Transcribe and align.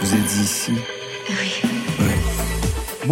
Vous 0.00 0.14
êtes 0.14 0.36
ici 0.36 0.72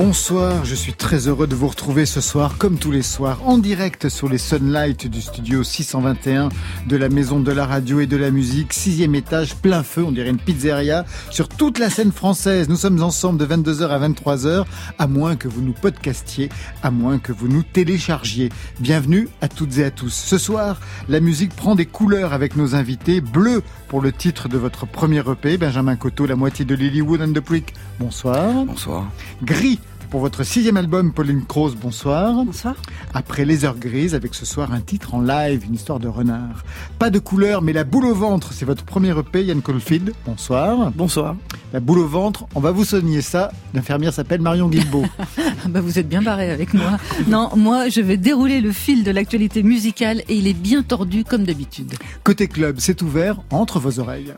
Bonsoir, 0.01 0.65
je 0.65 0.77
suis 0.77 0.93
très 0.93 1.27
heureux 1.27 1.49
de 1.49 1.57
vous 1.57 1.67
retrouver 1.67 2.07
ce 2.07 2.21
soir, 2.21 2.57
comme 2.57 2.79
tous 2.79 2.93
les 2.93 3.03
soirs, 3.03 3.41
en 3.45 3.59
direct 3.59 4.09
sur 4.09 4.29
les 4.29 4.39
Sunlight 4.39 5.09
du 5.09 5.21
studio 5.21 5.64
621 5.64 6.51
de 6.87 6.96
la 6.96 7.09
Maison 7.09 7.41
de 7.41 7.51
la 7.51 7.67
Radio 7.67 7.99
et 7.99 8.07
de 8.07 8.17
la 8.17 8.31
Musique, 8.31 8.73
sixième 8.73 9.17
étage, 9.17 9.57
plein 9.57 9.82
feu, 9.82 10.05
on 10.05 10.13
dirait 10.13 10.31
une 10.31 10.39
pizzeria, 10.39 11.05
sur 11.31 11.49
toute 11.49 11.81
la 11.81 11.91
scène 11.91 12.13
française. 12.13 12.69
Nous 12.69 12.77
sommes 12.77 13.03
ensemble 13.03 13.41
de 13.41 13.46
22h 13.53 13.89
à 13.89 14.09
23h, 14.09 14.67
à 15.00 15.07
moins 15.09 15.35
que 15.35 15.49
vous 15.49 15.63
nous 15.63 15.73
podcastiez, 15.73 16.49
à 16.85 16.93
moins 16.93 17.19
que 17.19 17.33
vous 17.33 17.49
nous 17.49 17.65
téléchargiez. 17.65 18.51
Bienvenue 18.79 19.29
à 19.41 19.49
toutes 19.49 19.79
et 19.79 19.85
à 19.85 19.91
tous. 19.91 20.15
Ce 20.15 20.39
soir, 20.39 20.79
la 21.08 21.19
musique 21.19 21.57
prend 21.57 21.75
des 21.75 21.86
couleurs 21.86 22.35
avec 22.35 22.55
nos 22.55 22.77
invités. 22.77 23.21
Bleu 23.21 23.64
pour 23.89 24.00
le 24.00 24.13
titre 24.13 24.49
de 24.49 24.58
votre 24.58 24.86
premier 24.86 25.25
EP, 25.29 25.57
Benjamin 25.57 25.96
Coteau, 25.96 26.27
la 26.27 26.36
moitié 26.36 26.64
de 26.64 26.77
Lilywood 26.77 27.21
and 27.21 27.33
the 27.33 27.41
Prick. 27.41 27.75
Bonsoir. 27.99 28.64
Bonsoir. 28.64 29.11
Gris 29.43 29.80
pour 30.11 30.21
votre 30.21 30.43
sixième 30.43 30.76
album, 30.76 31.12
Pauline 31.12 31.44
Croze, 31.44 31.76
bonsoir. 31.76 32.44
Bonsoir. 32.44 32.77
Après 33.14 33.44
Les 33.44 33.64
Heures 33.64 33.78
Grises, 33.78 34.14
avec 34.14 34.34
ce 34.34 34.47
soir 34.47 34.72
un 34.72 34.80
titre 34.80 35.14
en 35.14 35.20
live, 35.20 35.64
une 35.66 35.75
histoire 35.75 35.98
de 35.98 36.08
renard. 36.08 36.64
Pas 36.98 37.11
de 37.11 37.19
couleur, 37.19 37.62
mais 37.62 37.72
la 37.72 37.84
boule 37.84 38.06
au 38.06 38.14
ventre, 38.14 38.52
c'est 38.52 38.64
votre 38.64 38.84
premier 38.84 39.16
EP, 39.19 39.44
Yann 39.44 39.61
Colfield. 39.61 40.12
Bonsoir. 40.27 40.91
Bonsoir. 40.92 41.36
La 41.72 41.80
boule 41.80 41.98
au 41.98 42.06
ventre, 42.06 42.47
on 42.55 42.61
va 42.61 42.70
vous 42.70 42.84
soigner 42.84 43.20
ça. 43.20 43.50
L'infirmière 43.75 44.14
s'appelle 44.14 44.41
Marion 44.41 44.69
Guilbeault. 44.69 45.05
bah 45.69 45.80
vous 45.80 45.98
êtes 45.98 46.08
bien 46.08 46.22
barré 46.22 46.50
avec 46.50 46.72
moi. 46.75 46.98
non, 47.28 47.50
moi, 47.56 47.88
je 47.88 48.00
vais 48.00 48.16
dérouler 48.16 48.61
le 48.61 48.72
fil 48.72 49.05
de 49.05 49.11
l'actualité 49.11 49.62
musicale 49.62 50.22
et 50.28 50.36
il 50.36 50.47
est 50.47 50.55
bien 50.55 50.83
tordu 50.83 51.25
comme 51.25 51.44
d'habitude. 51.44 51.94
Côté 52.24 52.48
club, 52.48 52.77
c'est 52.78 53.02
ouvert 53.02 53.40
entre 53.50 53.78
vos 53.78 54.00
oreilles. 54.00 54.34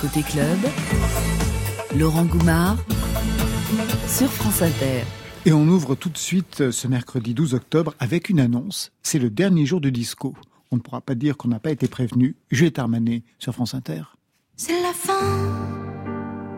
Côté 0.00 0.22
club, 0.22 0.58
Laurent 1.96 2.24
Goumard 2.24 2.76
sur 4.14 4.30
France 4.30 4.62
Inter. 4.62 5.02
Et 5.44 5.52
on 5.52 5.66
ouvre 5.66 5.96
tout 5.96 6.08
de 6.08 6.18
suite 6.18 6.60
euh, 6.60 6.70
ce 6.70 6.86
mercredi 6.86 7.34
12 7.34 7.54
octobre 7.54 7.94
avec 7.98 8.28
une 8.28 8.38
annonce. 8.38 8.92
C'est 9.02 9.18
le 9.18 9.28
dernier 9.28 9.66
jour 9.66 9.80
du 9.80 9.90
disco. 9.90 10.34
On 10.70 10.76
ne 10.76 10.80
pourra 10.80 11.00
pas 11.00 11.16
dire 11.16 11.36
qu'on 11.36 11.48
n'a 11.48 11.58
pas 11.58 11.72
été 11.72 11.88
prévenu. 11.88 12.36
Juliette 12.48 12.78
Armanet 12.78 13.24
sur 13.40 13.52
France 13.52 13.74
Inter. 13.74 14.02
C'est 14.56 14.80
la 14.82 14.92
fin, 14.92 15.18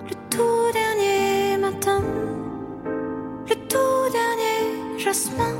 le 0.04 0.14
tout 0.28 0.72
dernier 0.74 1.56
matin, 1.56 2.04
le 3.48 3.54
tout 3.54 4.12
dernier 4.12 4.98
jasmin. 4.98 5.54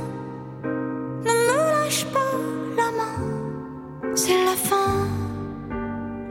Ne 0.63 1.31
me 1.31 1.83
lâche 1.83 2.05
pas 2.05 2.37
la 2.77 2.91
main. 2.91 4.13
C'est 4.13 4.45
la 4.45 4.55
fin, 4.55 5.07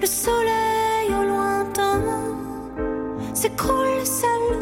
le 0.00 0.06
soleil 0.06 1.08
au 1.10 1.26
lointain 1.26 2.00
s'écroule 3.34 4.06
seul 4.06 4.55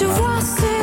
je 0.00 0.06
vois, 0.06 0.40
c'est 0.40 0.79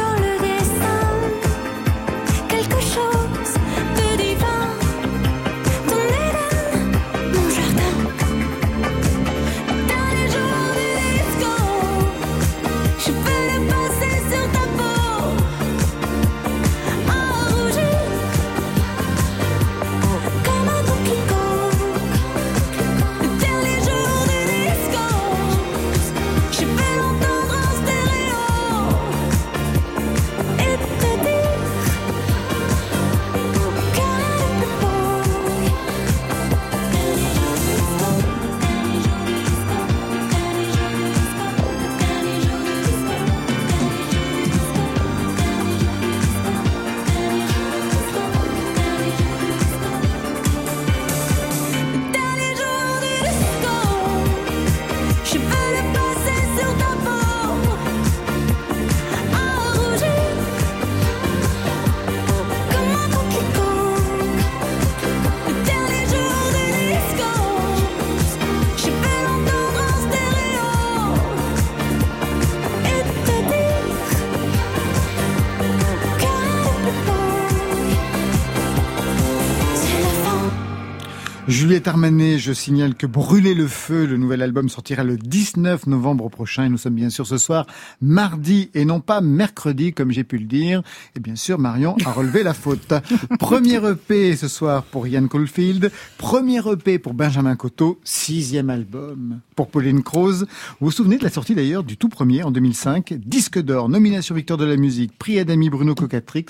Juliette 81.68 81.90
Armanet, 81.90 82.40
je 82.40 82.54
signale 82.54 82.96
que 82.96 83.06
Brûler 83.06 83.54
le 83.54 83.68
feu, 83.68 84.06
le 84.06 84.16
nouvel 84.16 84.42
album 84.42 84.70
sortira 84.70 85.04
le 85.04 85.18
19 85.18 85.88
novembre 85.88 86.30
prochain 86.30 86.64
et 86.64 86.70
nous 86.70 86.78
sommes 86.78 86.96
bien 86.96 87.10
sûr 87.10 87.28
ce 87.28 87.38
soir 87.38 87.68
mardi 88.00 88.70
et 88.74 88.86
non 88.86 89.02
pas 89.02 89.20
mercredi 89.20 89.92
comme 89.92 90.10
j'ai 90.10 90.24
pu 90.24 90.38
le 90.38 90.46
dire. 90.46 90.82
Et 91.18 91.20
bien 91.20 91.36
sûr 91.36 91.60
Marion 91.60 91.98
a 92.06 92.14
relevé 92.14 92.42
la 92.42 92.54
faute. 92.54 92.94
Premier 93.40 93.82
EP 93.86 94.38
ce 94.38 94.48
soir 94.48 94.84
pour 94.84 95.08
Ian 95.08 95.28
Caulfield, 95.28 95.92
premier 96.18 96.62
EP 96.72 97.00
pour 97.00 97.14
Benjamin 97.14 97.58
Coteau, 97.58 98.00
sixième 98.06 98.70
album 98.70 99.42
pour 99.58 99.68
Pauline 99.68 100.04
Croze. 100.04 100.48
Vous 100.80 100.86
vous 100.86 100.92
souvenez 100.92 101.18
de 101.18 101.24
la 101.26 101.30
sortie 101.30 101.54
d'ailleurs 101.54 101.84
du 101.84 101.98
tout 101.98 102.08
premier 102.08 102.44
en 102.44 102.52
2005, 102.52 103.14
disque 103.16 103.62
d'or, 103.62 103.90
nomination 103.90 104.36
victoire 104.36 104.58
de 104.58 104.64
la 104.64 104.78
musique, 104.78 105.18
prix 105.18 105.38
Adami 105.38 105.70
Bruno 105.70 105.96
Cocatrix. 105.96 106.46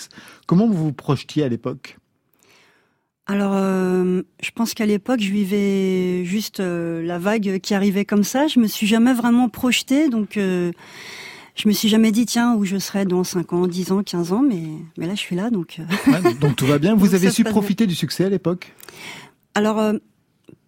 Comment 0.46 0.68
vous 0.68 0.78
vous 0.78 0.94
projetiez 0.94 1.42
à 1.42 1.50
l'époque? 1.50 1.98
Alors, 3.30 3.52
euh, 3.56 4.22
je 4.42 4.52
pense 4.52 4.74
qu'à 4.74 4.86
l'époque, 4.86 5.20
je 5.20 5.32
vivais 5.32 6.24
juste 6.24 6.62
euh, 6.62 7.04
la 7.04 7.20
vague 7.20 7.60
qui 7.60 7.74
arrivait 7.74 8.06
comme 8.06 8.24
ça. 8.24 8.48
Je 8.48 8.60
me 8.62 8.68
suis 8.68 8.88
jamais 8.88 9.14
vraiment 9.14 9.50
projetée, 9.50 10.08
donc 10.08 10.38
euh, 10.38 10.72
je 11.56 11.68
me 11.68 11.74
suis 11.74 11.90
jamais 11.90 12.14
dit 12.14 12.26
tiens 12.26 12.56
où 12.56 12.64
je 12.64 12.78
serai 12.78 13.04
dans 13.04 13.26
5 13.26 13.52
ans, 13.52 13.68
10 13.68 13.92
ans, 13.92 14.02
15 14.02 14.32
ans, 14.32 14.44
mais 14.48 14.64
mais 14.98 15.08
là 15.08 15.16
je 15.16 15.20
suis 15.20 15.36
là, 15.36 15.50
donc. 15.50 15.82
donc 16.40 16.56
tout 16.56 16.66
va 16.66 16.80
bien. 16.80 16.96
Vous 16.98 17.16
avez 17.16 17.30
su 17.30 17.44
profiter 17.44 17.86
du 17.86 17.96
succès 17.96 18.24
à 18.24 18.30
l'époque? 18.30 18.74
Alors. 19.56 19.94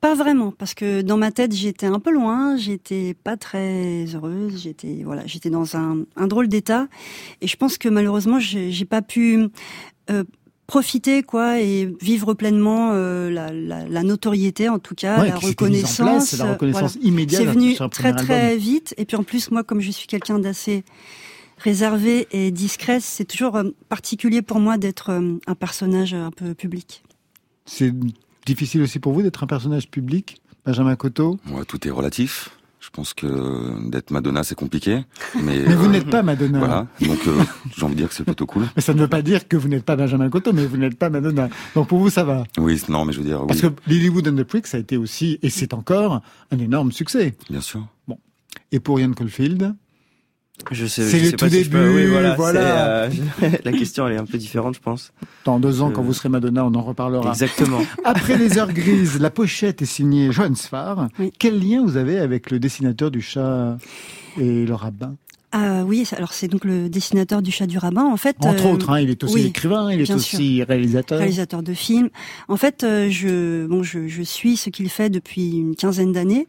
pas 0.01 0.15
vraiment, 0.15 0.51
parce 0.51 0.73
que 0.73 1.01
dans 1.01 1.17
ma 1.17 1.31
tête 1.31 1.53
j'étais 1.53 1.85
un 1.85 1.99
peu 1.99 2.11
loin, 2.11 2.57
j'étais 2.57 3.13
pas 3.13 3.37
très 3.37 4.05
heureuse, 4.13 4.63
j'étais 4.63 5.03
voilà, 5.05 5.25
j'étais 5.25 5.49
dans 5.49 5.77
un, 5.77 6.03
un 6.17 6.27
drôle 6.27 6.49
d'état, 6.49 6.87
et 7.39 7.47
je 7.47 7.55
pense 7.55 7.77
que 7.77 7.87
malheureusement 7.87 8.39
j'ai 8.39 8.85
pas 8.85 9.01
pu 9.01 9.49
profiter 10.69 11.23
quoi 11.23 11.59
et 11.59 11.91
vivre 11.99 12.35
pleinement 12.35 12.91
euh, 12.93 13.31
la, 13.31 13.51
la, 13.51 13.87
la, 13.87 14.03
notoriété 14.03 14.69
en 14.69 14.77
tout 14.77 14.93
cas 14.93 15.25
la, 15.25 15.35
reconnaissance, 15.35 16.37
la 16.37 16.51
reconnaissance 16.51 16.95
immédiate 17.01 17.41
c'est 17.41 17.47
venu 17.47 17.75
très 17.89 18.13
très 18.13 18.55
vite 18.55 18.93
et 18.97 19.05
puis 19.05 19.17
en 19.17 19.23
plus 19.23 19.49
moi 19.49 19.63
comme 19.63 19.81
je 19.81 19.89
suis 19.89 20.05
quelqu'un 20.05 20.37
d'assez 20.37 20.83
réservé 21.57 22.27
et 22.31 22.51
discret 22.51 22.99
c'est 22.99 23.25
toujours 23.25 23.55
euh, 23.55 23.63
particulier 23.89 24.43
pour 24.43 24.59
moi 24.59 24.77
d'être 24.77 25.09
euh, 25.09 25.39
un 25.47 25.55
personnage 25.55 26.13
un 26.13 26.31
peu 26.31 26.53
public. 26.53 27.03
C'est 27.65 27.91
difficile 28.45 28.83
aussi 28.83 28.99
pour 28.99 29.13
vous 29.13 29.23
d'être 29.23 29.43
un 29.43 29.47
personnage 29.47 29.89
public 29.89 30.39
Benjamin 30.65 30.95
Coteau? 30.95 31.39
Ouais, 31.51 31.65
tout 31.65 31.87
est 31.87 31.91
relatif 31.91 32.51
je 32.79 32.89
pense 32.91 33.13
que 33.13 33.89
d'être 33.89 34.11
Madonna, 34.11 34.43
c'est 34.43 34.55
compliqué. 34.55 35.03
Mais, 35.35 35.59
mais 35.67 35.75
vous 35.75 35.85
euh, 35.85 35.89
n'êtes 35.89 36.09
pas 36.09 36.23
Madonna. 36.23 36.59
Voilà. 36.59 36.87
Donc, 37.01 37.19
euh, 37.27 37.43
j'ai 37.75 37.83
envie 37.83 37.95
de 37.95 37.99
dire 37.99 38.09
que 38.09 38.15
c'est 38.15 38.23
plutôt 38.23 38.45
cool. 38.45 38.67
Mais 38.75 38.81
ça 38.81 38.93
ne 38.93 38.99
veut 38.99 39.07
pas 39.07 39.21
dire 39.21 39.47
que 39.47 39.57
vous 39.57 39.67
n'êtes 39.67 39.83
pas 39.83 39.95
Benjamin 39.95 40.29
Cotto, 40.29 40.53
mais 40.53 40.65
vous 40.65 40.77
n'êtes 40.77 40.97
pas 40.97 41.09
Madonna. 41.09 41.49
Donc, 41.75 41.87
pour 41.87 41.99
vous, 41.99 42.09
ça 42.09 42.23
va. 42.23 42.45
Oui, 42.57 42.81
non, 42.87 43.03
mais 43.03 43.13
je 43.13 43.19
veux 43.19 43.25
dire. 43.25 43.45
Parce 43.45 43.61
que 43.61 43.67
Lilywood 43.87 44.27
and 44.29 44.35
the 44.35 44.43
Pricks 44.43 44.73
a 44.73 44.77
été 44.77 44.95
aussi, 44.95 45.39
et 45.41 45.49
c'est 45.49 45.73
encore, 45.73 46.21
un 46.51 46.57
énorme 46.57 46.91
succès. 46.91 47.35
Bien 47.49 47.61
sûr. 47.61 47.85
Bon. 48.07 48.17
Et 48.71 48.79
pour 48.79 48.99
Ian 48.99 49.11
Caulfield 49.11 49.75
je 50.71 50.85
sais, 50.85 51.03
c'est 51.03 51.19
le 51.19 51.31
tout 51.33 51.47
début. 51.47 51.77
Oui, 51.77 52.05
voilà. 52.07 52.35
voilà. 52.35 52.87
Euh, 52.87 53.09
la 53.63 53.71
question 53.71 54.07
elle 54.07 54.13
est 54.13 54.17
un 54.17 54.25
peu 54.25 54.37
différente, 54.37 54.75
je 54.75 54.79
pense. 54.79 55.11
Dans 55.45 55.59
deux 55.59 55.81
ans, 55.81 55.91
quand 55.91 56.01
vous 56.01 56.13
serez 56.13 56.29
Madonna, 56.29 56.65
on 56.65 56.73
en 56.75 56.81
reparlera. 56.81 57.29
Exactement. 57.29 57.81
Après 58.03 58.37
les 58.37 58.57
heures 58.57 58.71
grises, 58.71 59.19
la 59.19 59.29
pochette 59.29 59.81
est 59.81 59.85
signée 59.85 60.31
Johan 60.31 60.55
Sfar. 60.55 61.09
Quel 61.37 61.59
lien 61.59 61.83
vous 61.83 61.97
avez 61.97 62.19
avec 62.19 62.51
le 62.51 62.59
dessinateur 62.59 63.11
du 63.11 63.21
chat 63.21 63.77
et 64.37 64.65
le 64.65 64.73
rabbin? 64.73 65.15
Ah 65.51 65.83
oui, 65.83 66.07
alors 66.15 66.31
c'est 66.31 66.47
donc 66.47 66.63
le 66.63 66.89
dessinateur 66.89 67.41
du 67.41 67.51
chat 67.51 67.65
du 67.65 67.79
rabbin. 67.79 68.03
En 68.05 68.17
fait, 68.17 68.35
entre 68.45 68.67
euh, 68.67 68.73
autres, 68.73 68.91
hein, 68.91 68.99
il 68.99 69.09
est 69.09 69.23
aussi 69.23 69.47
écrivain, 69.47 69.91
il 69.91 70.01
est 70.01 70.11
aussi 70.11 70.63
réalisateur, 70.63 71.17
réalisateur 71.17 71.63
de 71.63 71.73
films. 71.73 72.09
En 72.47 72.55
fait, 72.55 72.83
euh, 72.83 73.09
je 73.09 73.65
bon, 73.65 73.81
je, 73.81 74.07
je 74.07 74.21
suis 74.21 74.57
ce 74.57 74.69
qu'il 74.69 74.89
fait 74.89 75.09
depuis 75.09 75.57
une 75.57 75.75
quinzaine 75.75 76.11
d'années. 76.11 76.45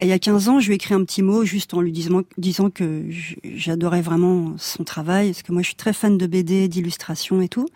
Et 0.00 0.06
il 0.06 0.08
y 0.08 0.12
a 0.12 0.18
15 0.18 0.50
ans, 0.50 0.60
je 0.60 0.66
lui 0.66 0.74
ai 0.74 0.76
écrit 0.76 0.92
un 0.92 1.02
petit 1.02 1.22
mot 1.22 1.46
juste 1.46 1.72
en 1.72 1.80
lui 1.80 1.92
disant, 1.92 2.22
disant 2.36 2.68
que 2.68 3.04
j'adorais 3.42 4.02
vraiment 4.02 4.52
son 4.58 4.84
travail, 4.84 5.30
parce 5.30 5.42
que 5.42 5.52
moi, 5.52 5.62
je 5.62 5.68
suis 5.68 5.76
très 5.76 5.94
fan 5.94 6.18
de 6.18 6.26
BD, 6.26 6.68
d'illustration 6.68 7.40
et 7.40 7.48
tout. 7.48 7.68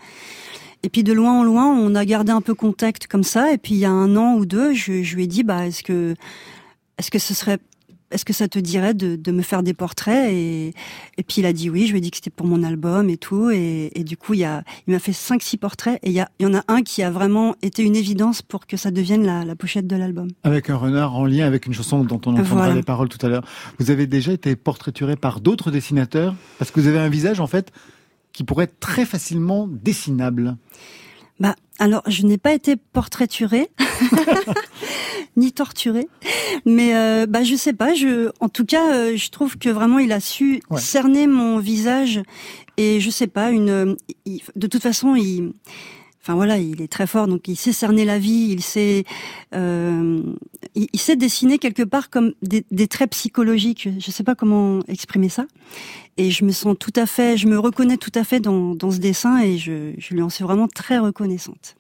Et 0.83 0.91
puis 0.91 1.03
de 1.03 1.15
loin 1.15 1.41
en 1.41 1.43
loin, 1.43 1.67
on 1.75 1.95
a 1.95 2.05
gardé 2.05 2.33
un 2.33 2.43
peu 2.43 2.55
contact 2.55 3.07
comme 3.07 3.25
ça. 3.25 3.51
Et 3.51 3.57
puis 3.57 3.75
il 3.75 3.79
y 3.79 3.87
a 3.87 3.91
un 3.91 4.15
an 4.15 4.35
ou 4.35 4.45
deux, 4.45 4.75
je, 4.75 5.03
je 5.03 5.17
lui 5.17 5.25
ai 5.25 5.27
dit, 5.27 5.43
bah, 5.43 5.67
est-ce 5.67 5.83
que 5.83 6.15
est-ce 6.99 7.11
que 7.11 7.19
ce 7.19 7.33
serait 7.33 7.59
est-ce 8.11 8.25
que 8.25 8.33
ça 8.33 8.49
te 8.49 8.59
dirait 8.59 8.95
de, 8.95 9.17
de, 9.17 9.33
me 9.33 9.43
faire 9.43 9.63
des 9.63 9.75
portraits 9.75 10.31
et, 10.33 10.69
et 11.17 11.23
puis 11.23 11.37
il 11.39 11.47
a 11.47 11.53
dit 11.53 11.71
oui, 11.71 11.87
je 11.87 11.93
lui 11.93 11.99
ai 11.99 12.01
dit 12.01 12.11
que 12.11 12.17
c'était 12.17 12.31
pour 12.31 12.47
mon 12.47 12.63
album 12.63 13.11
et 13.11 13.17
tout. 13.17 13.51
Et, 13.51 13.91
et 13.95 14.05
du 14.05 14.17
coup, 14.17 14.35
il, 14.35 14.41
y 14.41 14.45
a, 14.45 14.63
il 14.87 14.93
m'a 14.93 14.99
fait 14.99 15.13
cinq, 15.13 15.43
six 15.43 15.57
portraits 15.57 15.99
et 16.03 16.11
il 16.11 16.13
y, 16.13 16.21
a, 16.21 16.29
il 16.39 16.45
y 16.45 16.47
en 16.47 16.55
a 16.55 16.63
un 16.69 16.83
qui 16.83 17.03
a 17.03 17.11
vraiment 17.11 17.57
été 17.63 17.83
une 17.83 17.97
évidence 17.97 18.43
pour 18.43 18.67
que 18.67 18.77
ça 18.77 18.91
devienne 18.91 19.25
la, 19.25 19.45
la 19.45 19.57
pochette 19.57 19.87
de 19.87 19.97
l'album. 19.97 20.29
Avec 20.45 20.71
un 20.71 20.77
renard 20.77 21.17
en 21.17 21.25
lien 21.25 21.47
avec 21.47 21.67
une 21.67 21.73
chanson 21.73 22.05
dont 22.05 22.21
on 22.27 22.37
entendra 22.37 22.73
les 22.73 22.83
paroles 22.83 23.09
tout 23.09 23.25
à 23.25 23.29
l'heure. 23.29 23.45
Vous 23.79 23.91
avez 23.91 24.07
déjà 24.07 24.33
été 24.33 24.57
portraituré 24.57 25.17
par 25.17 25.41
d'autres 25.41 25.71
dessinateurs 25.71 26.35
parce 26.59 26.71
que 26.71 26.81
vous 26.81 26.87
avez 26.87 26.99
un 26.99 27.09
visage 27.09 27.41
en 27.41 27.47
fait 27.47 27.73
qui 28.33 28.45
pourrait 28.45 28.65
être 28.65 28.79
très 28.81 29.07
facilement 29.07 29.67
dessinable. 29.67 30.57
Bah, 31.39 31.55
alors, 31.79 32.03
je 32.07 32.23
n'ai 32.25 32.39
pas 32.39 32.55
été 32.55 32.77
portraiturée, 32.77 33.69
ni 35.37 35.53
torturée, 35.53 36.09
mais 36.65 36.97
euh, 36.97 37.27
bah, 37.27 37.45
je 37.45 37.55
sais 37.55 37.75
pas. 37.75 37.95
Je, 37.95 38.31
en 38.41 38.49
tout 38.49 38.65
cas, 38.65 38.95
euh, 38.95 39.17
je 39.17 39.31
trouve 39.31 39.59
que 39.59 39.69
vraiment, 39.69 39.99
il 39.99 40.13
a 40.13 40.21
su 40.21 40.63
cerner 40.79 41.27
mon 41.27 41.59
visage 41.59 42.23
et 42.79 43.01
je 43.01 43.11
sais 43.11 43.27
pas. 43.27 43.51
Une, 43.51 43.97
de 44.57 44.67
toute 44.67 44.83
façon, 44.83 45.15
il, 45.15 45.53
enfin 46.27 46.35
voilà, 46.35 46.59
il 46.59 46.83
est 46.83 46.91
très 46.91 47.07
fort, 47.07 47.29
donc 47.29 47.47
il 47.47 47.55
sait 47.55 47.73
cerner 47.73 48.05
la 48.05 48.19
vie, 48.19 48.49
il 48.51 48.61
sait, 48.61 49.05
euh, 49.55 50.21
il, 50.75 50.99
sait 50.99 51.15
dessiner 51.15 51.59
quelque 51.59 51.85
part 51.85 52.11
comme 52.11 52.33
des, 52.43 52.65
des 52.73 52.89
traits 52.89 53.13
psychologiques. 53.13 53.89
Je 54.01 54.11
sais 54.11 54.25
pas 54.25 54.35
comment 54.35 54.81
exprimer 54.89 55.29
ça. 55.29 55.47
Et 56.17 56.33
je 56.33 56.45
me 56.45 56.51
sens 56.51 56.75
tout 56.81 56.93
à 56.97 57.07
fait, 57.07 57.37
je 57.37 57.47
me 57.47 57.57
reconnais 57.57 57.97
tout 57.97 58.11
à 58.17 58.25
fait 58.25 58.41
dans, 58.41 58.75
dans 58.75 58.91
ce 58.91 58.99
dessin 58.99 59.39
et 59.39 59.57
je, 59.57 59.93
je 59.99 60.15
lui 60.15 60.23
en 60.23 60.29
suis 60.29 60.43
vraiment 60.43 60.67
très 60.67 60.99
reconnaissante. 60.99 61.77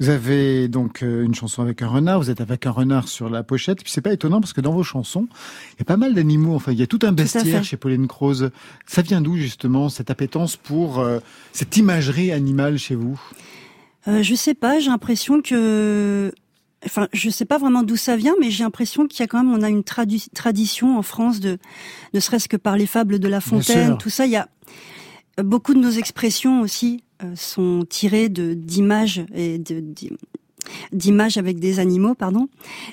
Vous 0.00 0.08
avez 0.08 0.66
donc 0.66 1.02
euh, 1.04 1.24
une 1.24 1.34
chanson 1.34 1.62
avec 1.62 1.80
un 1.80 1.88
renard, 1.88 2.18
vous 2.18 2.30
êtes 2.30 2.40
avec 2.40 2.66
un 2.66 2.72
renard 2.72 3.06
sur 3.06 3.30
la 3.30 3.44
pochette, 3.44 3.82
puis 3.84 3.92
c'est 3.92 4.00
pas 4.00 4.12
étonnant 4.12 4.40
parce 4.40 4.52
que 4.52 4.60
dans 4.60 4.72
vos 4.72 4.82
chansons, 4.82 5.28
il 5.74 5.78
y 5.78 5.82
a 5.82 5.84
pas 5.84 5.96
mal 5.96 6.12
d'animaux, 6.12 6.56
enfin 6.56 6.72
il 6.72 6.78
y 6.78 6.82
a 6.82 6.88
tout 6.88 6.98
un 7.02 7.12
bestiaire 7.12 7.62
chez 7.62 7.76
Pauline 7.76 8.08
Croze. 8.08 8.50
Ça 8.84 9.02
vient 9.02 9.20
d'où 9.20 9.36
justement 9.36 9.88
cette 9.88 10.10
appétence 10.10 10.56
pour 10.56 10.98
euh, 10.98 11.20
cette 11.52 11.76
imagerie 11.76 12.32
animale 12.32 12.78
chez 12.78 12.96
vous? 12.96 13.20
Euh, 14.08 14.22
je 14.22 14.34
sais 14.34 14.54
pas, 14.54 14.78
j'ai 14.78 14.90
l'impression 14.90 15.42
que 15.42 16.32
enfin, 16.84 17.08
je 17.12 17.30
sais 17.30 17.44
pas 17.44 17.58
vraiment 17.58 17.82
d'où 17.82 17.96
ça 17.96 18.16
vient, 18.16 18.34
mais 18.40 18.50
j'ai 18.50 18.64
l'impression 18.64 19.06
qu'il 19.06 19.20
y 19.20 19.22
a 19.22 19.26
quand 19.26 19.42
même, 19.42 19.52
on 19.52 19.62
a 19.62 19.68
une 19.68 19.84
tradition 19.84 20.98
en 20.98 21.02
France 21.02 21.40
de, 21.40 21.58
ne 22.14 22.20
serait-ce 22.20 22.48
que 22.48 22.56
par 22.56 22.76
les 22.76 22.86
fables 22.86 23.18
de 23.18 23.28
La 23.28 23.40
Fontaine, 23.40 23.98
tout 23.98 24.10
ça. 24.10 24.26
Il 24.26 24.32
y 24.32 24.36
a 24.36 24.48
beaucoup 25.42 25.74
de 25.74 25.80
nos 25.80 25.90
expressions 25.90 26.60
aussi 26.60 27.02
euh, 27.24 27.34
sont 27.34 27.84
tirées 27.88 28.28
de 28.28 28.54
d'images 28.54 29.24
et 29.34 29.58
de, 29.58 29.82
d'images 30.92 31.38
avec 31.38 31.58
des 31.58 31.80
animaux, 31.80 32.14
pardon. 32.14 32.48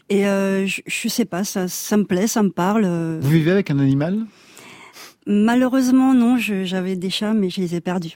Et 0.09 0.27
euh, 0.27 0.65
je, 0.65 0.81
je, 0.85 1.07
sais 1.09 1.25
pas, 1.25 1.43
ça, 1.43 1.67
ça 1.67 1.97
me 1.97 2.05
plaît, 2.05 2.27
ça 2.27 2.41
me 2.41 2.49
parle. 2.49 2.85
Vous 3.21 3.29
vivez 3.29 3.51
avec 3.51 3.69
un 3.69 3.79
animal? 3.79 4.25
Malheureusement, 5.25 6.13
non. 6.13 6.37
J'avais 6.37 6.95
des 6.95 7.09
chats, 7.09 7.33
mais 7.33 7.49
je 7.49 7.61
les 7.61 7.75
ai 7.75 7.81
perdus. 7.81 8.15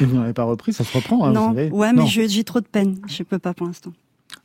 Et 0.00 0.04
vous 0.04 0.16
n'avez 0.16 0.32
pas 0.32 0.44
repris, 0.44 0.72
ça 0.72 0.84
se 0.84 0.96
reprend, 0.96 1.24
hein, 1.24 1.32
non, 1.32 1.50
vous 1.50 1.56
savez. 1.56 1.70
Ouais, 1.70 1.92
mais 1.92 2.06
j'ai 2.06 2.44
trop 2.44 2.60
de 2.60 2.66
peine. 2.66 2.98
Je 3.06 3.22
peux 3.22 3.38
pas 3.38 3.54
pour 3.54 3.66
l'instant. 3.66 3.92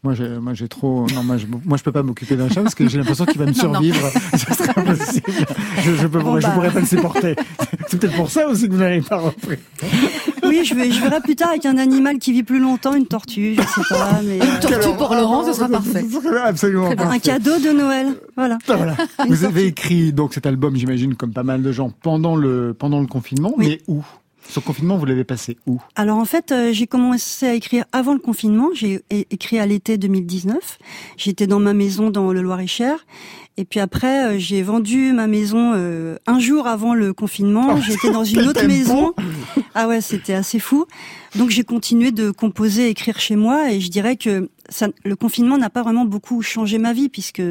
Moi, 0.04 0.16
j'ai, 0.16 0.28
moi, 0.40 0.56
j'ai 0.56 0.68
trop. 0.68 1.06
Non, 1.14 1.24
moi, 1.24 1.38
je, 1.38 1.46
moi, 1.46 1.78
je 1.78 1.84
peux 1.84 1.92
pas 1.92 2.02
m'occuper 2.02 2.36
d'un 2.36 2.50
chat 2.50 2.64
parce 2.64 2.74
que 2.74 2.88
j'ai 2.88 2.98
l'impression 2.98 3.26
qu'il 3.26 3.38
va 3.38 3.46
me 3.46 3.54
survivre. 3.54 4.10
Ce 4.34 4.54
serait 4.54 4.74
impossible. 4.76 5.32
Je, 5.84 5.94
je, 5.94 6.08
peux, 6.08 6.20
je 6.20 6.48
bah. 6.48 6.52
pourrais 6.56 6.72
pas 6.72 6.80
le 6.80 6.86
supporter. 6.88 7.36
C'est 7.88 8.00
peut-être 8.00 8.16
pour 8.16 8.32
ça 8.32 8.48
aussi 8.48 8.68
que 8.68 8.74
vous 8.74 8.80
n'avez 8.80 9.02
pas 9.02 9.18
repris. 9.18 9.58
Oui, 10.44 10.66
je, 10.66 10.74
vais, 10.74 10.92
je 10.92 11.00
verrai 11.00 11.22
plus 11.22 11.36
tard 11.36 11.50
avec 11.50 11.68
un 11.68 11.78
animal 11.78 12.18
qui 12.18 12.32
vit 12.32 12.42
plus 12.42 12.60
longtemps, 12.60 12.96
une 12.96 13.06
tortue, 13.06 13.56
je 13.56 13.62
sais 13.62 13.88
pas. 13.90 14.22
Mais, 14.24 14.38
une 14.38 14.60
tortue 14.60 14.98
pour 14.98 15.14
Laurent, 15.14 15.46
ce 15.46 15.54
sera 15.54 15.70
parfait. 15.70 16.04
Absolument. 16.46 16.90
Un 16.90 17.20
cadeau 17.20 17.60
de 17.60 17.72
Noël, 17.72 18.08
voilà. 18.36 18.58
Ah, 18.68 18.76
voilà. 18.76 18.96
Vous 19.28 19.46
avez 19.46 19.66
écrit 19.68 20.14
donc 20.14 20.34
cet 20.34 20.48
album, 20.48 20.76
j'imagine, 20.76 21.16
comme 21.16 21.32
pas 21.32 21.44
mal 21.44 21.62
de 21.62 21.72
gens, 21.72 21.92
pendant 22.02 22.36
le 22.36 22.74
pendant 22.74 23.02
le 23.02 23.08
confinement, 23.08 23.54
oui. 23.58 23.68
mais 23.68 23.82
où? 23.88 24.04
Ce 24.48 24.60
confinement, 24.60 24.98
vous 24.98 25.06
l'avez 25.06 25.24
passé 25.24 25.58
où? 25.66 25.80
Alors 25.96 26.18
en 26.18 26.26
fait, 26.26 26.52
euh, 26.52 26.74
j'ai 26.74 26.88
commencé 26.88 27.48
à 27.48 27.54
écrire 27.54 27.86
avant 27.92 28.14
le 28.14 28.20
confinement. 28.20 28.70
J'ai 28.74 29.02
écrit 29.10 29.60
à 29.60 29.66
l'été 29.66 29.98
2019. 29.98 30.80
J'étais 31.18 31.48
dans 31.48 31.60
ma 31.60 31.74
maison 31.74 32.10
dans 32.10 32.34
le 32.34 32.42
Loir-et-Cher. 32.42 33.06
Et 33.58 33.66
puis 33.66 33.80
après, 33.80 34.26
euh, 34.26 34.40
j'ai 34.40 34.62
vendu 34.62 35.14
ma 35.14 35.28
maison 35.28 35.74
euh, 35.76 36.18
un 36.26 36.40
jour 36.40 36.68
avant 36.68 36.94
le 36.94 37.14
confinement. 37.14 37.76
Oh, 37.76 37.80
J'étais 37.82 38.12
dans 38.12 38.24
une 38.26 38.48
autre 38.48 38.66
maison. 38.66 39.14
Ah 39.76 39.88
ouais, 39.88 40.02
c'était 40.02 40.34
assez 40.34 40.60
fou. 40.60 40.86
Donc 41.36 41.50
j'ai 41.50 41.64
continué 41.64 42.12
de 42.12 42.32
composer, 42.32 42.90
écrire 42.90 43.20
chez 43.20 43.36
moi. 43.36 43.72
Et 43.72 43.80
je 43.80 43.90
dirais 43.90 44.16
que 44.16 44.50
ça, 44.72 44.88
le 45.04 45.16
confinement 45.16 45.58
n'a 45.58 45.70
pas 45.70 45.84
vraiment 45.84 46.06
beaucoup 46.06 46.42
changé 46.42 46.80
ma 46.80 46.94
vie 46.94 47.10
puisque 47.10 47.42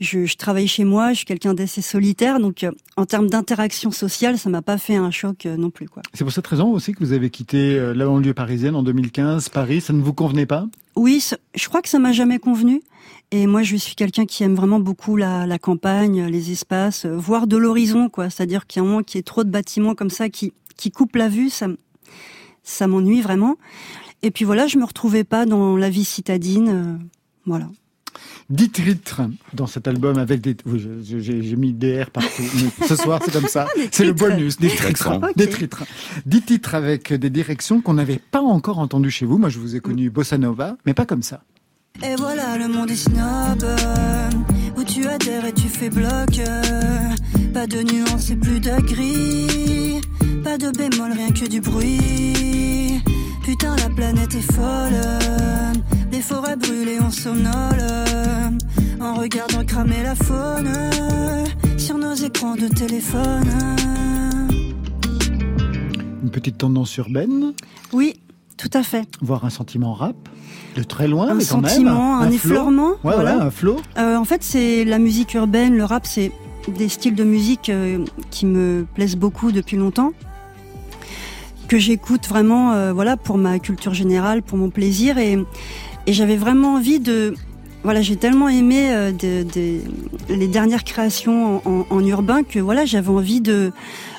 je, 0.00 0.26
je 0.26 0.36
travaille 0.36 0.68
chez 0.68 0.84
moi, 0.84 1.12
je 1.12 1.18
suis 1.18 1.24
quelqu'un 1.24 1.54
d'assez 1.54 1.80
solitaire, 1.80 2.40
donc 2.40 2.64
euh, 2.64 2.72
en 2.96 3.06
termes 3.06 3.28
d'interaction 3.28 3.90
sociale, 3.90 4.38
ça 4.38 4.50
m'a 4.50 4.62
pas 4.62 4.76
fait 4.76 4.96
un 4.96 5.10
choc 5.10 5.46
euh, 5.46 5.56
non 5.56 5.70
plus. 5.70 5.88
Quoi. 5.88 6.02
C'est 6.12 6.24
pour 6.24 6.32
cette 6.32 6.46
raison 6.46 6.72
aussi 6.72 6.92
que 6.92 6.98
vous 6.98 7.12
avez 7.12 7.30
quitté 7.30 7.78
euh, 7.78 7.94
la 7.94 8.04
banlieue 8.04 8.34
parisienne 8.34 8.76
en 8.76 8.82
2015, 8.82 9.48
Paris. 9.48 9.80
Ça 9.80 9.92
ne 9.92 10.02
vous 10.02 10.12
convenait 10.12 10.46
pas? 10.46 10.66
Oui, 10.96 11.24
je 11.54 11.68
crois 11.68 11.82
que 11.82 11.88
ça 11.88 11.98
m'a 11.98 12.12
jamais 12.12 12.38
convenu. 12.38 12.82
Et 13.32 13.46
moi, 13.46 13.62
je 13.62 13.76
suis 13.76 13.94
quelqu'un 13.94 14.26
qui 14.26 14.42
aime 14.42 14.56
vraiment 14.56 14.80
beaucoup 14.80 15.16
la, 15.16 15.46
la 15.46 15.58
campagne, 15.58 16.26
les 16.26 16.50
espaces, 16.50 17.04
euh, 17.06 17.16
voir 17.16 17.46
de 17.46 17.56
l'horizon, 17.56 18.08
quoi. 18.08 18.28
C'est-à-dire 18.28 18.66
qu'il 18.66 18.82
y 18.82 18.84
a 18.84 18.86
un 18.86 18.90
moment 18.90 19.02
qu'il 19.04 19.18
y 19.18 19.20
ait 19.20 19.24
trop 19.24 19.44
de 19.44 19.50
bâtiments 19.50 19.94
comme 19.94 20.10
ça 20.10 20.28
qui, 20.28 20.52
qui 20.76 20.90
coupent 20.90 21.16
la 21.16 21.28
vue, 21.28 21.48
ça 21.48 22.86
m'ennuie 22.88 23.20
vraiment. 23.20 23.56
Et 24.22 24.30
puis 24.30 24.44
voilà, 24.44 24.66
je 24.66 24.78
me 24.78 24.84
retrouvais 24.84 25.24
pas 25.24 25.46
dans 25.46 25.76
la 25.76 25.90
vie 25.90 26.04
citadine, 26.04 26.68
euh, 26.68 27.04
voilà. 27.46 27.68
Dix 28.50 28.68
titres 28.68 29.22
dans 29.54 29.68
cet 29.68 29.86
album 29.86 30.18
avec 30.18 30.40
des. 30.40 30.56
J'ai 31.02 31.56
mis 31.56 31.72
des 31.72 32.02
R 32.02 32.10
partout. 32.10 32.42
mais 32.56 32.86
ce 32.86 32.96
soir, 32.96 33.20
c'est 33.24 33.32
comme 33.32 33.46
ça. 33.46 33.68
C'est 33.92 34.04
le 34.04 34.12
titres. 34.14 34.28
bonus. 34.28 34.56
Des 34.58 34.68
titres. 34.68 34.86
Accent. 34.86 35.20
Des 35.36 35.48
titres. 35.48 35.84
Dix 36.26 36.42
titres 36.42 36.74
avec 36.74 37.12
des 37.12 37.30
directions 37.30 37.80
qu'on 37.80 37.94
n'avait 37.94 38.20
pas 38.30 38.40
encore 38.40 38.80
entendues 38.80 39.12
chez 39.12 39.24
vous. 39.24 39.38
Moi, 39.38 39.48
je 39.48 39.60
vous 39.60 39.76
ai 39.76 39.80
connu 39.80 40.10
Bossa 40.10 40.36
Nova, 40.36 40.76
mais 40.84 40.94
pas 40.94 41.06
comme 41.06 41.22
ça. 41.22 41.42
Et 42.02 42.16
voilà, 42.16 42.58
le 42.58 42.66
monde 42.66 42.90
est 42.90 42.96
snob, 42.96 43.64
où 44.76 44.84
tu 44.84 45.06
adhères 45.06 45.44
et 45.44 45.52
tu 45.52 45.68
fais 45.68 45.90
bloc. 45.90 46.40
pas 47.54 47.66
de 47.66 47.82
nuances 47.82 48.30
et 48.30 48.36
plus 48.36 48.58
de 48.58 48.80
gris, 48.80 50.00
pas 50.42 50.58
de 50.58 50.70
bémol, 50.70 51.12
rien 51.12 51.30
que 51.30 51.46
du 51.46 51.60
bruit. 51.60 53.00
Putain, 53.50 53.74
la 53.74 53.88
planète 53.88 54.32
est 54.36 54.52
folle, 54.52 54.94
les 56.12 56.20
forêts 56.20 56.54
brûlées, 56.54 56.98
on 57.00 57.10
somnole. 57.10 57.82
en 59.00 59.14
regardant 59.14 59.64
cramer 59.64 60.04
la 60.04 60.14
faune, 60.14 60.70
sur 61.76 61.98
nos 61.98 62.14
écrans 62.14 62.54
de 62.54 62.68
téléphone. 62.68 63.50
Une 66.22 66.30
petite 66.30 66.58
tendance 66.58 66.96
urbaine, 66.98 67.52
Oui, 67.92 68.20
tout 68.56 68.70
à 68.72 68.84
fait. 68.84 69.08
voire 69.20 69.44
un 69.44 69.50
sentiment 69.50 69.94
rap. 69.94 70.14
De 70.76 70.84
très 70.84 71.08
loin, 71.08 71.30
Un 71.30 71.34
mais 71.34 71.44
quand 71.44 71.60
même. 71.60 71.70
sentiment, 71.70 72.18
un, 72.20 72.26
flow. 72.26 72.34
effleurement. 72.36 72.90
Ouais, 73.02 73.14
voilà. 73.14 73.42
un 73.42 73.50
flow. 73.50 73.80
Euh, 73.98 74.14
en 74.14 74.24
fait, 74.24 74.44
c'est 74.44 74.84
la 74.84 75.00
musique 75.00 75.34
urbaine, 75.34 75.76
le 75.76 75.82
rap, 75.82 76.06
c'est 76.06 76.30
des 76.68 76.88
styles 76.88 77.16
de 77.16 77.24
musique 77.24 77.68
euh, 77.68 78.04
qui 78.30 78.46
me 78.46 78.86
plaisent 78.94 79.16
beaucoup 79.16 79.50
depuis 79.50 79.76
longtemps, 79.76 80.12
que 81.70 81.78
j'écoute 81.78 82.26
vraiment, 82.26 82.72
euh, 82.72 82.92
voilà, 82.92 83.16
pour 83.16 83.38
ma 83.38 83.60
culture 83.60 83.94
générale, 83.94 84.42
pour 84.42 84.58
mon 84.58 84.70
plaisir, 84.70 85.18
et, 85.18 85.38
et 86.08 86.12
j'avais 86.12 86.36
vraiment 86.36 86.74
envie 86.74 86.98
de, 86.98 87.32
voilà, 87.84 88.02
j'ai 88.02 88.16
tellement 88.16 88.48
aimé 88.48 88.88
euh, 88.90 89.12
de- 89.12 89.44
de- 89.44 90.34
les 90.34 90.48
dernières 90.48 90.82
créations 90.82 91.62
en, 91.64 91.70
en- 91.70 91.86
en 91.88 92.04
urbain 92.04 92.42
que 92.42 92.58
voilà, 92.58 92.86
j'avais 92.86 93.10
envie 93.10 93.40
de, 93.40 93.70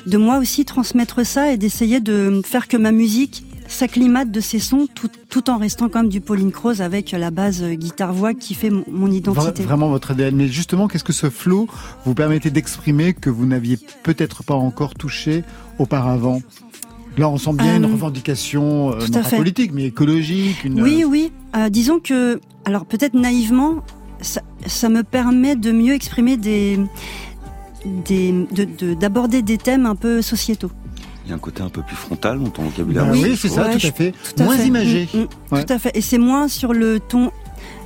de 0.06 0.16
moi 0.16 0.38
aussi 0.38 0.64
transmettre 0.64 1.26
ça 1.26 1.52
et 1.52 1.58
d'essayer 1.58 2.00
de 2.00 2.40
faire 2.42 2.68
que 2.68 2.78
ma 2.78 2.90
musique 2.90 3.44
s'acclimate 3.68 4.30
de 4.30 4.40
ces 4.40 4.58
sons 4.58 4.86
tout, 4.94 5.10
tout 5.28 5.50
en 5.50 5.58
restant 5.58 5.90
quand 5.90 6.00
même 6.04 6.10
du 6.10 6.22
Pauline 6.22 6.52
Croze 6.52 6.80
avec 6.80 7.10
la 7.12 7.30
base 7.30 7.62
guitare-voix 7.62 8.32
qui 8.32 8.54
fait 8.54 8.70
mon, 8.70 8.84
mon 8.90 9.08
Vra- 9.08 9.14
identité. 9.16 9.62
Vraiment 9.62 9.90
votre 9.90 10.12
ADN. 10.12 10.36
Mais 10.36 10.48
justement, 10.48 10.88
qu'est-ce 10.88 11.04
que 11.04 11.12
ce 11.12 11.28
flow 11.28 11.68
vous 12.06 12.14
permettait 12.14 12.50
d'exprimer 12.50 13.12
que 13.12 13.28
vous 13.28 13.44
n'aviez 13.44 13.78
peut-être 14.04 14.42
pas 14.42 14.54
encore 14.54 14.94
touché 14.94 15.44
auparavant? 15.78 16.40
Là, 17.18 17.28
on 17.28 17.36
sent 17.36 17.52
bien 17.54 17.74
Euh, 17.74 17.76
une 17.76 17.84
revendication, 17.86 18.92
euh, 18.92 19.06
non 19.06 19.20
pas 19.20 19.22
fait. 19.22 19.36
politique, 19.36 19.72
mais 19.74 19.84
écologique. 19.86 20.64
Une... 20.64 20.80
Oui, 20.82 21.04
oui. 21.06 21.30
Euh, 21.56 21.68
disons 21.68 22.00
que, 22.00 22.40
alors 22.64 22.86
peut-être 22.86 23.14
naïvement, 23.14 23.76
ça, 24.20 24.40
ça 24.66 24.88
me 24.88 25.02
permet 25.02 25.56
de 25.56 25.72
mieux 25.72 25.92
exprimer 25.94 26.36
des, 26.38 26.78
des, 28.06 28.32
de- 28.52 28.64
de- 28.64 28.94
d'aborder 28.94 29.42
des 29.42 29.58
thèmes 29.58 29.86
un 29.86 29.96
peu 29.96 30.22
sociétaux. 30.22 30.70
Il 31.24 31.28
y 31.28 31.32
a 31.32 31.36
un 31.36 31.38
côté 31.38 31.62
un 31.62 31.68
peu 31.68 31.82
plus 31.82 31.96
frontal 31.96 32.40
dans 32.42 32.50
ton 32.50 32.62
vocabulaire. 32.62 33.04
Bah 33.04 33.10
Oui, 33.12 33.20
oui, 33.24 33.36
c'est 33.36 33.48
ça, 33.48 33.62
ouais, 33.66 33.72
tout 33.74 33.78
je- 33.78 33.88
à 33.88 33.92
fait. 33.92 34.12
Tout 34.12 34.42
à 34.42 34.44
Moins 34.44 34.56
fait. 34.56 34.66
imagé. 34.66 35.08
Mm, 35.12 35.18
mm, 35.18 35.26
Ouais. 35.52 35.64
Tout 35.64 35.72
à 35.72 35.78
fait. 35.78 35.90
Et 35.94 36.00
c'est 36.00 36.18
moins 36.18 36.48
sur 36.48 36.72
le 36.72 36.98
ton 36.98 37.30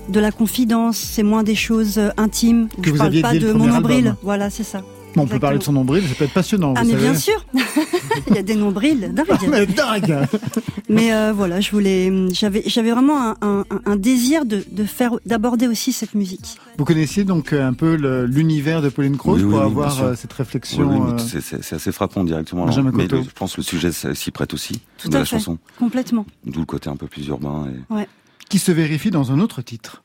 de 0.09 0.21
la 0.21 0.31
confidence, 0.31 0.97
c'est 0.99 1.25
moins 1.25 1.43
des 1.43 1.57
choses 1.57 1.99
euh, 1.99 2.11
intimes. 2.17 2.69
Que 2.81 2.87
je 2.87 2.91
vous 2.93 2.97
parle 2.99 3.09
aviez 3.09 3.23
pas 3.23 3.35
de 3.35 3.53
mon 3.53 3.67
nombril. 3.67 4.15
Voilà, 4.23 4.51
c'est 4.51 4.63
ça. 4.63 4.83
On 5.17 5.27
peut 5.27 5.39
parler 5.39 5.59
de 5.59 5.63
son 5.63 5.73
nombril, 5.73 6.07
ça 6.07 6.15
peut 6.15 6.25
être 6.25 6.33
passionnant. 6.35 6.75
Ah 6.77 6.83
vous 6.83 6.87
mais 6.89 6.93
savez. 6.95 7.03
bien 7.11 7.15
sûr, 7.19 7.45
il 8.29 8.35
y 8.35 8.39
a 8.39 8.43
des 8.43 8.55
nombrils 8.55 9.13
dingues. 9.13 9.27
Mais 9.49 9.67
dingue 9.67 10.27
Mais 10.89 11.13
euh, 11.13 11.33
voilà, 11.35 11.61
je 11.61 11.71
voulais, 11.73 12.13
j'avais, 12.33 12.63
j'avais 12.67 12.91
vraiment 12.93 13.21
un, 13.31 13.37
un- 13.41 13.65
un 13.87 13.97
désir 13.97 14.45
de, 14.45 14.63
de 14.71 14.85
faire, 14.85 15.13
d'aborder 15.27 15.67
aussi 15.69 15.93
cette 15.93 16.15
musique. 16.15 16.57
Vous 16.79 16.85
connaissiez 16.85 17.25
donc 17.25 17.53
euh, 17.53 17.67
un 17.67 17.73
peu 17.73 17.97
le- 17.97 18.27
l'univers 18.27 18.83
de 18.83 18.89
Pauline 18.89 19.17
Croce 19.17 19.39
Oui, 19.39 19.45
oui, 19.45 19.51
pour 19.51 19.61
oui, 19.61 19.67
avoir 19.67 20.03
euh, 20.03 20.15
cette 20.15 20.33
réflexion. 20.33 21.13
euh, 21.15 21.19
c'est- 21.19 21.41
c'est 21.41 21.63
c'est 21.65 21.77
assez 21.77 21.93
frappant 21.93 22.23
directement. 22.25 22.67
Alors. 22.67 22.93
Mais 22.93 23.07
le- 23.09 23.23
je 23.23 23.31
pense 23.35 23.53
que 23.55 23.61
le 23.61 23.65
sujet 23.65 23.91
s'y 23.93 24.31
prête 24.31 24.55
aussi 24.55 24.81
Tout 24.99 25.09
de 25.09 25.17
à 25.17 25.21
la 25.21 25.25
fait. 25.25 25.37
chanson. 25.37 25.59
Complètement. 25.79 26.27
D'où 26.45 26.61
le 26.61 26.67
côté 26.67 26.89
un 26.91 26.97
peu 26.97 27.07
plus 27.07 27.27
urbain. 27.29 27.67
Et... 27.99 28.07
qui 28.49 28.59
se 28.59 28.71
vérifie 28.73 29.11
dans 29.11 29.33
un 29.33 29.41
autre 29.41 29.63
titre. 29.63 30.03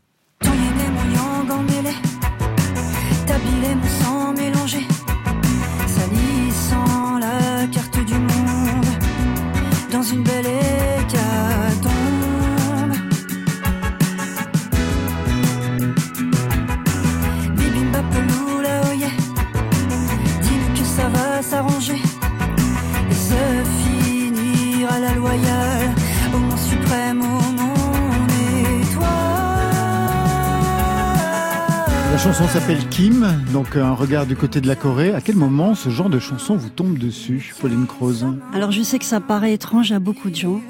Chanson 32.24 32.48
s'appelle 32.48 32.78
Kim, 32.90 33.28
donc 33.52 33.76
euh, 33.76 33.84
un 33.84 33.94
regard 33.94 34.26
du 34.28 34.36
côté 34.36 34.62
de 34.62 34.68
la 34.68 34.76
Corée. 34.76 35.14
À 35.14 35.22
quel 35.22 35.36
moment 35.36 35.74
ce 35.76 35.90
genre 35.90 36.10
de 36.10 36.20
chanson 36.20 36.56
vous 36.56 36.70
tombe 36.70 36.98
dessus, 36.98 37.54
Pauline 37.60 37.88
Croze? 37.88 38.26
Alors 38.54 38.72
je 38.72 38.82
sais 38.84 39.00
que 39.00 39.06
ça 39.06 39.20
paraît 39.20 39.54
étrange 39.54 39.92
à 39.92 40.00
beaucoup 40.00 40.30
de 40.30 40.36
gens, 40.36 40.62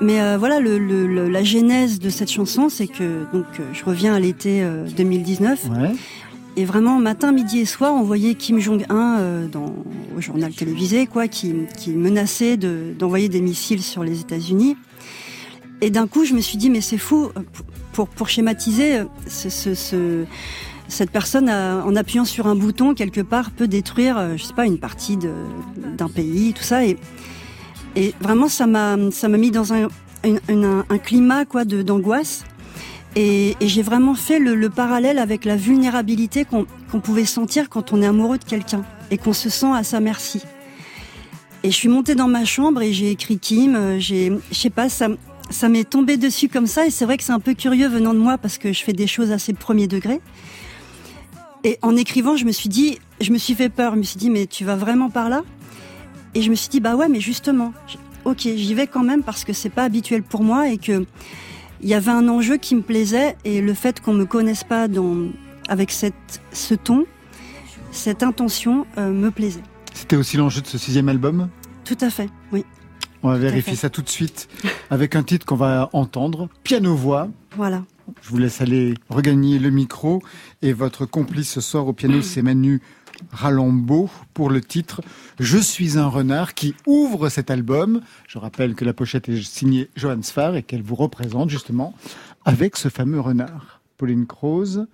mais 0.00 0.20
euh, 0.20 0.38
voilà 0.38 0.58
le, 0.58 0.78
le- 0.78 1.06
le- 1.06 1.28
la 1.28 1.44
genèse 1.44 1.98
de 1.98 2.08
cette 2.08 2.30
chanson, 2.30 2.68
c'est 2.70 2.86
que 2.86 3.24
donc 3.32 3.44
euh, 3.60 3.64
je 3.74 3.84
reviens 3.84 4.14
à 4.14 4.20
l'été 4.20 4.62
euh, 4.62 4.86
2019 4.96 5.64
Ouais. 5.68 5.92
et 6.56 6.64
vraiment 6.64 6.98
matin, 6.98 7.30
midi 7.32 7.58
et 7.60 7.66
soir, 7.66 7.92
on 7.92 8.02
voyait 8.02 8.34
Kim 8.34 8.58
Jong 8.58 8.86
Un 8.88 9.18
euh, 9.18 9.48
dans 9.48 9.74
au 10.16 10.20
journal 10.22 10.52
télévisé 10.52 11.06
quoi, 11.06 11.28
qui, 11.28 11.52
qui 11.76 11.90
menaçait 11.90 12.56
de- 12.56 12.94
d'envoyer 12.98 13.28
des 13.28 13.42
missiles 13.42 13.82
sur 13.82 14.02
les 14.02 14.20
États-Unis. 14.20 14.76
Et 15.82 15.90
d'un 15.90 16.06
coup, 16.06 16.24
je 16.24 16.32
me 16.32 16.40
suis 16.40 16.56
dit 16.56 16.70
mais 16.70 16.80
c'est 16.80 16.96
fou 16.96 17.28
pour, 17.92 18.08
pour, 18.08 18.28
schématiser, 18.30 19.02
ce, 19.26 19.50
ce- 19.50 19.74
ce- 19.74 20.24
cette 20.88 21.10
personne, 21.10 21.48
a- 21.48 21.84
en 21.84 21.96
appuyant 21.96 22.24
sur 22.24 22.46
un 22.46 22.54
bouton 22.54 22.94
quelque 22.94 23.20
part, 23.20 23.50
peut 23.50 23.68
détruire, 23.68 24.16
euh, 24.18 24.36
je 24.36 24.44
sais 24.44 24.54
pas, 24.54 24.66
une 24.66 24.78
partie 24.78 25.16
d'un 25.16 26.08
pays, 26.08 26.52
tout 26.52 26.62
ça. 26.62 26.84
Et, 26.84 26.96
vraiment, 28.20 28.48
ça 28.48 28.66
m'a, 28.66 28.96
ça 29.10 29.28
m'a 29.28 29.38
mis 29.38 29.50
dans 29.50 29.72
un, 29.72 29.88
un 30.24 30.98
climat 30.98 31.44
quoi 31.44 31.64
de 31.64 31.82
d'angoisse. 31.82 32.44
Et, 33.14 33.56
j'ai 33.62 33.82
vraiment 33.82 34.14
fait 34.14 34.38
le, 34.38 34.54
le 34.54 34.68
parallèle 34.70 35.18
avec 35.18 35.44
la 35.44 35.56
vulnérabilité 35.56 36.44
qu'on 36.44 36.66
qu'on 36.92 37.00
pouvait 37.00 37.24
sentir 37.24 37.68
quand 37.68 37.92
on 37.92 38.00
est 38.02 38.06
amoureux 38.06 38.38
de 38.38 38.44
quelqu'un 38.44 38.84
et 39.10 39.16
qu'on 39.18 39.32
se 39.32 39.48
sent 39.50 39.72
à 39.74 39.82
sa 39.82 39.98
merci. 40.00 40.40
Et 41.64 41.70
je 41.70 41.74
suis 41.76 41.88
montée 41.88 42.14
dans 42.14 42.28
ma 42.28 42.44
chambre 42.44 42.82
et 42.82 42.92
j'ai 42.92 43.10
écrit 43.10 43.38
Kim. 43.38 43.74
euh, 43.74 43.98
J'ai, 43.98 44.30
je 44.52 44.56
sais 44.56 44.70
pas, 44.70 44.88
ça, 44.88 45.08
ça 45.50 45.68
m'est 45.68 45.88
tombé 45.88 46.16
dessus 46.16 46.48
comme 46.48 46.66
ça. 46.68 46.86
Et 46.86 46.90
c'est 46.90 47.04
vrai 47.06 47.16
que 47.16 47.24
c'est 47.24 47.32
un 47.32 47.40
peu 47.40 47.54
curieux 47.54 47.88
venant 47.88 48.14
de 48.14 48.18
moi 48.20 48.38
parce 48.38 48.58
que 48.58 48.72
je 48.72 48.84
fais 48.84 48.92
des 48.92 49.06
choses 49.08 49.32
assez 49.32 49.52
premier 49.52 49.88
degré. 49.88 50.20
Et 51.66 51.80
en 51.82 51.96
écrivant, 51.96 52.36
je 52.36 52.44
me 52.44 52.52
suis 52.52 52.68
dit, 52.68 53.00
je 53.20 53.32
me 53.32 53.38
suis 53.38 53.54
fait 53.54 53.68
peur. 53.68 53.94
Je 53.94 53.98
me 53.98 54.04
suis 54.04 54.18
dit, 54.18 54.30
mais 54.30 54.46
tu 54.46 54.64
vas 54.64 54.76
vraiment 54.76 55.10
par 55.10 55.28
là? 55.28 55.42
Et 56.36 56.40
je 56.40 56.48
me 56.48 56.54
suis 56.54 56.68
dit, 56.68 56.78
bah 56.78 56.94
ouais, 56.94 57.08
mais 57.08 57.18
justement, 57.18 57.72
ok, 58.24 58.38
j'y 58.38 58.72
vais 58.72 58.86
quand 58.86 59.02
même 59.02 59.24
parce 59.24 59.44
que 59.44 59.52
c'est 59.52 59.68
pas 59.68 59.82
habituel 59.82 60.22
pour 60.22 60.44
moi 60.44 60.68
et 60.68 60.78
que 60.78 61.04
il 61.82 61.88
y 61.88 61.94
avait 61.94 62.12
un 62.12 62.28
enjeu 62.28 62.56
qui 62.56 62.76
me 62.76 62.82
plaisait 62.82 63.36
et 63.44 63.60
le 63.60 63.74
fait 63.74 64.00
qu'on 64.00 64.12
me 64.12 64.26
connaisse 64.26 64.62
pas 64.62 64.86
dans, 64.86 65.26
avec 65.68 65.90
cette, 65.90 66.40
ce 66.52 66.74
ton, 66.74 67.04
cette 67.90 68.22
intention 68.22 68.86
euh, 68.96 69.10
me 69.10 69.32
plaisait. 69.32 69.64
C'était 69.92 70.16
aussi 70.16 70.36
l'enjeu 70.36 70.60
de 70.60 70.68
ce 70.68 70.78
sixième 70.78 71.08
album? 71.08 71.48
Tout 71.84 71.98
à 72.00 72.10
fait, 72.10 72.30
oui. 72.52 72.64
On 73.24 73.28
va 73.28 73.38
vérifier 73.38 73.74
ça 73.74 73.90
tout 73.90 74.02
de 74.02 74.08
suite 74.08 74.48
avec 74.88 75.16
un 75.16 75.24
titre 75.24 75.44
qu'on 75.44 75.56
va 75.56 75.90
entendre, 75.92 76.48
Piano-Voix. 76.62 77.28
Voilà. 77.56 77.82
Je 78.22 78.30
vous 78.30 78.38
laisse 78.38 78.60
aller 78.60 78.94
regagner 79.08 79.58
le 79.58 79.70
micro. 79.70 80.22
Et 80.62 80.72
votre 80.72 81.06
complice 81.06 81.50
ce 81.50 81.60
soir 81.60 81.86
au 81.86 81.92
piano, 81.92 82.22
c'est 82.22 82.42
Manu 82.42 82.80
Ralambeau 83.32 84.10
pour 84.34 84.50
le 84.50 84.60
titre 84.60 85.00
Je 85.38 85.58
suis 85.58 85.98
un 85.98 86.06
renard 86.06 86.54
qui 86.54 86.74
ouvre 86.86 87.28
cet 87.28 87.50
album. 87.50 88.00
Je 88.28 88.38
rappelle 88.38 88.74
que 88.74 88.84
la 88.84 88.92
pochette 88.92 89.28
est 89.28 89.42
signée 89.42 89.88
Johan 89.96 90.22
Sfar 90.22 90.56
et 90.56 90.62
qu'elle 90.62 90.82
vous 90.82 90.94
représente 90.94 91.50
justement 91.50 91.94
avec 92.44 92.76
ce 92.76 92.88
fameux 92.88 93.20
renard. 93.20 93.80
Pauline 93.96 94.26
Croze, 94.26 94.86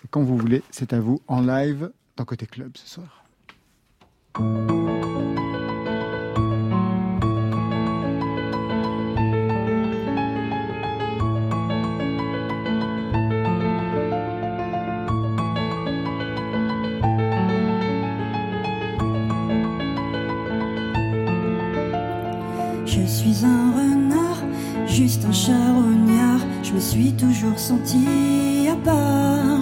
c'est 0.00 0.10
quand 0.10 0.22
vous 0.22 0.36
voulez, 0.36 0.62
c'est 0.70 0.92
à 0.92 1.00
vous 1.00 1.20
en 1.28 1.40
live 1.40 1.90
dans 2.16 2.24
Côté 2.24 2.46
Club 2.46 2.72
ce 2.74 2.88
soir. 2.88 3.24
Juste 24.98 25.24
un 25.24 25.32
charognard. 25.32 26.40
Je 26.64 26.72
me 26.72 26.80
suis 26.80 27.12
toujours 27.12 27.56
senti 27.56 28.68
à 28.68 28.74
part. 28.84 29.60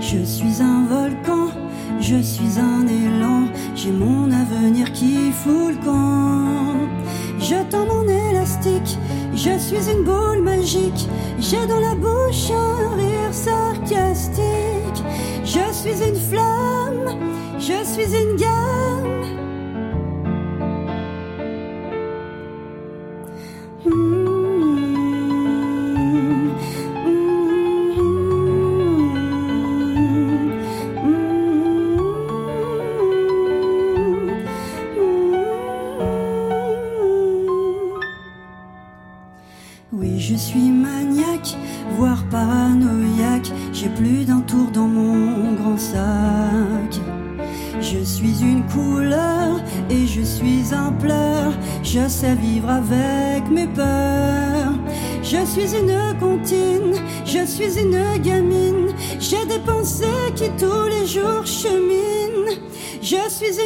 Je 0.00 0.24
suis 0.24 0.60
un 0.60 0.86
volcan, 0.86 1.46
je 2.00 2.20
suis 2.20 2.58
un 2.58 2.84
élan. 2.88 3.44
J'ai 3.76 3.92
mon 3.92 4.28
avenir 4.32 4.92
qui 4.92 5.30
fout 5.30 5.70
le 5.74 5.84
camp. 5.84 6.74
Je 7.38 7.58
mon 7.90 8.04
élastique, 8.28 8.98
je 9.34 9.56
suis 9.56 9.84
une 9.92 10.02
boule 10.02 10.42
magique. 10.42 11.02
J'ai 11.38 11.64
dans 11.68 11.82
la 11.88 11.94
bouche 11.94 12.50
un 12.50 12.96
rire 12.96 13.32
sarcastique. 13.32 15.00
Je 15.44 15.64
suis 15.80 15.98
une 16.08 16.20
flamme, 16.30 17.08
je 17.60 17.84
suis 17.84 18.10
une. 18.20 18.38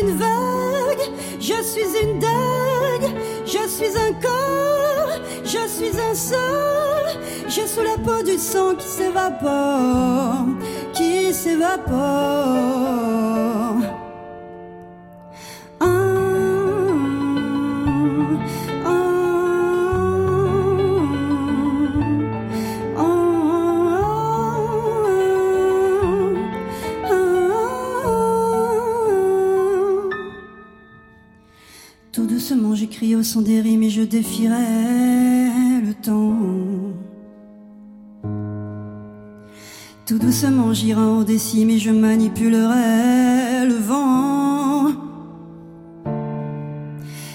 Une 0.02 0.16
vague, 0.16 1.06
je 1.40 1.62
suis 1.62 2.02
une 2.02 2.18
dague. 2.18 3.12
Je 3.44 3.68
suis 3.68 3.98
un 3.98 4.12
corps, 4.14 5.18
je 5.44 5.68
suis 5.68 6.00
un 6.00 6.14
sol. 6.14 7.20
J'ai 7.48 7.66
sous 7.66 7.82
la 7.82 7.98
peau 7.98 8.22
du 8.22 8.38
sang 8.38 8.74
qui 8.76 8.86
s'évapore, 8.86 10.46
qui 10.94 11.34
s'évapore. 11.34 12.81
Tout 40.04 40.18
doucement 40.18 40.72
j'irai 40.74 41.00
en 41.00 41.22
décime 41.22 41.70
et 41.70 41.78
je 41.78 41.90
manipulerai 41.90 43.66
le 43.66 43.74
vent. 43.74 44.90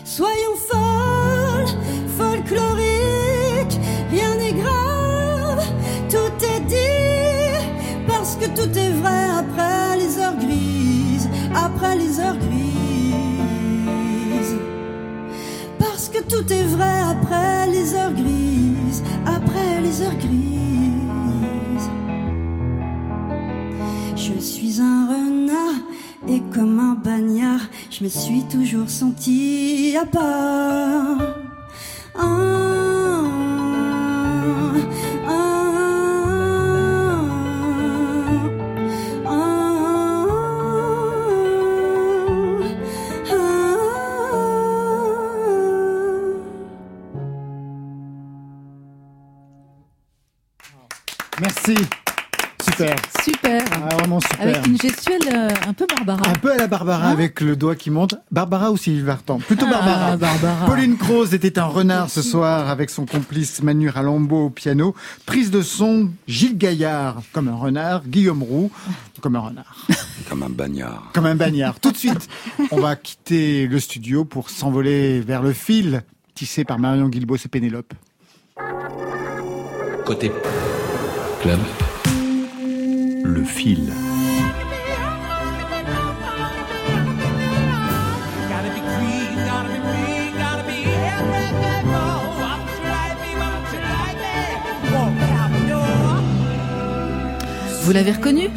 Soyons 0.03 0.57
folles, 0.69 1.73
folkloriques, 2.17 3.79
rien 4.11 4.35
n'est 4.35 4.51
grave, 4.51 5.63
tout 6.09 6.45
est 6.45 6.59
dit, 6.67 8.05
parce 8.05 8.35
que 8.35 8.47
tout 8.47 8.77
est 8.77 8.91
vrai 8.91 9.29
après 9.39 9.97
les 9.97 10.17
heures 10.19 10.37
grises, 10.37 11.29
après 11.55 11.95
les 11.95 12.19
heures 12.19 12.37
grises. 12.37 12.57
Parce 15.79 16.09
que 16.09 16.19
tout 16.19 16.51
est 16.51 16.63
vrai 16.63 16.99
je 27.97 28.03
me 28.03 28.09
suis 28.09 28.43
toujours 28.43 28.89
senti 28.89 29.95
à 29.99 30.05
part. 30.05 31.36
Barbara. 56.07 56.31
Un 56.31 56.35
peu 56.35 56.51
à 56.51 56.57
la 56.57 56.67
Barbara 56.67 57.07
Hein 57.07 57.11
avec 57.11 57.41
le 57.41 57.55
doigt 57.55 57.75
qui 57.75 57.91
monte. 57.91 58.15
Barbara 58.31 58.71
ou 58.71 58.77
Sylvie 58.77 59.01
Vartan 59.01 59.37
Plutôt 59.37 59.65
Ah, 59.67 59.71
Barbara. 59.71 60.17
Barbara. 60.17 60.65
Pauline 60.65 60.97
Croze 60.97 61.33
était 61.33 61.59
un 61.59 61.65
renard 61.65 62.09
ce 62.09 62.21
soir 62.23 62.69
avec 62.69 62.89
son 62.89 63.05
complice 63.05 63.61
Manu 63.61 63.89
Ralambeau 63.89 64.45
au 64.45 64.49
piano. 64.49 64.95
Prise 65.25 65.51
de 65.51 65.61
son, 65.61 66.09
Gilles 66.27 66.57
Gaillard 66.57 67.21
comme 67.33 67.47
un 67.49 67.55
renard, 67.55 68.03
Guillaume 68.07 68.41
Roux 68.41 68.71
comme 69.21 69.35
un 69.35 69.39
renard, 69.41 69.75
Comme 70.29 70.43
un 70.43 70.49
bagnard. 70.49 71.09
comme 71.13 71.25
un 71.25 71.35
bagnard. 71.35 71.79
Tout 71.79 71.91
de 71.91 71.97
suite, 71.97 72.27
on 72.71 72.79
va 72.79 72.95
quitter 72.95 73.67
le 73.67 73.79
studio 73.79 74.25
pour 74.25 74.49
s'envoler 74.49 75.19
vers 75.21 75.41
le 75.41 75.53
fil 75.53 76.03
tissé 76.35 76.63
par 76.63 76.77
Marion 76.79 77.09
Guilbault 77.09 77.35
et 77.37 77.47
Pénélope. 77.47 77.93
Côté 80.05 80.31
club, 81.41 81.59
le 83.23 83.43
fil. 83.43 83.91
Vous 97.87 97.93
l'avez 97.93 98.11
reconnu 98.11 98.49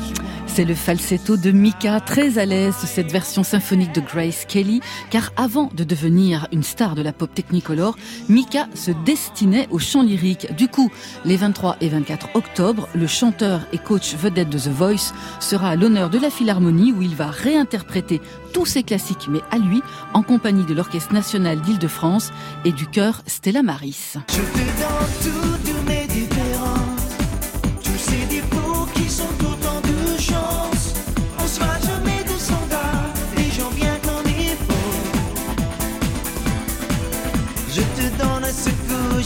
c'est 0.48 0.64
le 0.64 0.74
falsetto 0.74 1.36
de 1.36 1.52
Mika, 1.52 2.00
très 2.00 2.36
à 2.36 2.44
l'aise 2.44 2.74
cette 2.74 3.12
version 3.12 3.44
symphonique 3.44 3.94
de 3.94 4.00
Grace 4.00 4.44
Kelly, 4.46 4.80
car 5.08 5.32
avant 5.36 5.70
de 5.72 5.84
devenir 5.84 6.48
une 6.50 6.64
star 6.64 6.96
de 6.96 7.02
la 7.02 7.12
pop 7.12 7.32
technicolor, 7.32 7.96
Mika 8.28 8.66
se 8.74 8.90
destinait 8.90 9.68
au 9.70 9.78
chant 9.78 10.02
lyrique. 10.02 10.52
Du 10.56 10.66
coup, 10.66 10.90
les 11.24 11.36
23 11.36 11.76
et 11.80 11.88
24 11.88 12.30
octobre, 12.34 12.88
le 12.96 13.06
chanteur 13.06 13.60
et 13.72 13.78
coach 13.78 14.16
vedette 14.16 14.50
de 14.50 14.58
The 14.58 14.72
Voice 14.72 15.14
sera 15.38 15.68
à 15.68 15.76
l'honneur 15.76 16.10
de 16.10 16.18
la 16.18 16.30
Philharmonie 16.30 16.92
où 16.92 17.00
il 17.00 17.14
va 17.14 17.28
réinterpréter 17.28 18.20
tous 18.52 18.66
ses 18.66 18.82
classiques, 18.82 19.28
mais 19.30 19.42
à 19.52 19.58
lui, 19.58 19.80
en 20.14 20.24
compagnie 20.24 20.64
de 20.64 20.74
l'Orchestre 20.74 21.14
National 21.14 21.60
d'Île-de-France 21.60 22.32
et 22.64 22.72
du 22.72 22.88
chœur 22.88 23.22
Stella 23.28 23.62
Maris. 23.62 24.16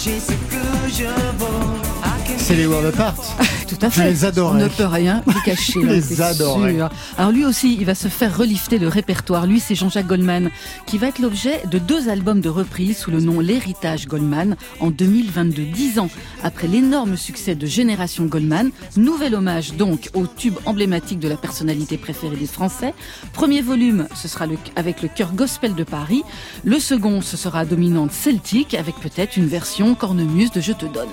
J'ai, 0.05 0.21
ce 0.21 0.33
que 0.33 0.89
je 0.89 1.05
vaux. 1.39 1.94
C'est 2.55 2.61
les 2.61 2.67
World 2.69 2.87
Apart. 2.95 3.17
Tout 3.69 3.75
à 3.83 3.89
Je 3.89 3.95
fait. 3.95 4.11
les 4.11 4.25
adorais. 4.25 4.61
On 4.61 4.65
ne 4.65 4.69
peut 4.69 4.87
rien 4.87 5.25
lui 5.27 5.35
cacher. 5.45 5.73
Je 5.83 5.87
les 5.89 6.23
adorais. 6.23 6.73
sûr. 6.75 6.89
Alors 7.19 7.33
lui 7.33 7.45
aussi, 7.45 7.75
il 7.81 7.85
va 7.85 7.97
se 7.97 8.07
faire 8.07 8.37
relifter 8.39 8.79
le 8.79 8.87
répertoire. 8.87 9.45
Lui, 9.47 9.59
c'est 9.59 9.75
Jean-Jacques 9.75 10.07
Goldman, 10.07 10.51
qui 10.87 10.97
va 10.99 11.09
être 11.09 11.19
l'objet 11.19 11.61
de 11.69 11.79
deux 11.81 12.09
albums 12.09 12.41
de 12.41 12.49
reprise 12.49 12.99
sous 12.99 13.11
le 13.11 13.19
nom 13.19 13.41
L'Héritage 13.41 14.07
Goldman 14.07 14.55
en 14.79 14.91
2022. 14.91 15.63
Dix 15.65 15.99
ans 15.99 16.11
après 16.45 16.69
l'énorme 16.69 17.17
succès 17.17 17.57
de 17.57 17.67
Génération 17.67 18.27
Goldman. 18.27 18.71
Nouvel 18.97 19.35
hommage 19.35 19.73
donc 19.75 20.11
au 20.15 20.29
tube 20.29 20.55
emblématique 20.65 21.19
de 21.19 21.27
la 21.29 21.37
personnalité 21.37 21.97
préférée 21.99 22.37
des 22.37 22.47
Français. 22.47 22.95
Premier 23.33 23.63
volume, 23.63 24.07
ce 24.15 24.29
sera 24.29 24.47
le- 24.47 24.59
avec 24.77 25.03
le 25.03 25.09
chœur 25.09 25.33
gospel 25.33 25.75
de 25.75 25.83
Paris. 25.83 26.23
Le 26.63 26.79
second, 26.79 27.21
ce 27.21 27.37
sera 27.37 27.65
dominante 27.65 28.13
celtique 28.13 28.75
avec 28.75 28.95
peut-être 29.01 29.37
une 29.37 29.49
version 29.49 29.97
cornemuse 29.97 30.53
de 30.53 30.61
Je 30.61 30.71
te 30.73 30.87
donne. 30.87 31.09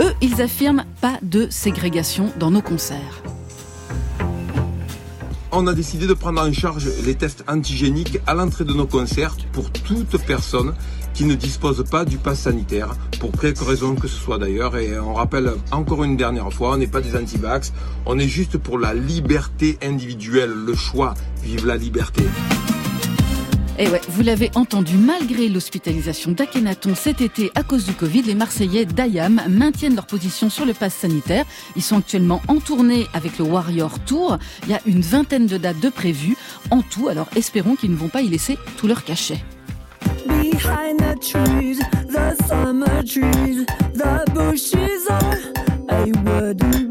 Eux, 0.00 0.12
ils 0.20 0.42
affirment 0.42 0.84
pas 1.00 1.18
de 1.22 1.48
ségrégation 1.50 2.32
dans 2.38 2.50
nos 2.50 2.62
concerts. 2.62 3.22
On 5.52 5.68
a 5.68 5.74
décidé 5.74 6.08
de 6.08 6.14
prendre 6.14 6.40
en 6.40 6.52
charge 6.52 6.88
les 7.04 7.14
tests 7.14 7.44
antigéniques 7.46 8.18
à 8.26 8.34
l'entrée 8.34 8.64
de 8.64 8.72
nos 8.72 8.86
concerts 8.86 9.36
pour 9.52 9.70
toute 9.70 10.18
personne 10.26 10.74
qui 11.12 11.24
ne 11.24 11.36
dispose 11.36 11.84
pas 11.88 12.04
du 12.04 12.18
pass 12.18 12.40
sanitaire, 12.40 12.96
pour 13.20 13.30
quelque 13.30 13.62
raison 13.62 13.94
que 13.94 14.08
ce 14.08 14.16
soit 14.16 14.38
d'ailleurs. 14.38 14.76
Et 14.76 14.98
on 14.98 15.14
rappelle 15.14 15.52
encore 15.70 16.02
une 16.02 16.16
dernière 16.16 16.52
fois, 16.52 16.72
on 16.72 16.76
n'est 16.76 16.88
pas 16.88 17.00
des 17.00 17.16
anti-vax, 17.16 17.72
on 18.04 18.18
est 18.18 18.26
juste 18.26 18.58
pour 18.58 18.80
la 18.80 18.94
liberté 18.94 19.78
individuelle, 19.80 20.50
le 20.50 20.74
choix. 20.74 21.14
Vive 21.44 21.66
la 21.66 21.76
liberté. 21.76 22.24
Et 23.76 23.88
ouais, 23.88 24.00
vous 24.08 24.22
l'avez 24.22 24.50
entendu, 24.54 24.96
malgré 24.96 25.48
l'hospitalisation 25.48 26.30
d'Akhenaton 26.30 26.94
cet 26.94 27.20
été 27.20 27.50
à 27.56 27.64
cause 27.64 27.84
du 27.84 27.92
Covid, 27.92 28.22
les 28.22 28.34
Marseillais 28.34 28.84
d'Ayam 28.84 29.40
maintiennent 29.48 29.96
leur 29.96 30.06
position 30.06 30.48
sur 30.48 30.64
le 30.64 30.74
pass 30.74 30.94
sanitaire. 30.94 31.44
Ils 31.74 31.82
sont 31.82 31.98
actuellement 31.98 32.40
en 32.46 32.60
tournée 32.60 33.06
avec 33.14 33.38
le 33.38 33.44
Warrior 33.44 33.98
Tour. 34.00 34.38
Il 34.64 34.70
y 34.70 34.74
a 34.74 34.80
une 34.86 35.00
vingtaine 35.00 35.46
de 35.46 35.56
dates 35.56 35.80
de 35.80 35.88
prévues 35.88 36.36
en 36.70 36.82
tout, 36.82 37.08
alors 37.08 37.28
espérons 37.34 37.74
qu'ils 37.74 37.90
ne 37.90 37.96
vont 37.96 38.08
pas 38.08 38.22
y 38.22 38.28
laisser 38.28 38.58
tout 38.76 38.86
leur 38.86 39.02
cachet. 39.02 39.42
Behind 40.26 40.98
the 40.98 41.18
trees, 41.20 41.78
the 42.08 42.36
summer 42.46 43.02
trees, 43.02 43.66
the 43.94 44.24
bushes 44.32 45.08
are. 45.10 46.83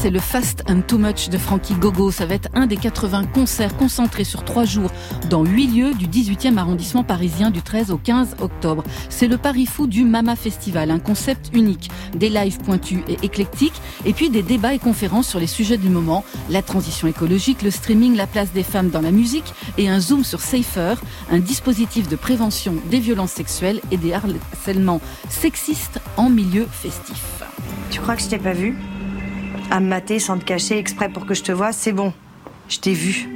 C'est 0.00 0.10
le 0.10 0.20
Fast 0.20 0.62
and 0.68 0.82
Too 0.82 0.98
Much 0.98 1.30
de 1.30 1.38
Frankie 1.38 1.74
Gogo. 1.74 2.10
Ça 2.10 2.26
va 2.26 2.34
être 2.34 2.48
un 2.54 2.66
des 2.66 2.76
80 2.76 3.24
concerts 3.32 3.74
concentrés 3.76 4.24
sur 4.24 4.44
trois 4.44 4.64
jours 4.64 4.90
dans 5.30 5.44
huit 5.44 5.68
lieux 5.68 5.94
du 5.94 6.06
18e 6.06 6.58
arrondissement 6.58 7.04
parisien 7.04 7.50
du 7.50 7.62
13 7.62 7.90
au 7.90 7.96
15 7.96 8.36
octobre. 8.40 8.84
C'est 9.08 9.28
le 9.28 9.38
pari 9.38 9.64
fou 9.64 9.86
du 9.86 10.04
Mama 10.04 10.36
Festival, 10.36 10.90
un 10.90 10.98
concept 10.98 11.50
unique, 11.54 11.90
des 12.14 12.28
lives 12.28 12.58
pointus 12.58 13.00
et 13.08 13.16
éclectiques, 13.22 13.80
et 14.04 14.12
puis 14.12 14.28
des 14.28 14.42
débats 14.42 14.74
et 14.74 14.78
conférences 14.78 15.28
sur 15.28 15.40
les 15.40 15.46
sujets 15.46 15.78
du 15.78 15.88
moment, 15.88 16.24
la 16.50 16.60
transition 16.60 17.08
écologique, 17.08 17.62
le 17.62 17.70
streaming, 17.70 18.14
la 18.14 18.26
place 18.26 18.52
des 18.52 18.62
femmes 18.62 18.90
dans 18.90 19.00
la 19.00 19.10
musique, 19.10 19.54
et 19.78 19.88
un 19.88 20.00
zoom 20.00 20.22
sur 20.22 20.40
Safer, 20.40 20.96
un 21.30 21.38
dispositif 21.38 22.08
de 22.08 22.16
prévention 22.16 22.74
des 22.90 23.00
violences 23.00 23.32
sexuelles 23.32 23.80
et 23.90 23.96
des 23.96 24.12
harcèlements 24.12 25.00
sexistes 25.30 26.00
en 26.16 26.28
milieu 26.28 26.66
festif. 26.70 27.42
Tu 27.90 28.00
crois 28.00 28.16
que 28.16 28.22
je 28.22 28.28
t'ai 28.28 28.38
pas 28.38 28.52
vu? 28.52 28.76
À 29.70 29.80
me 29.80 29.88
mater 29.88 30.18
sans 30.18 30.38
te 30.38 30.44
cacher 30.44 30.78
exprès 30.78 31.08
pour 31.08 31.26
que 31.26 31.34
je 31.34 31.42
te 31.42 31.52
vois, 31.52 31.72
c'est 31.72 31.92
bon. 31.92 32.12
Je 32.68 32.78
t'ai 32.78 32.92
vu. 32.92 33.28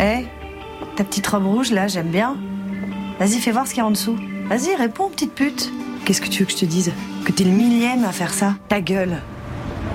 Eh 0.00 0.26
Ta 0.96 1.04
petite 1.04 1.26
robe 1.26 1.46
rouge 1.46 1.70
là, 1.70 1.88
j'aime 1.88 2.08
bien. 2.08 2.36
Vas-y, 3.18 3.38
fais 3.40 3.52
voir 3.52 3.66
ce 3.66 3.72
qu'il 3.72 3.78
y 3.78 3.82
a 3.82 3.86
en 3.86 3.90
dessous. 3.90 4.16
Vas-y, 4.48 4.74
réponds, 4.76 5.08
petite 5.08 5.34
pute. 5.34 5.72
Qu'est-ce 6.04 6.20
que 6.20 6.28
tu 6.28 6.40
veux 6.40 6.46
que 6.46 6.52
je 6.52 6.58
te 6.58 6.64
dise? 6.64 6.92
Que 7.24 7.32
t'es 7.32 7.44
le 7.44 7.50
millième 7.50 8.04
à 8.04 8.12
faire 8.12 8.32
ça? 8.32 8.54
Ta 8.68 8.80
gueule. 8.80 9.20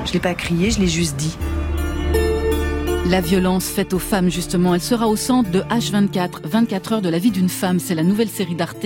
Je 0.06 0.14
l'ai 0.14 0.20
pas 0.20 0.34
crié, 0.34 0.72
je 0.72 0.80
l'ai 0.80 0.88
juste 0.88 1.16
dit. 1.16 1.38
La 3.12 3.20
violence 3.20 3.66
faite 3.66 3.94
aux 3.94 4.00
femmes, 4.00 4.32
justement, 4.32 4.74
elle 4.74 4.80
sera 4.80 5.10
au 5.10 5.18
centre 5.18 5.52
de 5.52 5.60
H24, 5.60 6.46
24 6.46 6.94
heures 6.94 7.02
de 7.02 7.10
la 7.10 7.20
vie 7.20 7.30
d'une 7.30 7.50
femme. 7.50 7.78
C'est 7.78 7.94
la 7.94 8.04
nouvelle 8.04 8.30
série 8.30 8.56
d'Arte, 8.56 8.86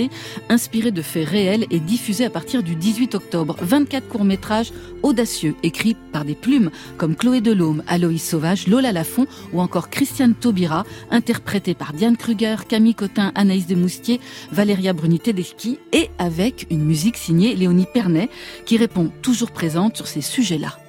inspirée 0.49 0.89
de 0.89 1.03
faits 1.03 1.29
réels 1.29 1.67
et 1.69 1.79
diffusée 1.79 2.25
à 2.25 2.31
partir 2.31 2.63
du 2.63 2.73
18 2.73 3.13
octobre. 3.13 3.55
24 3.61 4.07
courts-métrages 4.07 4.73
audacieux, 5.03 5.53
écrits 5.61 5.95
par 6.11 6.25
des 6.25 6.33
plumes 6.33 6.71
comme 6.97 7.15
Chloé 7.15 7.39
Delhomme, 7.39 7.83
Aloïs 7.85 8.27
Sauvage, 8.27 8.65
Lola 8.65 8.91
Lafont 8.91 9.27
ou 9.53 9.61
encore 9.61 9.91
Christiane 9.91 10.33
Taubira, 10.33 10.85
interprétée 11.11 11.75
par 11.75 11.93
Diane 11.93 12.17
Kruger, 12.17 12.55
Camille 12.67 12.95
Cotin, 12.95 13.31
Anaïs 13.35 13.67
Desmoustiers, 13.67 14.19
Valéria 14.51 14.93
Bruni-Tedeschi 14.93 15.77
et 15.93 16.09
avec 16.17 16.65
une 16.71 16.83
musique 16.83 17.17
signée 17.17 17.55
Léonie 17.55 17.85
Pernet 17.93 18.29
qui 18.65 18.77
répond 18.77 19.11
toujours 19.21 19.51
présente 19.51 19.95
sur 19.95 20.07
ces 20.07 20.21
sujets-là. 20.21 20.79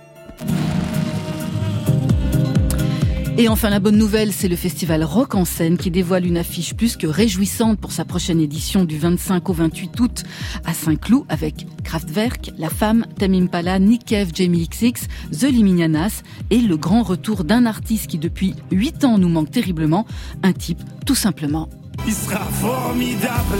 Et 3.38 3.48
enfin, 3.48 3.68
la 3.68 3.80
bonne 3.80 3.98
nouvelle, 3.98 4.32
c'est 4.32 4.48
le 4.48 4.56
festival 4.56 5.04
Rock 5.04 5.34
en 5.34 5.44
scène 5.44 5.76
qui 5.76 5.90
dévoile 5.90 6.24
une 6.24 6.38
affiche 6.38 6.72
plus 6.72 6.96
que 6.96 7.06
réjouissante 7.06 7.78
pour 7.78 7.92
sa 7.92 8.06
prochaine 8.06 8.40
édition 8.40 8.86
du 8.86 8.96
25 8.96 9.50
au 9.50 9.52
28 9.52 10.00
août 10.00 10.22
à 10.64 10.72
Saint-Cloud 10.72 11.26
avec 11.28 11.66
Kraftwerk, 11.84 12.52
La 12.56 12.70
Femme, 12.70 13.04
Tamim 13.18 13.48
Pala, 13.48 13.78
Nick 13.78 14.06
Cave, 14.06 14.30
Jamie 14.34 14.66
XX, 14.66 15.06
The 15.38 15.50
Liminianas 15.50 16.22
et 16.48 16.60
le 16.60 16.78
grand 16.78 17.02
retour 17.02 17.44
d'un 17.44 17.66
artiste 17.66 18.06
qui 18.06 18.16
depuis 18.16 18.54
8 18.70 19.04
ans 19.04 19.18
nous 19.18 19.28
manque 19.28 19.50
terriblement, 19.50 20.06
un 20.42 20.54
type 20.54 20.80
tout 21.04 21.14
simplement 21.14 21.68
Il 22.06 22.14
sera 22.14 22.40
formidable. 22.40 23.58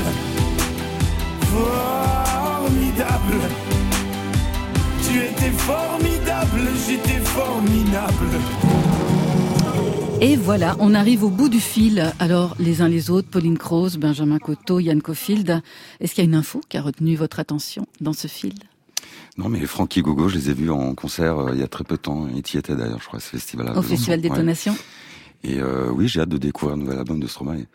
Formidable. 1.43 3.11
Tu 5.07 5.19
étais 5.19 5.51
formidable, 5.51 6.61
j'étais 6.89 7.21
formidable. 7.21 8.96
Et 10.21 10.37
voilà, 10.37 10.77
on 10.81 10.95
arrive 10.95 11.25
au 11.25 11.29
bout 11.29 11.49
du 11.49 11.61
fil. 11.61 12.13
Alors, 12.19 12.57
les 12.59 12.81
uns 12.81 12.89
les 12.89 13.11
autres, 13.11 13.29
Pauline 13.29 13.59
Croze, 13.59 13.99
Benjamin 13.99 14.39
Coteau, 14.39 14.81
Yann 14.81 15.03
Cofield, 15.03 15.61
est-ce 16.01 16.15
qu'il 16.15 16.25
y 16.25 16.27
a 16.27 16.31
une 16.31 16.35
info 16.35 16.61
qui 16.69 16.79
a 16.79 16.83
retenu 16.83 17.17
votre 17.17 17.39
attention 17.39 17.87
dans 18.01 18.13
ce 18.15 18.27
fil? 18.27 18.55
Non, 19.37 19.49
mais 19.51 19.61
Frankie 19.67 20.01
Gogo, 20.01 20.29
je 20.29 20.37
les 20.37 20.51
ai 20.51 20.55
vus 20.55 20.71
en 20.71 20.95
concert 20.95 21.39
euh, 21.39 21.51
il 21.53 21.61
y 21.61 21.63
a 21.63 21.69
très 21.69 21.85
peu 21.85 21.97
de 21.97 22.01
temps. 22.01 22.27
Et 22.35 22.41
tu 22.43 22.57
y 22.57 22.59
étais 22.59 22.75
d'ailleurs, 22.75 23.01
je 23.01 23.07
crois, 23.07 23.19
à 23.19 23.21
ce 23.21 23.29
festival-là. 23.29 23.77
Au 23.79 23.83
Festival 23.83 24.19
Ouais. 24.21 24.23
Détonation 24.31 24.77
Et 25.45 25.61
euh, 25.61 25.91
oui, 25.93 26.09
j'ai 26.09 26.21
hâte 26.21 26.31
de 26.31 26.39
découvrir 26.39 26.77
un 26.77 26.79
nouvel 26.81 26.99
album 26.99 27.21
de 27.21 27.27
Stromae. 27.27 27.67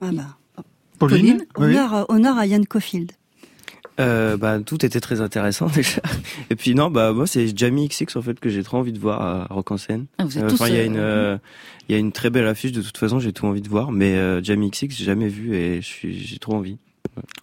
Ah 0.00 0.10
bah, 0.12 0.36
Pauline, 1.00 1.44
Oui. 1.58 1.64
honneur, 1.64 2.06
honneur 2.08 2.38
à 2.38 2.46
Yann 2.46 2.64
Cofield. 2.66 3.12
Euh, 4.00 4.36
bah, 4.36 4.58
tout 4.60 4.84
était 4.86 5.00
très 5.00 5.20
intéressant 5.20 5.66
déjà. 5.74 6.00
Et 6.50 6.56
puis 6.56 6.74
non, 6.74 6.90
bah 6.90 7.12
moi 7.12 7.26
c'est 7.26 7.56
Jamie 7.56 7.88
XX 7.88 8.16
en 8.16 8.22
fait 8.22 8.38
que 8.38 8.48
j'ai 8.48 8.62
trop 8.62 8.78
envie 8.78 8.92
de 8.92 8.98
voir 8.98 9.20
à 9.20 9.46
Rock 9.50 9.70
en 9.72 9.76
scène. 9.76 10.06
Ah, 10.18 10.24
vous 10.24 10.38
êtes 10.38 10.44
Euh, 10.44 10.48
tous, 10.50 10.66
il 10.68 10.74
y 10.74 10.78
a 10.78 10.80
euh, 10.82 10.86
une, 10.86 10.96
euh, 10.96 11.38
il 11.88 11.92
y 11.92 11.96
a 11.96 11.98
une 11.98 12.12
très 12.12 12.30
belle 12.30 12.46
affiche 12.46 12.72
de 12.72 12.82
toute 12.82 12.96
façon. 12.98 13.18
J'ai 13.18 13.32
tout 13.32 13.46
envie 13.46 13.62
de 13.62 13.68
voir, 13.68 13.90
mais 13.90 14.14
euh, 14.14 14.42
Jamie 14.42 14.70
XX 14.70 14.86
j'ai 14.94 15.04
jamais 15.04 15.28
vu 15.28 15.54
et 15.56 15.80
je 15.82 15.86
suis, 15.86 16.18
j'ai 16.18 16.38
trop 16.38 16.54
envie. 16.54 16.76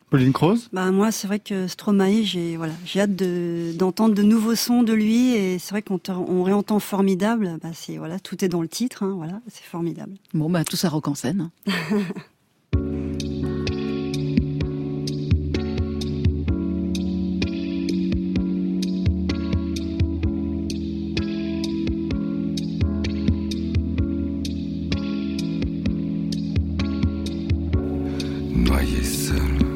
Pauline 0.09 0.31
Croze? 0.31 0.69
Bah 0.71 0.89
moi, 0.91 1.11
c'est 1.11 1.27
vrai 1.27 1.39
que 1.39 1.67
Stromae, 1.67 2.23
j'ai 2.23 2.55
voilà, 2.55 2.71
j'ai 2.85 3.01
hâte 3.01 3.15
de- 3.17 3.73
d'entendre 3.75 4.15
de, 4.15 4.21
nouveaux 4.21 4.55
sons 4.55 4.83
de 4.83 4.93
lui 4.93 5.33
et 5.35 5.59
c'est 5.59 5.71
vrai 5.71 5.81
qu'on 5.81 5.97
te- 5.97 6.11
on 6.11 6.43
réentend 6.43 6.79
formidable. 6.79 7.57
Bah 7.61 7.69
c'est 7.73 7.97
voilà, 7.97 8.17
tout 8.19 8.45
est 8.45 8.47
dans 8.47 8.61
le 8.61 8.69
titre, 8.69 9.03
hein, 9.03 9.13
voilà, 9.17 9.41
c'est 9.49 9.65
formidable. 9.65 10.13
Bon, 10.33 10.49
bah, 10.49 10.63
tout 10.63 10.77
ça 10.77 10.87
rock 10.87 11.09
en 11.09 11.15
scène. 11.15 11.49
Noyé 28.75 29.03
seul, 29.05 29.74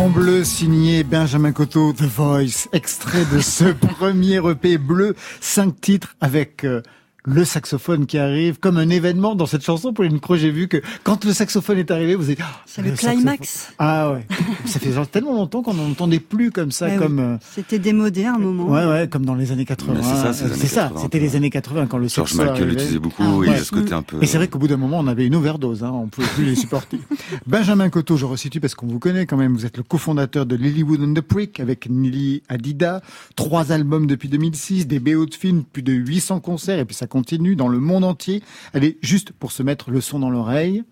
Grand 0.00 0.08
Bleu 0.08 0.44
signé 0.44 1.04
Benjamin 1.04 1.52
Coteau, 1.52 1.92
The 1.92 2.04
Voice, 2.04 2.68
extrait 2.72 3.26
de 3.34 3.38
ce 3.38 3.64
premier 3.98 4.36
EP 4.36 4.78
bleu, 4.78 5.14
cinq 5.42 5.78
titres 5.78 6.16
avec 6.22 6.64
euh, 6.64 6.80
le 7.24 7.44
saxophone 7.44 8.06
qui 8.06 8.18
arrive 8.18 8.58
comme 8.58 8.76
un 8.78 8.88
événement 8.88 9.34
dans 9.34 9.46
cette 9.46 9.62
chanson. 9.64 9.92
Pauline 9.92 10.20
Croix, 10.20 10.36
j'ai 10.36 10.50
vu 10.50 10.68
que 10.68 10.78
quand 11.04 11.24
le 11.24 11.32
saxophone 11.32 11.78
est 11.78 11.90
arrivé, 11.90 12.14
vous 12.14 12.30
êtes... 12.30 12.38
Ah, 12.40 12.62
C'est 12.66 12.82
le 12.82 12.92
climax. 12.92 13.72
Ah 13.78 14.12
ouais. 14.12 14.26
ça 14.66 14.78
fait 14.80 14.92
genre 14.92 15.06
tellement 15.08 15.34
longtemps 15.34 15.62
qu'on 15.62 15.74
n'entendait 15.74 16.20
plus 16.20 16.50
comme 16.50 16.70
ça, 16.70 16.86
Ouais, 16.86 16.96
comme... 16.96 17.18
oui. 17.18 17.24
euh, 17.24 17.36
C'était 17.54 17.78
démodé 17.78 18.24
à 18.24 18.34
un 18.34 18.38
moment. 18.38 18.68
Ouais, 18.68 18.86
ouais, 18.86 19.08
comme 19.08 19.24
dans 19.26 19.34
les 19.34 19.52
années 19.52 19.64
80. 19.64 19.94
Mais 19.96 20.02
c'est 20.02 20.08
ça, 20.16 20.32
c'est 20.32 20.44
les 20.44 20.50
Euh, 20.50 20.54
années 20.54 20.60
c'est 20.62 20.66
ça, 20.68 20.82
80, 20.84 21.00
c'était 21.02 21.18
les 21.20 21.36
années 21.36 21.50
80 21.50 21.86
quand 21.86 21.98
le 21.98 22.08
George 22.08 22.34
Michael 22.34 22.68
l'utilisait 22.68 22.98
beaucoup, 22.98 23.22
Ah, 23.22 23.26
et 23.26 23.38
il 23.38 23.46
y 23.46 23.48
a 23.48 23.52
ouais. 23.52 23.58
ce 23.58 23.70
côté 23.70 23.92
un 23.92 24.02
peu- 24.02 24.16
Et 24.22 24.26
c'est 24.26 24.38
vrai 24.38 24.48
qu'au 24.48 24.58
bout 24.58 24.68
d'un 24.68 24.76
moment, 24.76 24.98
on 24.98 25.06
avait 25.06 25.26
une 25.26 25.34
overdose, 25.34 25.84
hein, 25.84 25.90
on 25.92 26.06
pouvait 26.08 26.26
plus 26.28 26.44
les 26.44 26.54
supporter. 26.54 26.98
Benjamin 27.46 27.90
Coteau, 27.90 28.16
je 28.16 28.24
resitue 28.24 28.60
parce 28.60 28.74
qu'on 28.74 28.86
vous 28.86 28.98
connaît 28.98 29.26
quand 29.26 29.36
même, 29.36 29.52
vous 29.54 29.66
êtes 29.66 29.76
le 29.76 29.82
cofondateur 29.82 30.46
de 30.46 30.56
Lilywood 30.56 31.00
and 31.02 31.14
the 31.14 31.20
Prick 31.20 31.60
avec 31.60 31.88
Nili 31.88 32.42
Adida, 32.48 33.02
trois 33.36 33.72
albums 33.72 34.06
depuis 34.06 34.28
2006, 34.28 34.86
des 34.86 35.00
BO 35.00 35.26
de 35.26 35.34
films, 35.34 35.64
plus 35.64 35.82
de 35.82 35.92
800 35.92 36.40
concerts, 36.40 36.78
et 36.78 36.84
puis 36.84 36.94
ça 36.96 37.06
continue 37.10 37.56
dans 37.56 37.68
le 37.68 37.78
monde 37.78 38.04
entier. 38.04 38.42
Allez, 38.72 38.98
juste 39.02 39.32
pour 39.32 39.52
se 39.52 39.62
mettre 39.62 39.90
le 39.90 40.00
son 40.00 40.20
dans 40.20 40.30
l'oreille. 40.30 40.84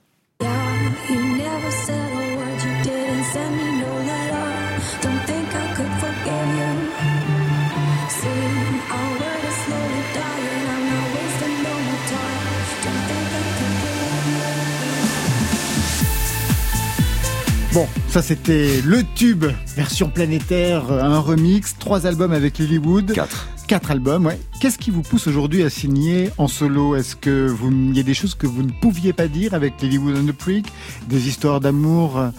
Bon, 17.79 17.87
ça 18.09 18.23
c'était 18.23 18.81
le 18.85 19.05
tube, 19.15 19.45
version 19.77 20.11
planétaire, 20.11 20.91
euh, 20.91 21.01
un 21.01 21.21
remix, 21.21 21.77
trois 21.79 22.07
albums 22.07 22.33
avec 22.33 22.59
Lilywood. 22.59 23.13
Quatre. 23.13 23.47
Quatre 23.69 23.93
albums, 23.93 24.27
ouais. 24.27 24.41
Qu'est-ce 24.61 24.79
qui 24.79 24.91
vous 24.91 25.03
pousse 25.03 25.29
aujourd'hui 25.29 25.63
à 25.63 25.71
signer 25.71 26.31
en 26.39 26.49
solo? 26.49 26.97
Est-ce 26.97 27.15
que 27.15 27.47
vous, 27.47 27.71
il 27.71 27.97
y 27.97 28.01
a 28.01 28.03
des 28.03 28.15
choses 28.15 28.35
que 28.35 28.49
vous 28.49 28.65
ne 28.65 28.73
pouviez 28.73 29.13
pas 29.13 29.29
dire 29.29 29.55
avec 29.55 29.81
Lilywood 29.81 30.17
and 30.17 30.27
the 30.27 30.33
Prick 30.33 30.67
Des 31.09 31.29
histoires 31.29 31.61
d'amour 31.61 32.19
euh, 32.19 32.31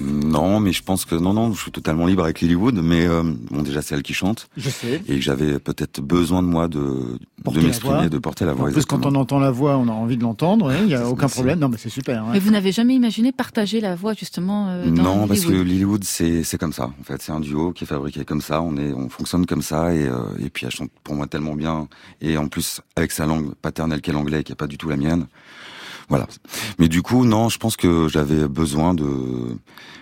Non, 0.00 0.60
mais 0.60 0.72
je 0.72 0.82
pense 0.82 1.04
que 1.04 1.14
non, 1.14 1.32
non, 1.32 1.52
je 1.52 1.60
suis 1.60 1.70
totalement 1.70 2.06
libre 2.06 2.24
avec 2.24 2.40
Lilywood, 2.40 2.80
mais 2.82 3.06
euh, 3.06 3.22
bon, 3.50 3.62
déjà 3.62 3.82
c'est 3.82 3.94
elle 3.94 4.02
qui 4.02 4.14
chante. 4.14 4.48
Je 4.56 4.70
sais. 4.70 5.02
Et 5.08 5.20
j'avais 5.20 5.58
peut-être 5.58 6.00
besoin 6.00 6.42
de 6.42 6.48
moi 6.48 6.68
de, 6.68 7.18
Porter 7.42 7.60
de 7.60 7.64
m'exprimer, 7.66 8.08
de 8.08 8.18
porter 8.18 8.44
la 8.44 8.52
voix. 8.52 8.68
En 8.68 8.72
plus, 8.72 8.84
quand 8.84 9.06
on 9.06 9.14
entend 9.14 9.38
la 9.38 9.50
voix, 9.50 9.76
on 9.76 9.88
a 9.88 9.92
envie 9.92 10.16
de 10.16 10.22
l'entendre, 10.22 10.70
hein, 10.70 10.76
il 10.80 10.86
n'y 10.86 10.94
a 10.94 11.08
aucun 11.08 11.28
problème. 11.28 11.58
Non, 11.58 11.68
mais 11.68 11.78
c'est 11.78 11.88
super. 11.88 12.22
hein. 12.24 12.30
Mais 12.32 12.38
vous 12.38 12.50
n'avez 12.50 12.72
jamais 12.72 12.94
imaginé 12.94 13.32
partager 13.32 13.80
la 13.80 13.94
voix 13.94 14.14
justement 14.14 14.68
euh, 14.68 14.90
dans 14.90 15.02
Non, 15.02 15.26
parce 15.28 15.40
que 15.40 15.48
Hollywood 15.48 15.66
Lilywood, 15.66 16.04
c'est 16.04 16.42
c'est 16.42 16.58
comme 16.58 16.72
ça. 16.72 16.90
En 17.00 17.04
fait, 17.04 17.20
c'est 17.20 17.32
un 17.32 17.40
duo 17.40 17.72
qui 17.72 17.84
est 17.84 17.86
fabriqué 17.86 18.24
comme 18.24 18.40
ça. 18.40 18.62
On 18.62 18.76
est, 18.76 18.92
on 18.92 19.08
fonctionne 19.08 19.46
comme 19.46 19.62
ça, 19.62 19.94
et 19.94 20.06
euh, 20.06 20.18
et 20.38 20.50
puis 20.50 20.66
elle 20.66 20.72
chante 20.72 20.90
pour 21.02 21.14
moi 21.14 21.26
tellement 21.26 21.54
bien, 21.54 21.88
et 22.20 22.36
en 22.36 22.48
plus 22.48 22.80
avec 22.96 23.12
sa 23.12 23.26
langue 23.26 23.54
paternelle 23.62 24.00
qui 24.00 24.10
est 24.10 24.12
l'anglais, 24.12 24.42
qui 24.44 24.52
est 24.52 24.56
pas 24.56 24.66
du 24.66 24.78
tout 24.78 24.88
la 24.88 24.96
mienne. 24.96 25.26
Voilà. 26.08 26.26
Mais 26.78 26.88
du 26.88 27.02
coup, 27.02 27.24
non, 27.24 27.48
je 27.48 27.58
pense 27.58 27.76
que 27.76 28.08
j'avais 28.08 28.48
besoin 28.48 28.94
de 28.94 29.06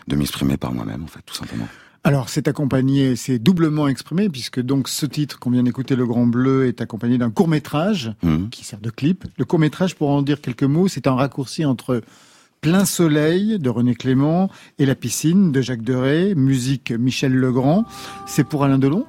de 0.09 0.15
m'exprimer 0.17 0.57
par 0.57 0.73
moi-même, 0.73 1.03
en 1.03 1.09
fait, 1.09 1.19
tout 1.27 1.35
simplement. 1.35 1.67
Alors, 2.05 2.29
c'est 2.29 2.47
accompagné, 2.47 3.17
c'est 3.17 3.41
doublement 3.41 3.89
exprimé, 3.89 4.29
puisque 4.29 4.61
donc 4.61 4.87
ce 4.89 5.05
titre 5.07 5.41
qu'on 5.41 5.51
vient 5.51 5.65
d'écouter, 5.65 5.97
Le 5.97 6.07
Grand 6.07 6.27
Bleu, 6.27 6.69
est 6.69 6.81
accompagné 6.81 7.19
d'un 7.19 7.31
court 7.31 7.49
métrage 7.49 8.13
Mhm. 8.23 8.49
qui 8.51 8.65
sert 8.65 8.79
de 8.79 8.91
clip. 8.91 9.25
Le 9.37 9.45
court 9.45 9.59
métrage, 9.59 9.97
pour 9.97 10.11
en 10.11 10.23
dire 10.23 10.41
quelques 10.41 10.63
mots, 10.63 10.87
c'est 10.87 11.09
un 11.09 11.17
raccourci 11.17 11.65
entre 11.65 12.03
Plein 12.61 12.85
Soleil 12.85 13.59
de 13.59 13.69
René 13.69 13.97
Clément 13.97 14.49
et 14.79 14.87
La 14.87 14.95
piscine 14.95 15.51
de 15.51 15.61
Jacques 15.61 15.83
Deray, 15.83 16.37
musique 16.37 16.93
Michel 16.93 17.35
Legrand. 17.35 17.85
C'est 18.27 18.45
pour 18.45 18.63
Alain 18.63 18.79
Delon 18.79 19.05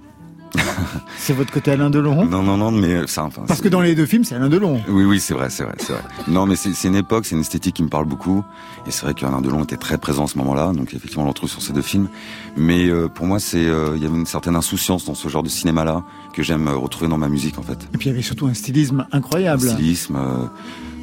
C'est 1.18 1.34
votre 1.34 1.52
côté 1.52 1.72
Alain 1.72 1.90
Delon? 1.90 2.26
Non, 2.26 2.42
non, 2.44 2.58
non, 2.58 2.72
mais 2.72 3.06
ça, 3.08 3.24
enfin. 3.24 3.44
Parce 3.48 3.62
que 3.62 3.68
dans 3.68 3.82
les 3.82 3.96
deux 3.96 4.06
films, 4.06 4.24
c'est 4.24 4.36
Alain 4.36 4.50
Delon. 4.50 4.82
Oui, 4.88 5.04
oui, 5.04 5.20
c'est 5.20 5.34
vrai, 5.34 5.50
c'est 5.50 5.64
vrai, 5.64 5.74
c'est 5.80 5.94
vrai. 5.94 6.02
Non, 6.28 6.46
mais 6.46 6.56
c'est 6.56 6.88
une 6.88 6.96
époque, 6.96 7.26
c'est 7.26 7.36
une 7.36 7.42
esthétique 7.42 7.76
qui 7.76 7.84
me 7.84 7.90
parle 7.90 8.06
beaucoup. 8.06 8.44
Et 8.88 8.92
c'est 8.92 9.04
vrai 9.04 9.14
qu'Alain 9.14 9.42
Delon 9.42 9.64
était 9.64 9.76
très 9.78 9.98
présent 9.98 10.26
à 10.26 10.28
ce 10.28 10.38
moment-là, 10.38 10.72
donc 10.74 10.94
effectivement, 10.94 11.24
on 11.24 11.26
le 11.26 11.32
retrouve 11.32 11.50
sur 11.50 11.62
ces 11.62 11.74
deux 11.74 11.82
films. 11.82 12.08
Mais 12.56 12.88
euh, 12.88 13.08
pour 13.08 13.26
moi, 13.26 13.40
c'est, 13.40 13.66
euh, 13.66 13.94
il 13.96 14.04
y 14.04 14.06
avait 14.06 14.16
une 14.16 14.26
certaine 14.26 14.56
insouciance 14.56 15.06
dans 15.06 15.16
ce 15.16 15.28
genre 15.28 15.44
de 15.44 15.50
cinéma-là 15.50 16.04
que 16.34 16.44
j'aime 16.44 16.68
euh, 16.68 16.76
retrouver 16.76 17.10
dans 17.10 17.18
ma 17.18 17.28
musique, 17.28 17.58
en 17.60 17.64
fait. 17.64 17.88
Et 17.94 17.98
puis 17.98 18.08
il 18.08 18.12
y 18.12 18.14
avait 18.14 18.22
surtout 18.22 18.48
un 18.48 18.54
stylisme 18.54 19.06
incroyable. 19.12 19.64
Le 19.64 19.70
stylisme, 19.70 20.16
euh, 20.16 20.46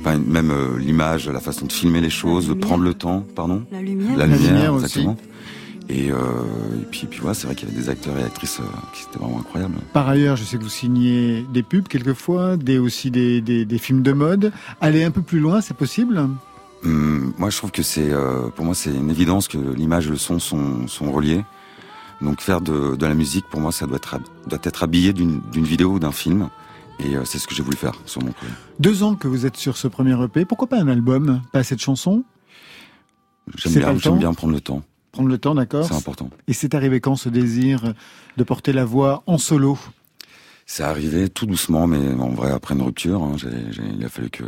enfin, 0.00 0.18
même 0.18 0.50
euh, 0.50 0.78
l'image, 0.78 1.28
la 1.28 1.40
façon 1.40 1.66
de 1.66 1.72
filmer 1.72 2.00
les 2.00 2.10
choses, 2.10 2.48
de 2.48 2.54
prendre 2.54 2.84
le 2.84 2.94
temps, 2.94 3.24
pardon. 3.34 3.64
La 3.72 3.80
lumière. 3.82 4.16
La 4.16 4.26
La 4.26 4.36
lumière, 4.36 4.52
lumière 4.52 4.74
aussi. 4.74 5.06
Et, 5.90 6.10
euh, 6.10 6.16
et 6.80 6.84
puis, 6.90 7.02
et 7.04 7.06
puis 7.06 7.20
voilà, 7.20 7.34
c'est 7.34 7.46
vrai 7.46 7.54
qu'il 7.54 7.68
y 7.68 7.72
avait 7.72 7.80
des 7.80 7.88
acteurs 7.90 8.18
et 8.18 8.24
actrices 8.24 8.60
euh, 8.60 8.64
qui 8.94 9.04
étaient 9.04 9.18
vraiment 9.18 9.40
incroyables. 9.40 9.74
Par 9.92 10.08
ailleurs, 10.08 10.36
je 10.36 10.44
sais 10.44 10.56
que 10.56 10.62
vous 10.62 10.68
signez 10.70 11.44
des 11.52 11.62
pubs 11.62 11.88
quelquefois, 11.88 12.56
des 12.56 12.78
aussi 12.78 13.10
des, 13.10 13.40
des, 13.42 13.64
des 13.66 13.78
films 13.78 14.02
de 14.02 14.12
mode. 14.12 14.52
Aller 14.80 15.04
un 15.04 15.10
peu 15.10 15.20
plus 15.20 15.40
loin, 15.40 15.60
c'est 15.60 15.76
possible? 15.76 16.26
Hum, 16.84 17.34
moi, 17.36 17.50
je 17.50 17.58
trouve 17.58 17.70
que 17.70 17.82
c'est, 17.82 18.10
euh, 18.12 18.48
pour 18.48 18.64
moi, 18.64 18.74
c'est 18.74 18.94
une 18.94 19.10
évidence 19.10 19.46
que 19.46 19.58
l'image 19.58 20.06
et 20.06 20.10
le 20.10 20.16
son 20.16 20.38
sont, 20.38 20.86
sont 20.88 21.12
reliés. 21.12 21.44
Donc, 22.22 22.40
faire 22.40 22.62
de, 22.62 22.96
de 22.96 23.06
la 23.06 23.14
musique, 23.14 23.44
pour 23.50 23.60
moi, 23.60 23.72
ça 23.72 23.86
doit 23.86 23.96
être, 23.96 24.18
doit 24.46 24.58
être 24.62 24.82
habillé 24.84 25.12
d'une 25.12 25.40
d'une 25.52 25.64
vidéo 25.64 25.92
ou 25.92 25.98
d'un 25.98 26.12
film. 26.12 26.48
Et 27.00 27.16
euh, 27.16 27.24
c'est 27.24 27.38
ce 27.38 27.46
que 27.46 27.54
j'ai 27.54 27.62
voulu 27.62 27.76
faire 27.76 27.92
sur 28.06 28.22
mon 28.22 28.32
projet. 28.32 28.52
Deux 28.78 29.02
ans 29.02 29.16
que 29.16 29.28
vous 29.28 29.44
êtes 29.46 29.56
sur 29.56 29.76
ce 29.76 29.88
premier 29.88 30.14
EP, 30.22 30.44
pourquoi 30.44 30.68
pas 30.68 30.78
un 30.80 30.88
album? 30.88 31.42
Pas 31.52 31.58
assez 31.58 31.74
de 31.74 31.80
chansons? 31.80 32.24
J'aime 33.56 33.74
bien, 33.96 34.12
bien 34.12 34.32
prendre 34.32 34.54
le 34.54 34.60
temps. 34.60 34.82
Prendre 35.14 35.28
le 35.28 35.38
temps, 35.38 35.54
d'accord 35.54 35.86
C'est 35.86 35.94
important. 35.94 36.28
Et 36.48 36.52
c'est 36.52 36.74
arrivé 36.74 36.98
quand 36.98 37.14
ce 37.14 37.28
désir 37.28 37.94
de 38.36 38.42
porter 38.42 38.72
la 38.72 38.84
voix 38.84 39.22
en 39.28 39.38
solo? 39.38 39.78
C'est 40.66 40.82
arrivé 40.82 41.28
tout 41.28 41.46
doucement, 41.46 41.86
mais 41.86 42.20
en 42.20 42.30
vrai, 42.30 42.50
après 42.50 42.74
une 42.74 42.82
rupture, 42.82 43.22
hein, 43.22 43.36
il 43.96 44.04
a 44.04 44.08
fallu 44.08 44.28
que, 44.28 44.42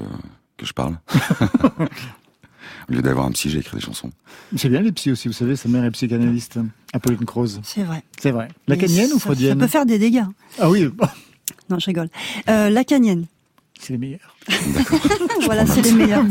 que 0.57 0.67
je 0.67 0.73
parle. 0.73 0.99
Au 2.89 2.93
lieu 2.93 3.01
d'avoir 3.01 3.27
un 3.27 3.31
psy, 3.31 3.49
j'ai 3.49 3.61
écrit 3.61 3.77
des 3.77 3.83
chansons. 3.85 4.11
C'est 4.57 4.69
bien 4.69 4.81
les 4.81 4.91
psys 4.91 5.13
aussi, 5.13 5.29
vous 5.29 5.35
savez, 5.35 5.55
sa 5.55 5.69
mère 5.69 5.85
est 5.85 5.91
psychanalyste, 5.93 6.59
Apolline 6.93 7.25
Croze. 7.25 7.61
C'est 7.63 7.85
vrai. 7.85 8.03
C'est 8.21 8.33
vrai. 8.33 8.49
Lacanienne 8.67 9.07
Mais 9.11 9.15
ou 9.15 9.21
freudienne 9.21 9.61
Ça 9.61 9.67
peut 9.67 9.71
faire 9.71 9.87
des 9.87 10.01
dégâts. 10.01 10.25
Ah 10.59 10.69
oui, 10.69 10.89
Non, 11.71 11.79
je 11.79 11.87
rigole. 11.87 12.09
Euh, 12.49 12.71
Lacanienne. 12.71 13.27
C'est 13.79 13.93
les 13.93 13.99
meilleurs. 13.99 14.37
voilà, 15.45 15.67
c'est 15.67 15.83
les 15.83 15.93
meilleurs. 15.93 16.25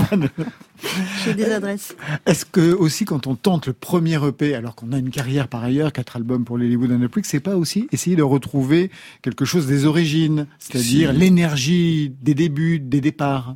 J'ai 1.24 1.34
des 1.34 1.52
adresses. 1.52 1.96
Est-ce 2.26 2.46
que 2.46 2.74
aussi 2.74 3.06
quand 3.06 3.28
on 3.28 3.36
tente 3.36 3.68
le 3.68 3.74
premier 3.74 4.16
EP, 4.26 4.56
alors 4.56 4.76
qu'on 4.76 4.92
a 4.92 4.98
une 4.98 5.10
carrière 5.10 5.48
par 5.48 5.64
ailleurs, 5.64 5.94
quatre 5.94 6.16
albums 6.16 6.44
pour 6.44 6.58
Lilywood 6.58 6.92
and 6.92 7.00
the 7.00 7.08
Prick, 7.08 7.26
c'est 7.26 7.40
pas 7.40 7.56
aussi 7.56 7.88
essayer 7.92 8.16
de 8.16 8.24
retrouver 8.24 8.92
quelque 9.22 9.46
chose 9.46 9.68
des 9.68 9.86
origines, 9.86 10.48
c'est-à-dire 10.60 11.12
Si. 11.12 11.18
l'énergie 11.18 12.14
des 12.22 12.34
débuts, 12.34 12.80
des 12.80 13.02
départs? 13.02 13.56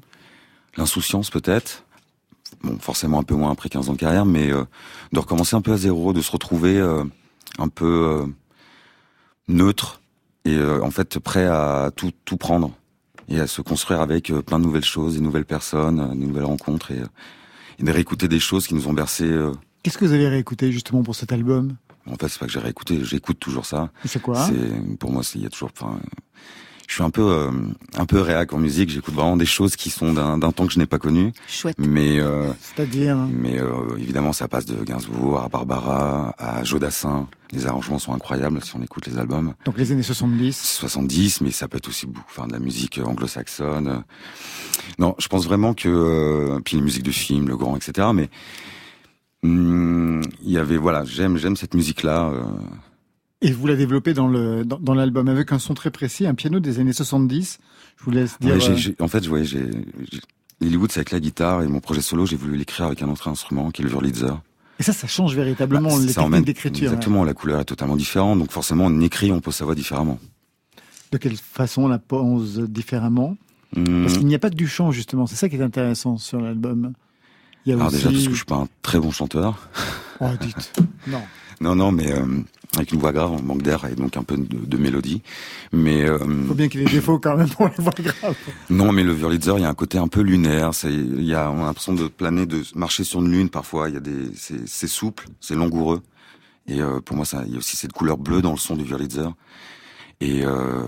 L'insouciance 0.78 1.30
peut-être. 1.30 1.84
Bon, 2.64 2.78
forcément 2.80 3.20
un 3.20 3.24
peu 3.24 3.36
moins 3.36 3.52
après 3.52 3.70
15 3.70 3.90
ans 3.90 3.94
de 3.94 3.98
carrière, 3.98 4.26
mais 4.26 4.52
euh, 4.52 4.64
de 5.14 5.20
recommencer 5.20 5.56
un 5.56 5.62
peu 5.62 5.74
à 5.74 5.78
zéro, 5.78 6.14
de 6.14 6.22
se 6.22 6.32
retrouver 6.32 6.78
euh, 6.78 7.04
un 7.58 7.68
peu 7.68 7.86
euh, 7.86 8.26
neutre 9.48 10.02
et 10.46 10.56
euh, 10.56 10.82
en 10.84 10.92
fait 10.92 11.20
prêt 11.20 11.46
à 11.46 11.92
tout, 11.96 12.12
tout 12.26 12.38
prendre 12.38 12.72
et 13.30 13.40
à 13.40 13.48
se 13.48 13.62
construire 13.62 14.02
avec 14.02 14.30
euh, 14.32 14.42
plein 14.42 14.60
de 14.60 14.66
nouvelles 14.66 14.84
choses, 14.86 15.16
des 15.16 15.22
nouvelles 15.22 15.46
personnes, 15.46 16.00
euh, 16.00 16.08
des 16.16 16.26
nouvelles 16.26 16.46
rencontres 16.46 16.92
et, 16.92 17.00
euh, 17.00 17.06
et 17.80 17.84
de 17.84 17.92
réécouter 17.92 18.28
des 18.28 18.40
choses 18.40 18.68
qui 18.68 18.74
nous 18.76 18.88
ont 18.88 18.94
bercé. 18.94 19.30
Qu'est-ce 19.84 19.98
que 19.98 20.06
vous 20.06 20.14
avez 20.14 20.28
réécouté 20.28 20.72
justement 20.72 21.04
pour 21.04 21.16
cet 21.16 21.32
album? 21.32 21.76
En 22.10 22.16
fait, 22.16 22.28
c'est 22.28 22.40
pas 22.40 22.48
que 22.48 22.52
j'ai 22.52 22.60
réécouté, 22.60 23.04
j'écoute 23.04 23.40
toujours 23.40 23.66
ça. 23.66 23.92
C'est 24.06 24.22
quoi? 24.22 24.46
C'est 24.48 24.98
pour 24.98 25.12
moi, 25.12 25.24
c'est- 25.24 25.38
il 25.40 25.44
y 25.44 25.46
a 25.46 25.50
toujours. 25.50 25.70
Enfin, 25.80 26.00
je 26.90 26.96
suis 26.96 27.04
un 27.04 27.12
peu 27.12 27.22
euh, 27.22 27.52
un 27.98 28.06
peu 28.08 28.20
réac 28.20 28.52
en 28.52 28.58
musique. 28.58 28.90
J'écoute 28.90 29.14
vraiment 29.14 29.38
des 29.38 29.46
choses 29.46 29.76
qui 29.76 29.92
sont 29.92 30.12
d'un 30.12 30.40
d'un 30.40 30.52
temps 30.52 30.66
que 30.66 30.74
je 30.74 30.80
n'ai 30.80 30.88
pas 30.88 30.98
connu. 30.98 31.32
Chouette. 31.48 31.76
Mais 31.78 32.20
euh, 32.20 32.52
C'est-à-dire? 32.60 33.16
mais 33.16 33.60
euh, 33.62 33.96
évidemment, 34.00 34.34
ça 34.34 34.48
passe 34.48 34.66
de 34.66 34.84
Gainsbourg 34.84 35.40
à 35.40 35.50
Barbara 35.50 36.34
à 36.40 36.64
Jodassin. 36.64 37.28
Les 37.52 37.68
arrangements 37.68 38.00
sont 38.00 38.12
incroyables 38.14 38.64
si 38.64 38.76
on 38.76 38.82
écoute 38.82 39.06
les 39.06 39.20
albums. 39.20 39.54
Donc 39.66 39.78
les 39.78 39.92
années 39.92 40.02
70 40.02 40.58
70, 40.60 41.42
mais 41.42 41.52
ça 41.52 41.68
peut 41.68 41.78
être 41.78 41.88
aussi 41.88 42.08
beaucoup, 42.08 42.26
enfin, 42.28 42.48
de 42.48 42.54
la 42.54 42.60
musique 42.60 43.00
anglo-saxonne. 43.06 44.04
Non, 44.98 45.14
je 45.20 45.28
pense 45.28 45.46
vraiment 45.46 45.76
que 45.76 45.90
euh, 45.90 46.60
puis 46.66 46.78
les 46.78 46.82
musiques 46.82 47.04
de 47.04 47.12
films, 47.12 47.48
Le 47.48 47.56
Grand, 47.56 47.76
etc. 47.78 48.08
Mais 48.16 48.32
hum, 49.44 50.24
il 50.44 50.52
y 50.52 50.58
avait 50.58 50.78
voilà, 50.78 51.06
j'aime 51.06 51.38
j'aime 51.38 51.56
cette 51.56 51.76
musique 51.76 52.02
là. 52.02 52.32
Et 53.42 53.52
vous 53.52 53.68
la 53.68 53.76
développez 53.76 54.14
dans 54.14 54.28
le 54.28 54.66
dans, 54.66 54.80
dans 54.80 54.94
l'album 54.94 55.30
avec 55.30 55.52
un 55.52 55.60
son 55.60 55.74
très 55.74 55.92
précis, 55.92 56.28
un 56.28 56.36
piano 56.36 56.60
des 56.60 56.80
années 56.80 56.94
70. 56.94 57.60
Je 57.98 58.04
vous 58.04 58.12
laisse 58.12 58.38
dire. 58.40 58.56
Ouais, 58.56 58.70
euh, 58.70 59.04
en 59.04 59.08
fait, 59.08 59.24
je 59.24 59.30
voyais, 59.30 59.46
j'ai, 59.46 59.70
Lilywood, 60.62 60.92
c'est 60.92 61.00
avec 61.00 61.12
la 61.12 61.20
guitare 61.20 61.64
et 61.64 61.68
mon 61.68 61.80
projet 61.80 62.02
solo, 62.02 62.26
j'ai 62.26 62.36
voulu 62.36 62.58
l'écrire 62.58 62.88
avec 62.88 63.02
un 63.02 63.10
autre 63.10 63.28
instrument 63.28 63.72
qui 63.72 63.82
est 63.82 63.86
le 63.86 63.92
Wurlitzer. 63.92 64.34
Et 64.80 64.84
ça, 64.84 64.94
ça 64.94 65.08
change 65.08 65.36
véritablement 65.36 65.90
Bah, 65.90 66.02
les 66.02 66.14
ça 66.14 66.24
techniques 66.24 66.46
d'écriture. 66.46 66.92
Exactement, 66.92 67.24
la 67.24 67.34
couleur 67.34 67.60
est 67.60 67.66
totalement 67.66 67.98
différente, 67.98 68.40
donc 68.40 68.52
forcément, 68.52 68.86
on 68.86 69.02
écrit, 69.02 69.32
on 69.32 69.42
pose 69.42 69.56
sa 69.56 69.66
voix 69.66 69.76
différemment. 69.76 70.20
De 71.12 71.18
quelle 71.18 71.36
façon 71.38 71.84
on 71.84 71.88
la 71.88 72.00
pose 72.00 72.60
différemment? 72.70 73.36
Parce 73.74 74.18
qu'il 74.18 74.26
n'y 74.26 74.36
a 74.36 74.40
pas 74.40 74.50
du 74.50 74.68
chant 74.68 74.92
justement. 74.92 75.28
C'est 75.28 75.36
ça 75.36 75.48
qui 75.48 75.56
est 75.56 75.62
intéressant 75.62 76.18
sur 76.18 76.42
l'album. 76.42 76.94
Alors 77.68 77.88
aussi. 77.88 77.98
déjà, 77.98 78.10
parce 78.10 78.24
que 78.26 78.32
je 78.32 78.36
suis 78.36 78.46
pas 78.46 78.56
un 78.56 78.68
très 78.82 79.00
bon 79.00 79.12
chanteur. 79.12 79.70
Oh, 80.22 80.28
dites. 80.42 80.74
Non. 81.08 81.22
Non, 81.62 81.76
non, 81.76 81.92
mais 81.92 82.10
euh, 82.14 82.26
avec 82.78 82.92
une 82.92 83.00
voix 83.00 83.12
grave, 83.12 83.32
on 83.32 83.42
manque 83.42 83.64
d'air 83.64 83.84
et 83.86 83.96
donc 83.96 84.16
un 84.16 84.24
peu 84.24 84.38
de, 84.38 84.66
de 84.66 84.78
mélodie. 84.78 85.22
Mais 85.74 86.06
euh, 86.08 86.20
Faut 86.48 86.54
bien 86.54 86.68
qu'il 86.68 86.82
y 86.82 86.84
ait 86.84 86.86
des 86.88 86.94
défauts 86.94 87.20
quand 87.20 87.36
même 87.36 87.50
pour 87.50 87.68
les 87.68 87.84
voix 87.84 87.94
graves. 87.98 88.36
non, 88.70 88.92
mais 88.92 89.04
le 89.04 89.14
Wurlitzer, 89.14 89.54
il 89.58 89.62
y 89.62 89.66
a 89.66 89.70
un 89.70 89.74
côté 89.74 89.98
un 89.98 90.08
peu 90.08 90.22
lunaire. 90.22 90.74
C'est, 90.74 90.94
il 90.94 91.24
y 91.24 91.34
a, 91.34 91.50
on 91.52 91.62
a 91.64 91.66
l'impression 91.66 91.94
de 91.94 92.08
planer, 92.08 92.46
de 92.46 92.62
marcher 92.76 93.04
sur 93.04 93.22
une 93.22 93.32
lune 93.32 93.50
parfois. 93.50 93.90
Il 93.90 93.96
y 93.96 93.98
a 93.98 94.02
des, 94.02 94.32
c'est, 94.36 94.68
c'est 94.68 94.88
souple, 94.88 95.28
c'est 95.42 95.56
langoureux. 95.56 96.02
Et 96.68 96.80
euh, 96.82 97.00
pour 97.00 97.16
moi, 97.16 97.26
ça, 97.26 97.44
il 97.48 97.54
y 97.54 97.56
a 97.56 97.58
aussi 97.58 97.76
cette 97.76 97.94
couleur 97.94 98.18
bleue 98.18 98.42
dans 98.44 98.52
le 98.52 98.58
son 98.58 98.76
du 98.76 98.84
Wurlitzer. 98.84 99.30
Et, 100.22 100.46
euh, 100.46 100.84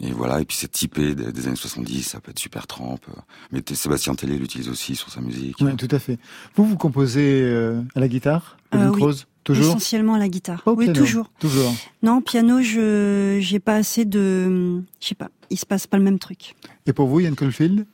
et 0.00 0.10
voilà. 0.12 0.40
Et 0.40 0.44
puis 0.44 0.56
c'est 0.56 0.70
typé 0.72 1.14
des, 1.14 1.30
des 1.30 1.46
années 1.46 1.54
70. 1.56 2.02
Ça 2.02 2.20
peut 2.20 2.30
être 2.32 2.38
super 2.40 2.66
trempe. 2.66 3.04
Mais 3.52 3.62
Sébastien 3.72 4.14
Tellier 4.16 4.38
l'utilise 4.38 4.68
aussi 4.68 4.96
sur 4.96 5.10
sa 5.10 5.20
musique. 5.20 5.56
Oui, 5.60 5.76
tout 5.76 5.88
à 5.90 5.98
fait. 6.00 6.18
Vous, 6.56 6.64
vous 6.64 6.76
composez 6.76 7.42
euh, 7.42 7.80
à 7.94 8.00
la 8.00 8.08
guitare 8.08 8.56
Euh, 8.74 8.78
Pauline 8.78 8.90
oui. 8.90 8.96
Croze 9.00 9.26
Toujours 9.44 9.66
Essentiellement 9.66 10.14
à 10.14 10.18
la 10.18 10.28
guitare. 10.28 10.62
Pas 10.62 10.70
au 10.72 10.76
oui, 10.76 10.84
piano 10.84 11.00
toujours. 11.00 11.30
Toujours. 11.40 11.74
Non, 12.02 12.20
piano, 12.20 12.62
je 12.62 13.38
j'ai 13.40 13.58
pas 13.58 13.74
assez 13.74 14.04
de, 14.04 14.80
je 15.00 15.06
sais 15.06 15.14
pas, 15.16 15.30
il 15.50 15.58
se 15.58 15.66
passe 15.66 15.86
pas 15.86 15.96
le 15.96 16.04
même 16.04 16.18
truc. 16.18 16.54
Et 16.86 16.92
pour 16.92 17.08
vous, 17.08 17.20
Yann 17.20 17.34
Colfield 17.34 17.84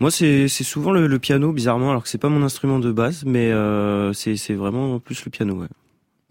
Moi, 0.00 0.10
c'est 0.10 0.48
c'est 0.48 0.64
souvent 0.64 0.92
le, 0.92 1.06
le 1.06 1.18
piano, 1.18 1.52
bizarrement, 1.52 1.90
alors 1.90 2.02
que 2.02 2.08
c'est 2.08 2.18
pas 2.18 2.28
mon 2.28 2.42
instrument 2.42 2.78
de 2.78 2.92
base, 2.92 3.24
mais 3.24 3.50
euh, 3.52 4.12
c'est 4.12 4.36
c'est 4.36 4.54
vraiment 4.54 4.98
plus 4.98 5.24
le 5.24 5.30
piano. 5.30 5.54
Ouais. 5.54 5.68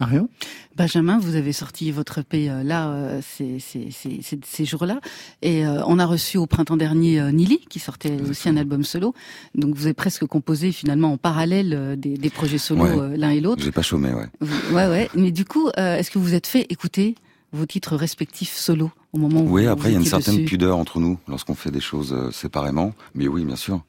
Marion? 0.00 0.28
Benjamin, 0.76 1.18
vous 1.18 1.34
avez 1.36 1.52
sorti 1.52 1.90
votre 1.90 2.18
EP 2.20 2.48
euh, 2.48 2.62
là, 2.62 2.88
euh, 2.88 3.20
ces, 3.22 3.58
ces, 3.60 3.90
ces, 3.90 4.20
ces- 4.42 4.64
jours-là, 4.64 5.00
et 5.42 5.66
euh, 5.66 5.82
on 5.86 5.98
a 5.98 6.06
reçu 6.06 6.38
au 6.38 6.46
printemps 6.46 6.78
dernier 6.78 7.20
euh, 7.20 7.30
Nili, 7.32 7.58
qui 7.68 7.78
sortait 7.78 8.16
aussi 8.28 8.48
un 8.48 8.56
album 8.56 8.82
solo. 8.82 9.14
Donc 9.54 9.74
vous 9.74 9.84
avez 9.84 9.92
presque 9.94 10.24
composé 10.24 10.72
finalement 10.72 11.12
en 11.12 11.16
parallèle 11.18 11.74
euh, 11.74 11.96
des, 11.96 12.16
des 12.16 12.30
projets 12.30 12.56
solo 12.58 12.80
Ouais. 12.84 13.16
l'un 13.18 13.30
et 13.30 13.40
l'autre. 13.40 13.62
J'ai 13.62 13.72
pas 13.72 13.82
chômé, 13.82 14.12
ouais. 14.14 14.26
Vous- 14.40 14.74
Ouais, 14.74 14.86
ouais. 14.88 15.10
Mais 15.14 15.32
du 15.32 15.44
coup, 15.44 15.68
euh, 15.78 15.96
est-ce 15.98 16.10
que 16.10 16.18
vous 16.18 16.32
êtes 16.34 16.46
fait 16.46 16.66
écouter 16.70 17.14
vos 17.52 17.66
titres 17.66 17.96
respectifs 17.96 18.54
solo 18.56 18.90
au 19.12 19.18
moment 19.18 19.40
où 19.42 19.50
Oui, 19.50 19.64
vous 19.64 19.70
après, 19.70 19.90
il 19.90 19.92
y 19.92 19.96
a 19.96 19.98
une 19.98 20.06
certaine 20.06 20.44
pudeur 20.46 20.78
entre 20.78 20.98
nous 21.00 21.18
lorsqu'on 21.28 21.54
fait 21.54 21.70
des 21.70 21.80
choses 21.80 22.14
euh, 22.16 22.30
séparément. 22.30 22.94
Mais 23.14 23.28
oui, 23.28 23.44
bien 23.44 23.56
sûr. 23.56 23.82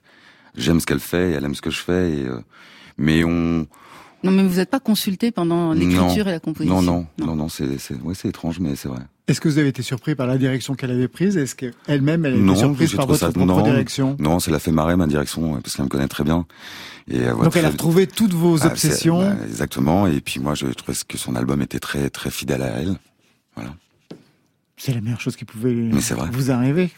J'aime 0.58 0.82
ce 0.82 0.86
qu'elle 0.86 1.00
fait 1.00 1.32
elle 1.32 1.46
aime 1.46 1.56
ce 1.56 1.62
que 1.62 1.70
je 1.72 1.80
fais. 1.80 2.12
Et, 2.12 2.26
euh, 2.26 2.40
mais 2.98 3.24
on. 3.24 3.66
Non, 4.24 4.32
mais 4.32 4.44
vous 4.44 4.58
n'êtes 4.58 4.70
pas 4.70 4.80
consulté 4.80 5.32
pendant 5.32 5.74
l'écriture 5.74 6.28
et 6.28 6.32
la 6.32 6.40
composition. 6.40 6.82
Non, 6.82 7.06
non, 7.18 7.26
non, 7.26 7.36
non, 7.36 7.50
c'est, 7.50 7.78
c'est, 7.80 7.96
ouais, 8.02 8.14
c'est 8.14 8.30
étrange, 8.30 8.60
mais 8.60 8.76
c'est 8.76 8.88
vrai. 8.88 9.00
Est-ce 9.28 9.42
que 9.42 9.48
vous 9.50 9.58
avez 9.58 9.70
été 9.70 9.82
surpris 9.82 10.14
par 10.14 10.28
la 10.28 10.38
direction 10.38 10.76
qu'elle 10.76 10.92
avait 10.92 11.08
prise? 11.08 11.38
Est-ce 11.38 11.56
qu'elle-même, 11.56 12.26
elle 12.26 12.34
a 12.34 12.36
été 12.38 12.46
non, 12.46 12.56
surprise 12.56 12.90
j'ai 12.92 12.98
par 12.98 13.08
votre 13.08 13.20
ça, 13.20 13.32
propre 13.32 13.46
non, 13.48 13.62
direction? 13.64 14.16
Non, 14.20 14.40
ça 14.40 14.52
l'a 14.52 14.60
fait 14.60 14.72
marrer 14.72 14.96
ma 14.96 15.08
direction, 15.08 15.60
parce 15.62 15.76
qu'elle 15.76 15.86
me 15.86 15.90
connaît 15.90 16.08
très 16.08 16.24
bien. 16.24 16.46
Et 17.10 17.22
euh, 17.22 17.32
voilà, 17.34 17.46
Donc 17.46 17.56
elle 17.56 17.66
a 17.66 17.70
retrouvé 17.70 18.06
toutes 18.08 18.34
vos 18.34 18.62
Ah, 18.64 18.68
obsessions? 18.68 19.22
bah, 19.22 19.36
exactement. 19.48 20.06
Et 20.06 20.22
puis 20.22 20.40
moi, 20.40 20.54
je 20.54 20.68
trouvais 20.68 20.98
que 21.08 21.18
son 21.18 21.36
album 21.36 21.62
était 21.62 21.80
très, 21.80 22.10
très 22.10 22.30
fidèle 22.30 22.62
à 22.62 22.68
elle. 22.80 22.96
Voilà. 23.56 23.72
C'est 24.78 24.94
la 24.94 25.02
meilleure 25.02 25.22
chose 25.22 25.36
qui 25.36 25.46
pouvait 25.46 25.74
Mais 25.74 26.02
c'est 26.02 26.14
vrai. 26.14 26.28
vous 26.32 26.52
arriver. 26.52 26.92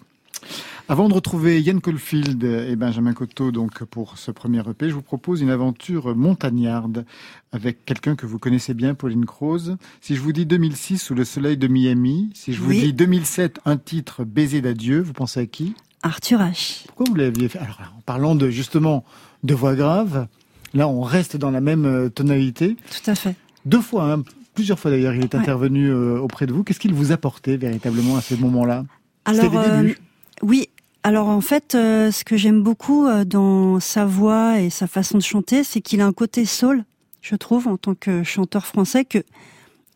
Avant 0.89 1.07
de 1.07 1.13
retrouver 1.13 1.61
Yann 1.61 1.79
Colfield 1.79 2.43
et 2.43 2.75
Benjamin 2.75 3.13
Coteau 3.13 3.51
donc 3.51 3.83
pour 3.85 4.17
ce 4.17 4.31
premier 4.31 4.59
EP, 4.59 4.89
je 4.89 4.93
vous 4.93 5.01
propose 5.01 5.41
une 5.41 5.49
aventure 5.49 6.13
montagnarde 6.15 7.05
avec 7.53 7.85
quelqu'un 7.85 8.15
que 8.15 8.25
vous 8.25 8.37
connaissez 8.37 8.73
bien, 8.73 8.93
Pauline 8.93 9.25
Croze. 9.25 9.77
Si 10.01 10.15
je 10.15 10.19
vous 10.21 10.33
dis 10.33 10.45
2006 10.45 10.97
sous 10.99 11.15
le 11.15 11.23
soleil 11.23 11.55
de 11.57 11.67
Miami, 11.67 12.29
si 12.35 12.53
je 12.53 12.61
vous 12.61 12.69
Oui. 12.69 12.81
dis 12.81 12.93
2007 12.93 13.61
un 13.65 13.77
titre 13.77 14.25
Baiser 14.25 14.61
d'adieu, 14.61 15.01
vous 15.01 15.13
pensez 15.13 15.39
à 15.39 15.45
qui? 15.45 15.73
Arthur 16.03 16.39
H. 16.41 16.85
Pourquoi 16.87 17.05
vous 17.09 17.15
l'aviez 17.15 17.47
fait? 17.47 17.59
Alors 17.59 17.79
en 17.97 18.01
parlant 18.01 18.35
de 18.35 18.49
justement 18.49 19.05
de 19.43 19.53
voix 19.55 19.75
grave, 19.75 20.27
là 20.73 20.89
on 20.89 21.01
reste 21.01 21.37
dans 21.37 21.49
la 21.51 21.61
même 21.61 21.85
euh, 21.85 22.09
tonalité. 22.09 22.75
Tout 22.91 23.09
à 23.09 23.15
fait. 23.15 23.35
Deux 23.65 23.79
fois, 23.81 24.11
hein, 24.11 24.23
plusieurs 24.53 24.77
fois 24.77 24.91
d'ailleurs, 24.91 25.15
il 25.15 25.23
est 25.23 25.33
Ouais. 25.33 25.39
intervenu 25.39 25.87
euh, 25.89 26.19
auprès 26.19 26.45
de 26.45 26.51
vous. 26.51 26.65
Qu'est-ce 26.65 26.79
qu'il 26.81 26.93
vous 26.93 27.13
apportait 27.13 27.55
véritablement 27.55 28.17
à 28.17 28.21
ce 28.21 28.35
moment-là? 28.35 28.83
Alors, 29.23 29.57
euh, 29.57 29.93
oui. 30.41 30.67
Alors 31.03 31.27
en 31.27 31.41
fait, 31.41 31.75
euh, 31.75 32.11
ce 32.11 32.23
que 32.23 32.37
j'aime 32.37 32.61
beaucoup 32.63 33.07
euh, 33.07 33.25
dans 33.25 33.79
sa 33.81 34.05
voix 34.05 34.59
et 34.61 34.69
sa 34.69 34.87
façon 34.87 35.17
de 35.17 35.23
chanter, 35.23 35.63
c'est 35.65 35.81
qu'il 35.81 35.99
a 35.99 36.05
un 36.05 36.13
côté 36.13 36.45
soul, 36.45 36.85
je 37.21 37.35
trouve, 37.35 37.67
en 37.67 37.75
tant 37.77 37.93
que 37.93 38.23
chanteur 38.23 38.65
français, 38.65 39.03
que 39.03 39.19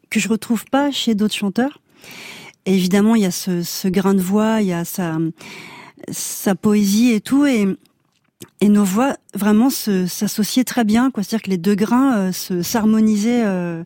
que 0.09 0.19
je 0.19 0.29
retrouve 0.29 0.65
pas 0.65 0.91
chez 0.91 1.15
d'autres 1.15 1.33
chanteurs. 1.33 1.79
Évidemment, 2.65 3.15
il 3.15 3.23
y 3.23 3.25
a 3.25 3.31
ce, 3.31 3.61
ce 3.63 3.87
grain 3.89 4.13
de 4.13 4.21
voix, 4.21 4.61
il 4.61 4.67
y 4.67 4.73
a 4.73 4.83
sa 4.85 5.17
sa 6.11 6.55
poésie 6.55 7.11
et 7.13 7.21
tout, 7.21 7.45
et 7.45 7.65
et 8.59 8.69
nos 8.69 8.83
voix 8.83 9.15
vraiment 9.33 9.69
s'associaient 9.69 10.63
très 10.65 10.83
bien, 10.83 11.09
quoi. 11.09 11.23
C'est-à-dire 11.23 11.43
que 11.43 11.49
les 11.51 11.57
deux 11.57 11.75
grains 11.75 12.17
euh, 12.17 12.31
se 12.33 12.61
s'harmonisaient. 12.61 13.43
euh, 13.45 13.83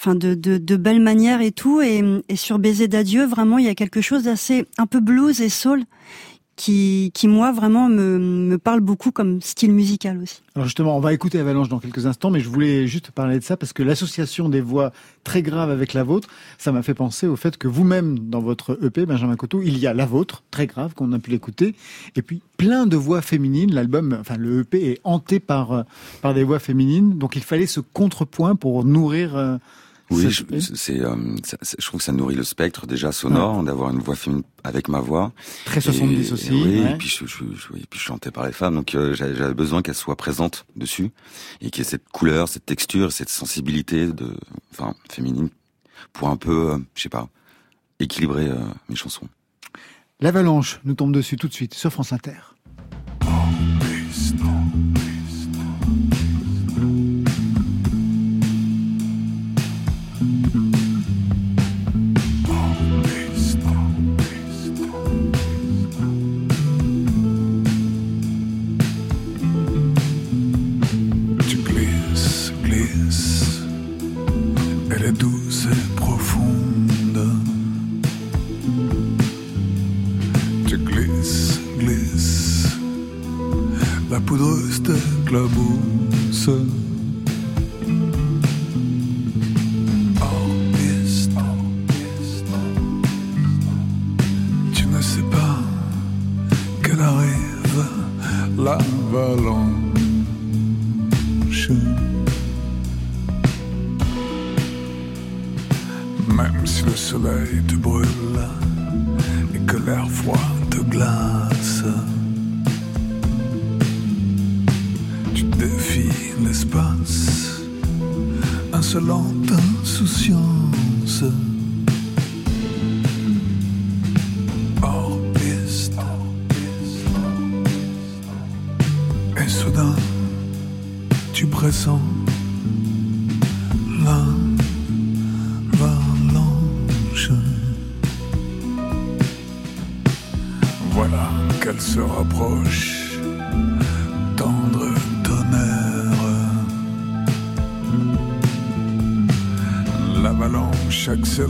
enfin 0.00 0.14
de, 0.14 0.34
de, 0.34 0.56
de 0.56 0.76
belle 0.76 1.00
manière 1.00 1.42
et 1.42 1.52
tout. 1.52 1.82
Et, 1.82 2.02
et 2.28 2.36
sur 2.36 2.58
Baiser 2.58 2.88
d'adieu, 2.88 3.26
vraiment, 3.26 3.58
il 3.58 3.66
y 3.66 3.68
a 3.68 3.74
quelque 3.74 4.00
chose 4.00 4.24
d'assez 4.24 4.66
un 4.78 4.86
peu 4.86 5.00
blues 5.00 5.40
et 5.40 5.50
soul 5.50 5.84
qui, 6.56 7.10
qui 7.14 7.26
moi, 7.26 7.52
vraiment 7.52 7.88
me, 7.88 8.18
me 8.18 8.58
parle 8.58 8.80
beaucoup 8.80 9.12
comme 9.12 9.40
style 9.40 9.72
musical 9.72 10.20
aussi. 10.22 10.42
Alors 10.54 10.66
justement, 10.66 10.94
on 10.94 11.00
va 11.00 11.14
écouter 11.14 11.38
Avalanche 11.38 11.70
dans 11.70 11.78
quelques 11.78 12.04
instants, 12.04 12.30
mais 12.30 12.40
je 12.40 12.50
voulais 12.50 12.86
juste 12.86 13.12
parler 13.12 13.38
de 13.38 13.44
ça 13.44 13.56
parce 13.56 13.72
que 13.72 13.82
l'association 13.82 14.50
des 14.50 14.60
voix 14.60 14.92
très 15.24 15.40
graves 15.40 15.70
avec 15.70 15.94
la 15.94 16.02
vôtre, 16.02 16.28
ça 16.58 16.70
m'a 16.70 16.82
fait 16.82 16.92
penser 16.92 17.26
au 17.26 17.36
fait 17.36 17.56
que 17.56 17.66
vous-même, 17.66 18.18
dans 18.18 18.40
votre 18.40 18.78
EP, 18.84 19.06
Benjamin 19.06 19.36
Coteau, 19.36 19.62
il 19.62 19.78
y 19.78 19.86
a 19.86 19.94
la 19.94 20.04
vôtre, 20.04 20.42
très 20.50 20.66
grave, 20.66 20.92
qu'on 20.94 21.12
a 21.12 21.18
pu 21.18 21.30
l'écouter, 21.30 21.74
et 22.14 22.20
puis 22.20 22.42
plein 22.58 22.86
de 22.86 22.96
voix 22.96 23.22
féminines. 23.22 23.72
L'album, 23.72 24.16
enfin 24.20 24.36
le 24.36 24.60
EP 24.60 24.90
est 24.90 25.00
hanté 25.02 25.40
par, 25.40 25.72
euh, 25.72 25.82
par 26.20 26.34
des 26.34 26.44
voix 26.44 26.58
féminines, 26.58 27.16
donc 27.16 27.36
il 27.36 27.42
fallait 27.42 27.66
ce 27.66 27.80
contrepoint 27.80 28.54
pour 28.54 28.84
nourrir... 28.84 29.58
Oui, 30.10 30.28
je, 30.30 30.42
c'est, 30.74 31.00
euh, 31.00 31.14
je 31.78 31.86
trouve 31.86 31.98
que 32.00 32.04
ça 32.04 32.12
nourrit 32.12 32.34
le 32.34 32.42
spectre 32.42 32.86
déjà 32.86 33.12
sonore, 33.12 33.62
d'avoir 33.62 33.90
une 33.90 34.00
voix 34.00 34.16
féminine 34.16 34.44
avec 34.64 34.88
ma 34.88 34.98
voix. 35.00 35.32
Très 35.64 35.80
70 35.80 36.28
Et- 36.28 36.32
aussi, 36.32 36.48
et 36.48 36.50
oui, 36.50 36.80
ouais. 36.80 36.92
et 36.92 36.96
puis 36.96 37.08
je, 37.08 37.26
je, 37.26 37.44
je- 37.54 37.76
et 37.76 37.86
puis 37.88 37.98
je 38.00 38.04
chantais 38.04 38.30
par 38.32 38.44
les 38.46 38.52
femmes, 38.52 38.74
donc 38.74 38.94
euh, 38.94 39.14
j'avais 39.14 39.36
j'avais 39.36 39.54
besoin 39.54 39.82
qu'elle 39.82 39.94
soit 39.94 40.16
présente 40.16 40.66
dessus 40.74 41.10
et 41.60 41.70
qu'il 41.70 41.84
y 41.84 41.86
ait 41.86 41.90
cette 41.90 42.08
couleur, 42.08 42.48
cette 42.48 42.66
texture, 42.66 43.12
cette 43.12 43.28
sensibilité 43.28 44.08
de, 44.08 44.36
enfin, 44.72 44.94
féminine 45.10 45.48
pour 46.12 46.28
un 46.28 46.36
peu, 46.36 46.72
euh, 46.72 46.78
je 46.96 47.02
sais 47.02 47.08
pas, 47.08 47.28
équilibrer 48.00 48.48
euh, 48.48 48.56
mes 48.88 48.96
chansons. 48.96 49.28
L'Avalanche 50.20 50.80
nous 50.84 50.94
tombe 50.94 51.12
dessus 51.12 51.36
tout 51.36 51.48
de 51.48 51.54
suite 51.54 51.74
sur 51.74 51.92
France 51.92 52.12
Inter. 52.12 52.32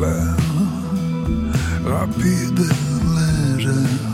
J'accélère, 0.01 0.37
rapide, 1.85 2.61
légère. 3.57 4.10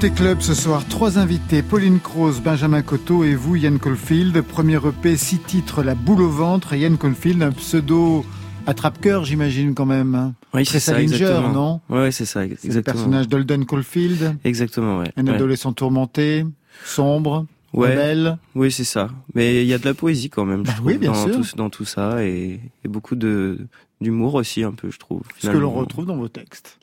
Côté 0.00 0.10
club 0.14 0.40
ce 0.42 0.54
soir, 0.54 0.86
trois 0.86 1.18
invités, 1.18 1.60
Pauline 1.60 1.98
Croze, 1.98 2.40
Benjamin 2.40 2.82
Coteau 2.82 3.24
et 3.24 3.34
vous, 3.34 3.56
Yann 3.56 3.80
Caulfield. 3.80 4.40
Premier 4.42 4.76
EP, 4.76 5.16
six 5.16 5.38
titres, 5.40 5.82
La 5.82 5.96
boule 5.96 6.22
au 6.22 6.28
ventre. 6.30 6.74
Yann 6.74 6.96
Caulfield, 6.96 7.42
un 7.42 7.50
pseudo 7.50 8.24
attrape-cœur, 8.68 9.24
j'imagine 9.24 9.74
quand 9.74 9.86
même. 9.86 10.14
hein. 10.14 10.34
Oui, 10.54 10.64
c'est 10.64 10.78
ça, 10.78 11.02
exactement. 11.02 11.52
non 11.52 11.80
Ouais, 11.88 12.12
c'est 12.12 12.26
ça, 12.26 12.42
C'est 12.42 12.46
le 12.48 12.52
exactement. 12.64 12.94
personnage 12.94 13.26
d'Holden 13.28 13.66
Caulfield, 13.66 14.36
Exactement, 14.44 14.98
ouais. 14.98 15.10
un 15.16 15.26
Ouais. 15.26 15.34
adolescent 15.34 15.72
tourmenté, 15.72 16.44
sombre, 16.84 17.46
Ouais. 17.72 17.90
rebelle. 17.90 18.38
Oui, 18.54 18.70
c'est 18.70 18.84
ça. 18.84 19.08
Mais 19.34 19.62
il 19.62 19.66
y 19.68 19.74
a 19.74 19.78
de 19.78 19.84
la 19.84 19.94
poésie 19.94 20.30
quand 20.30 20.44
même, 20.44 20.60
je 20.60 20.70
Bah 20.70 20.74
trouve, 20.76 20.86
oui, 20.86 20.98
bien 20.98 21.10
dans, 21.10 21.24
sûr. 21.26 21.34
Tout, 21.40 21.56
dans 21.56 21.70
tout 21.70 21.84
ça, 21.84 22.24
et, 22.24 22.60
et 22.84 22.88
beaucoup 22.88 23.16
de 23.16 23.58
d'humour 24.00 24.34
aussi, 24.34 24.62
un 24.62 24.70
peu, 24.72 24.90
je 24.92 24.98
trouve. 24.98 25.22
Ce 25.38 25.48
que 25.48 25.52
l'on 25.54 25.58
finalement. 25.58 25.72
retrouve 25.80 26.06
dans 26.06 26.16
vos 26.16 26.28
textes. 26.28 26.78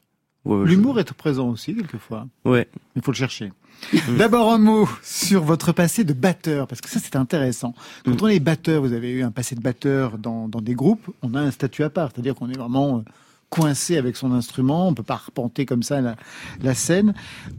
L'humour 0.45 0.99
est 0.99 1.11
présent 1.13 1.49
aussi, 1.49 1.75
quelquefois. 1.75 2.27
Ouais. 2.45 2.67
Il 2.95 3.01
faut 3.01 3.11
le 3.11 3.17
chercher. 3.17 3.51
D'abord 4.17 4.51
un 4.53 4.57
mot 4.57 4.87
sur 5.03 5.43
votre 5.43 5.71
passé 5.73 6.03
de 6.03 6.13
batteur, 6.13 6.67
parce 6.67 6.81
que 6.81 6.89
ça 6.89 6.99
c'est 7.03 7.15
intéressant. 7.15 7.73
Quand 8.05 8.11
Mm. 8.21 8.23
on 8.23 8.27
est 8.27 8.39
batteur, 8.39 8.81
vous 8.81 8.93
avez 8.93 9.11
eu 9.11 9.23
un 9.23 9.31
passé 9.31 9.55
de 9.55 9.61
batteur 9.61 10.17
dans, 10.17 10.47
dans 10.47 10.61
des 10.61 10.75
groupes, 10.75 11.09
on 11.23 11.33
a 11.33 11.41
un 11.41 11.51
statut 11.51 11.83
à 11.83 11.89
part, 11.89 12.11
c'est-à-dire 12.13 12.35
qu'on 12.35 12.49
est 12.49 12.57
vraiment 12.57 12.99
euh, 12.99 13.01
coincé 13.49 13.97
avec 13.97 14.15
son 14.15 14.31
instrument, 14.31 14.87
on 14.87 14.93
peut 14.93 15.03
pas 15.03 15.15
arpenter 15.15 15.65
comme 15.65 15.83
ça 15.83 15.99
la, 16.01 16.15
la 16.61 16.73
scène. 16.73 17.13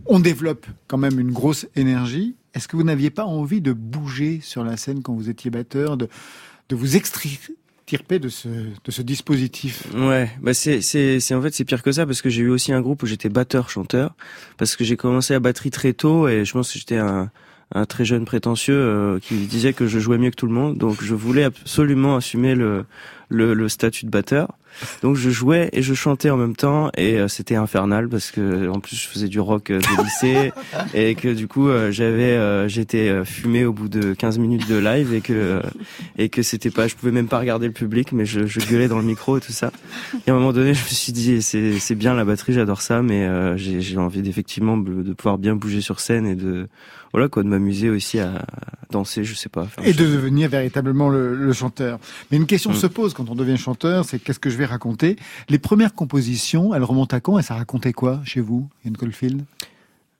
On 0.06 0.18
développe 0.18 0.66
quand 0.88 0.98
même 0.98 1.20
une 1.20 1.32
grosse 1.32 1.66
énergie. 1.76 2.34
Est-ce 2.54 2.66
que 2.66 2.76
vous 2.76 2.82
n'aviez 2.84 3.10
pas 3.10 3.24
envie 3.26 3.60
de 3.60 3.72
bouger 3.72 4.40
sur 4.42 4.64
la 4.64 4.76
scène 4.78 5.02
quand 5.02 5.12
vous 5.14 5.28
étiez 5.28 5.50
batteur, 5.50 5.96
de, 5.98 6.08
de 6.70 6.76
vous 6.76 6.96
extirper 7.86 8.18
de 8.18 8.28
ce, 8.28 8.48
de 8.48 8.90
ce 8.90 9.00
dispositif. 9.00 9.84
Ouais, 9.94 10.28
bah 10.42 10.54
c'est 10.54 10.80
c'est 10.80 11.20
c'est 11.20 11.36
en 11.36 11.42
fait 11.42 11.54
c'est 11.54 11.64
pire 11.64 11.84
que 11.84 11.92
ça 11.92 12.04
parce 12.04 12.20
que 12.20 12.28
j'ai 12.28 12.42
eu 12.42 12.48
aussi 12.50 12.72
un 12.72 12.80
groupe 12.80 13.04
où 13.04 13.06
j'étais 13.06 13.28
batteur 13.28 13.70
chanteur 13.70 14.16
parce 14.56 14.74
que 14.74 14.82
j'ai 14.82 14.96
commencé 14.96 15.34
à 15.34 15.38
batterie 15.38 15.70
très 15.70 15.92
tôt 15.92 16.26
et 16.26 16.44
je 16.44 16.52
pense 16.52 16.72
que 16.72 16.80
j'étais 16.80 16.96
un 16.96 17.30
un 17.72 17.84
très 17.84 18.04
jeune 18.04 18.24
prétentieux 18.24 18.74
euh, 18.74 19.18
qui 19.20 19.36
disait 19.46 19.72
que 19.72 19.86
je 19.86 20.00
jouais 20.00 20.18
mieux 20.18 20.30
que 20.30 20.36
tout 20.36 20.46
le 20.48 20.52
monde. 20.52 20.78
Donc 20.78 21.00
je 21.00 21.14
voulais 21.14 21.44
absolument 21.44 22.16
assumer 22.16 22.56
le 22.56 22.86
le, 23.28 23.54
le 23.54 23.68
statut 23.68 24.04
de 24.06 24.10
batteur 24.10 24.48
donc 25.02 25.16
je 25.16 25.30
jouais 25.30 25.70
et 25.72 25.80
je 25.80 25.94
chantais 25.94 26.28
en 26.28 26.36
même 26.36 26.54
temps 26.54 26.90
et 26.98 27.18
euh, 27.18 27.28
c'était 27.28 27.54
infernal 27.54 28.10
parce 28.10 28.30
que 28.30 28.68
en 28.68 28.78
plus 28.78 28.94
je 28.94 29.08
faisais 29.08 29.26
du 29.28 29.40
rock 29.40 29.70
euh, 29.70 29.80
de 29.80 30.02
lycée 30.04 30.52
et 30.94 31.14
que 31.14 31.32
du 31.32 31.48
coup 31.48 31.68
euh, 31.70 31.90
j'avais 31.90 32.32
euh, 32.36 32.68
j'étais 32.68 33.08
euh, 33.08 33.24
fumé 33.24 33.64
au 33.64 33.72
bout 33.72 33.88
de 33.88 34.12
15 34.12 34.38
minutes 34.38 34.68
de 34.68 34.76
live 34.76 35.14
et 35.14 35.22
que 35.22 35.32
euh, 35.32 35.62
et 36.18 36.28
que 36.28 36.42
c'était 36.42 36.70
pas 36.70 36.88
je 36.88 36.94
pouvais 36.94 37.10
même 37.12 37.26
pas 37.28 37.38
regarder 37.38 37.66
le 37.66 37.72
public 37.72 38.12
mais 38.12 38.26
je, 38.26 38.44
je 38.46 38.60
gueulais 38.60 38.86
dans 38.88 38.98
le 38.98 39.04
micro 39.04 39.38
et 39.38 39.40
tout 39.40 39.52
ça 39.52 39.72
et 40.26 40.30
à 40.30 40.34
un 40.34 40.36
moment 40.38 40.52
donné 40.52 40.74
je 40.74 40.82
me 40.84 40.88
suis 40.90 41.12
dit 41.12 41.40
c'est 41.40 41.78
c'est 41.78 41.94
bien 41.94 42.12
la 42.12 42.26
batterie 42.26 42.52
j'adore 42.52 42.82
ça 42.82 43.00
mais 43.00 43.24
euh, 43.24 43.56
j'ai 43.56 43.80
j'ai 43.80 43.96
envie 43.96 44.20
d'effectivement 44.20 44.76
de 44.76 45.14
pouvoir 45.14 45.38
bien 45.38 45.56
bouger 45.56 45.80
sur 45.80 46.00
scène 46.00 46.26
et 46.26 46.34
de 46.34 46.68
voilà 47.14 47.28
quoi 47.28 47.42
de 47.42 47.48
m'amuser 47.48 47.88
aussi 47.88 48.18
à 48.18 48.44
danser 48.90 49.24
je 49.24 49.34
sais 49.34 49.48
pas 49.48 49.62
Enfin, 49.62 49.80
et 49.84 49.94
je- 49.94 49.98
de 49.98 50.04
devenir 50.04 50.50
véritablement 50.50 51.08
le, 51.08 51.34
le 51.34 51.52
chanteur. 51.54 51.98
Mais 52.30 52.36
une 52.36 52.44
question 52.46 52.72
Mm. 52.72 52.74
se 52.74 52.86
pose 52.88 53.14
quand 53.16 53.30
on 53.30 53.34
devient 53.34 53.56
chanteur, 53.56 54.04
c'est 54.04 54.18
qu'est-ce 54.18 54.38
que 54.38 54.50
je 54.50 54.58
vais 54.58 54.66
raconter. 54.66 55.16
Les 55.48 55.58
premières 55.58 55.94
compositions, 55.94 56.74
elles 56.74 56.84
remontent 56.84 57.16
à 57.16 57.20
quand 57.20 57.38
et 57.38 57.42
ça 57.42 57.54
racontait 57.54 57.94
quoi 57.94 58.20
chez 58.24 58.40
vous, 58.40 58.68
Ian 58.84 58.92
Caulfield? 58.92 59.42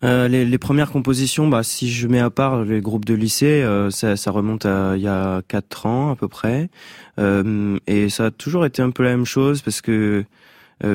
Euh, 0.05 0.28
les, 0.28 0.59
premières 0.59 0.90
compositions, 0.90 1.49
bah, 1.49 1.62
si 1.62 1.90
je 1.90 2.07
mets 2.07 2.20
à 2.20 2.30
part 2.30 2.64
les 2.64 2.80
groupes 2.80 3.05
de 3.05 3.14
lycée, 3.14 3.62
euh, 3.62 3.90
ça, 3.90 4.30
remonte 4.30 4.66
à 4.66 4.94
il 4.97 5.03
y 5.03 5.09
a 5.09 5.42
quatre 5.47 5.86
ans 5.86 6.11
à 6.11 6.16
peu 6.16 6.28
près, 6.28 6.70
Euh, 7.18 7.78
et 7.86 8.11
ça 8.11 8.26
a 8.26 8.30
toujours 8.30 8.66
été 8.66 8.82
un 8.82 8.90
peu 8.90 9.03
la 9.03 9.11
même 9.11 9.24
chose 9.24 9.62
parce 9.62 9.80
que 9.80 10.24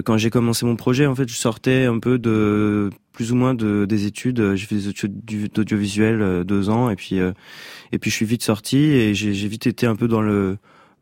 quand 0.06 0.18
j'ai 0.18 0.30
commencé 0.30 0.64
mon 0.68 0.76
projet, 0.76 1.08
en 1.08 1.16
fait, 1.16 1.28
je 1.28 1.36
sortais 1.36 1.86
un 1.86 1.97
peu 1.97 2.20
de 2.20 2.91
plus 3.14 3.32
ou 3.32 3.36
moins 3.36 3.56
de 3.56 3.86
des 3.86 4.06
études. 4.06 4.54
J'ai 4.56 4.68
fait 4.68 4.76
des 4.76 4.88
études 4.89 5.26
d'audiovisuel 5.52 6.43
deux 6.43 6.70
ans, 6.70 6.91
et 6.91 6.95
puis 6.95 7.16
et 7.16 7.97
puis 7.99 8.12
je 8.12 8.16
suis 8.16 8.28
vite 8.28 8.43
sorti 8.43 8.78
et 8.78 9.16
j'ai 9.16 9.47
vite 9.47 9.66
été 9.66 9.88
un 9.88 9.95
peu 9.95 10.08
dans 10.08 10.22
le 10.22 10.58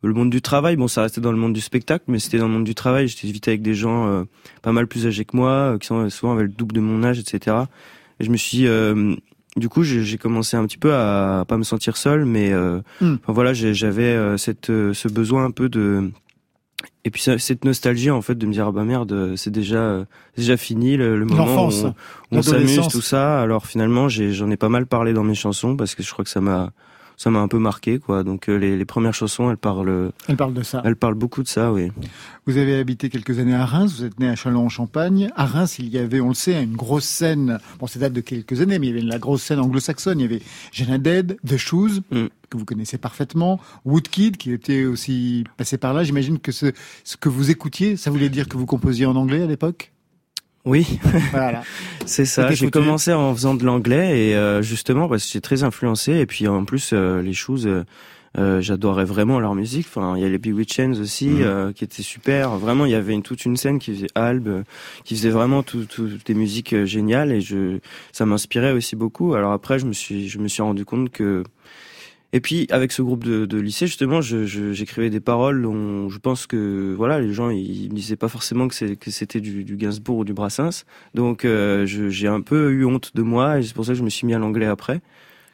le 0.07 0.13
monde 0.13 0.29
du 0.29 0.41
travail. 0.41 0.75
Bon, 0.75 0.87
ça 0.87 1.01
restait 1.01 1.21
dans 1.21 1.31
le 1.31 1.37
monde 1.37 1.53
du 1.53 1.61
spectacle, 1.61 2.05
mais 2.07 2.19
c'était 2.19 2.37
dans 2.37 2.47
le 2.47 2.53
monde 2.53 2.63
du 2.63 2.75
travail. 2.75 3.07
J'étais 3.07 3.27
vite 3.27 3.47
avec 3.47 3.61
des 3.61 3.73
gens 3.75 4.07
euh, 4.07 4.23
pas 4.61 4.71
mal 4.71 4.87
plus 4.87 5.05
âgés 5.07 5.25
que 5.25 5.35
moi, 5.35 5.49
euh, 5.49 5.77
qui 5.77 5.87
sont 5.87 6.09
souvent 6.09 6.33
avec 6.33 6.47
le 6.47 6.53
double 6.53 6.73
de 6.75 6.79
mon 6.81 7.03
âge, 7.03 7.19
etc. 7.19 7.57
Et 8.19 8.25
je 8.25 8.29
me 8.29 8.37
suis, 8.37 8.67
euh, 8.67 9.15
du 9.57 9.67
coup, 9.67 9.83
j'ai 9.83 10.17
commencé 10.17 10.55
un 10.55 10.65
petit 10.65 10.77
peu 10.77 10.93
à, 10.93 11.43
pas 11.47 11.57
me 11.57 11.63
sentir 11.63 11.97
seul, 11.97 12.23
mais 12.25 12.51
euh, 12.53 12.79
Hmm. 13.01 13.15
enfin, 13.23 13.33
voilà, 13.33 13.53
j'avais 13.53 14.03
euh, 14.03 14.37
cette, 14.37 14.69
euh, 14.69 14.93
ce 14.93 15.07
besoin 15.07 15.45
un 15.45 15.51
peu 15.51 15.67
de, 15.69 16.11
et 17.03 17.09
puis 17.11 17.21
cette 17.21 17.65
nostalgie 17.65 18.09
en 18.11 18.21
fait 18.21 18.35
de 18.35 18.45
me 18.45 18.53
dire 18.53 18.67
ah 18.67 18.71
bah 18.71 18.83
merde, 18.85 19.33
c'est 19.35 19.49
déjà, 19.49 20.05
c'est 20.35 20.41
déjà 20.41 20.55
fini 20.57 20.95
le, 20.95 21.17
le 21.17 21.25
moment 21.25 21.67
où 21.67 21.71
on, 21.71 21.93
on 22.31 22.41
s'amuse 22.41 22.87
tout 22.89 23.01
ça. 23.01 23.41
Alors 23.41 23.65
finalement, 23.65 24.07
j'en 24.07 24.49
ai, 24.49 24.57
pas 24.57 24.69
mal 24.69 24.85
parlé 24.85 25.11
dans 25.13 25.23
mes 25.23 25.35
chansons 25.35 25.75
parce 25.75 25.95
que 25.95 26.03
je 26.03 26.11
crois 26.11 26.23
que 26.23 26.31
ça 26.31 26.41
m'a, 26.41 26.71
ça 27.21 27.29
m'a 27.29 27.39
un 27.39 27.49
peu 27.49 27.59
marqué 27.59 27.99
quoi. 27.99 28.23
Donc 28.23 28.47
euh, 28.47 28.55
les, 28.57 28.77
les 28.77 28.85
premières 28.85 29.13
chansons, 29.13 29.51
elles 29.51 29.57
parlent, 29.57 30.11
Elle 30.29 30.37
parle 30.37 30.53
de 30.53 30.63
ça. 30.63 30.81
elles 30.85 30.95
parlent 30.95 31.15
beaucoup 31.15 31.43
de 31.43 31.49
ça, 31.49 31.73
oui. 31.73 31.91
Vous 32.45 32.55
avez 32.57 32.77
habité 32.79 33.09
quelques 33.09 33.37
années 33.39 33.53
à 33.53 33.65
Reims, 33.65 33.97
vous 33.99 34.05
êtes 34.05 34.19
né 34.21 34.29
à 34.29 34.35
Châlons-en-Champagne. 34.35 35.29
À 35.35 35.45
Reims, 35.45 35.77
il 35.79 35.89
y 35.89 35.97
avait, 35.97 36.21
on 36.21 36.29
le 36.29 36.33
sait, 36.33 36.63
une 36.63 36.75
grosse 36.77 37.03
scène, 37.03 37.59
bon, 37.77 37.87
ça 37.87 37.99
date 37.99 38.13
de 38.13 38.21
quelques 38.21 38.61
années, 38.61 38.79
mais 38.79 38.87
il 38.87 38.95
y 38.95 38.97
avait 38.97 39.05
la 39.05 39.19
grosse 39.19 39.43
scène 39.43 39.59
anglo-saxonne. 39.59 40.19
Il 40.19 40.23
y 40.23 40.25
avait 40.25 40.41
Jenna 40.71 40.97
Dead, 40.97 41.37
The 41.45 41.57
Shoes, 41.57 41.99
Mm. 42.11 42.27
que 42.49 42.57
vous 42.57 42.65
connaissez 42.65 42.97
parfaitement, 42.97 43.59
Woodkid, 43.85 44.37
qui 44.37 44.51
était 44.53 44.85
aussi 44.85 45.43
passé 45.57 45.77
par 45.77 45.93
là. 45.93 46.03
J'imagine 46.03 46.39
que 46.39 46.51
ce, 46.53 46.71
ce 47.03 47.17
que 47.17 47.27
vous 47.29 47.51
écoutiez, 47.51 47.97
ça 47.97 48.09
voulait 48.11 48.29
dire 48.29 48.47
que 48.47 48.57
vous 48.57 48.65
composiez 48.65 49.05
en 49.05 49.15
anglais 49.17 49.43
à 49.43 49.45
l'époque? 49.47 49.91
Oui. 50.65 50.99
Voilà. 51.31 51.63
C'est 52.05 52.25
ça. 52.25 52.51
J'ai 52.51 52.69
commencé 52.69 53.13
en 53.13 53.33
faisant 53.33 53.53
de 53.55 53.63
l'anglais 53.65 54.29
et 54.29 54.35
euh, 54.35 54.61
justement 54.61 55.07
parce 55.07 55.23
que 55.23 55.29
j'étais 55.31 55.41
très 55.41 55.63
influencé 55.63 56.13
et 56.19 56.25
puis 56.25 56.47
en 56.47 56.65
plus 56.65 56.91
euh, 56.93 57.21
les 57.21 57.33
choses, 57.33 57.67
euh, 57.67 57.83
Euh, 58.37 58.61
J'adorais 58.61 59.05
vraiment 59.05 59.39
leur 59.39 59.55
musique. 59.55 59.87
Enfin, 59.89 60.13
il 60.15 60.21
y 60.21 60.25
a 60.25 60.29
les 60.29 60.37
Bewitchens 60.37 60.99
aussi 61.01 61.29
Mhm. 61.29 61.41
euh, 61.41 61.71
qui 61.73 61.83
étaient 61.83 62.03
super. 62.03 62.51
Vraiment, 62.59 62.85
il 62.85 62.91
y 62.91 62.95
avait 62.95 63.13
une, 63.15 63.23
toute 63.23 63.43
une 63.43 63.57
scène 63.57 63.79
qui 63.79 63.91
faisait 63.95 64.07
Alb, 64.13 64.47
euh, 64.47 64.61
qui 65.03 65.15
faisait 65.15 65.31
vraiment 65.31 65.63
tout, 65.63 65.85
tout- 65.85 66.11
des 66.23 66.35
musiques 66.35 66.75
géniales 66.85 67.31
et 67.31 67.41
je 67.41 67.79
ça 68.11 68.27
m'inspirait 68.27 68.71
aussi 68.71 68.95
beaucoup. 68.95 69.33
Alors 69.33 69.51
après, 69.51 69.79
je 69.79 69.87
me 69.87 69.93
suis 69.93 70.29
je 70.29 70.37
me 70.37 70.47
suis 70.47 70.61
rendu 70.61 70.85
compte 70.85 71.09
que 71.09 71.43
et 72.31 72.41
puis 72.41 72.67
avec 72.69 72.91
ce 72.91 73.01
groupe 73.01 73.23
de, 73.23 73.45
de 73.45 73.57
lycée 73.59 73.87
justement, 73.87 74.21
je- 74.21 74.45
je- 74.45 74.71
j'écrivais 74.73 75.09
des 75.09 75.19
paroles 75.19 75.61
dont 75.63 76.09
je 76.09 76.17
pense 76.19 76.45
que 76.47 76.93
voilà 76.95 77.19
les 77.19 77.33
gens 77.33 77.49
ils 77.49 77.89
me 77.89 77.95
disaient 77.95 78.15
pas 78.15 78.27
forcément 78.27 78.67
que 78.67 78.75
c'était 78.75 79.41
du, 79.41 79.63
du 79.63 79.77
Gainsbourg 79.77 80.17
ou 80.19 80.25
du 80.25 80.33
Brassens. 80.33 80.83
Donc 81.15 81.43
euh, 81.45 81.85
j'ai 81.85 82.27
un 82.27 82.41
peu 82.41 82.71
eu 82.71 82.85
honte 82.85 83.11
de 83.15 83.21
moi 83.23 83.59
et 83.59 83.63
c'est 83.63 83.73
pour 83.73 83.85
ça 83.85 83.93
que 83.93 83.97
je 83.97 84.03
me 84.03 84.09
suis 84.09 84.27
mis 84.27 84.33
à 84.33 84.39
l'anglais 84.39 84.67
après. 84.67 85.01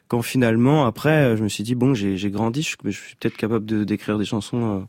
Quand 0.07 0.21
finalement 0.21 0.85
après 0.85 1.35
je 1.37 1.43
me 1.43 1.49
suis 1.49 1.63
dit 1.63 1.75
bon 1.75 1.93
j'ai 1.93 2.29
grandi, 2.29 2.61
je, 2.61 2.89
suis 2.91 3.15
peut-être 3.15 3.37
capable 3.37 3.65
de 3.65 3.83
d'écrire 3.83 4.17
des 4.17 4.25
chansons 4.25 4.81
euh, 4.81 4.85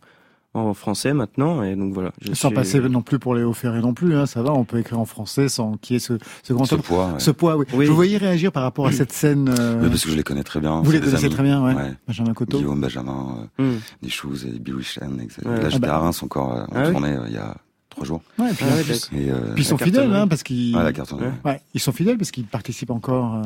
en 0.57 0.75
français 0.75 1.13
maintenant 1.15 1.63
et 1.63 1.77
donc 1.77 1.93
voilà. 1.93 2.13
Je 2.21 2.35
Sans 2.35 2.49
suis- 2.49 2.55
passer 2.55 2.81
non 2.81 3.03
plus 3.03 3.19
pour 3.19 3.35
Léo 3.35 3.53
Ferré 3.53 3.81
non 3.81 3.95
plus, 3.95 4.15
hein, 4.17 4.27
ça 4.27 4.43
va, 4.43 4.53
on 4.53 4.65
peut 4.65 4.79
écrire 4.79 4.99
en 4.99 5.05
français 5.05 5.49
sans 5.49 5.77
qu'il 5.77 5.95
y 5.95 5.97
ait 5.97 6.01
ce, 6.01 6.15
ce 6.43 6.53
grand 6.53 6.65
Ce 6.65 6.75
homme. 6.75 6.83
poids, 6.83 7.07
ouais. 7.09 7.19
Ce 7.21 7.31
poids, 7.31 7.57
oui. 7.57 7.67
Oui. 7.75 7.85
Je 7.87 7.91
vous 7.91 7.97
voyais 7.97 8.17
réagir 8.17 8.53
par 8.53 8.63
rapport 8.63 8.87
à 8.87 8.93
cette 8.93 9.13
scène. 9.13 9.49
euh, 9.59 9.81
Mais 9.83 9.89
parce 9.89 10.05
que 10.05 10.11
je 10.11 10.17
les 10.17 10.23
connais 10.23 10.43
très 10.45 10.61
bien. 10.61 10.81
Vous 10.81 10.91
les 10.91 11.01
connaissez 11.01 11.27
amis. 11.27 11.35
très 11.35 11.43
bien, 11.43 11.63
ouais. 11.65 11.75
Ouais. 11.75 11.93
Benjamin 12.07 12.33
Coteau. 12.35 12.59
Guillaume, 12.59 12.81
Benjamin, 12.81 13.49
euh, 13.61 13.63
Hmm. 13.75 13.79
des 14.03 14.09
choses 14.11 14.47
et 14.47 14.59
Bill 14.59 14.77
Wishen, 14.77 15.21
etc. 15.23 15.43
Ouais. 15.47 15.63
Là, 15.63 15.69
j'étais 15.69 15.87
Ah 15.87 15.89
bah. 15.89 15.95
à 15.97 15.99
Reims 15.99 16.23
encore 16.23 16.53
euh, 16.55 16.63
en 16.65 16.67
Ah 16.75 16.83
oui 16.87 16.93
tournée 16.93 17.13
euh, 17.17 17.25
il 17.29 17.35
y 17.35 17.39
a 17.39 17.55
trois 17.97 18.07
jours. 18.07 18.23
Ouais, 18.39 18.51
et 18.51 18.55
puis, 18.55 18.65
Ah 18.69 18.73
en 18.73 18.77
ouais, 18.77 18.83
plus- 18.85 19.01
d'accord. 19.11 19.19
Et, 19.19 19.31
euh, 19.31 19.55
puis 19.55 19.63
ils 19.63 19.67
sont 19.67 19.79
fidèles, 19.79 20.13
hein, 20.15 20.29
parce 20.29 20.43
qu'ils. 20.43 20.77
ah, 20.77 20.83
la 20.85 20.93
cartonnerie. 20.93 21.27
Ouais. 21.45 21.53
Ouais, 21.53 21.61
ils 21.75 21.81
sont 21.81 21.93
fidèles 21.93 22.19
parce 22.19 22.31
qu'ils 22.31 22.45
participent 22.47 22.91
encore 22.91 23.37
euh, 23.37 23.43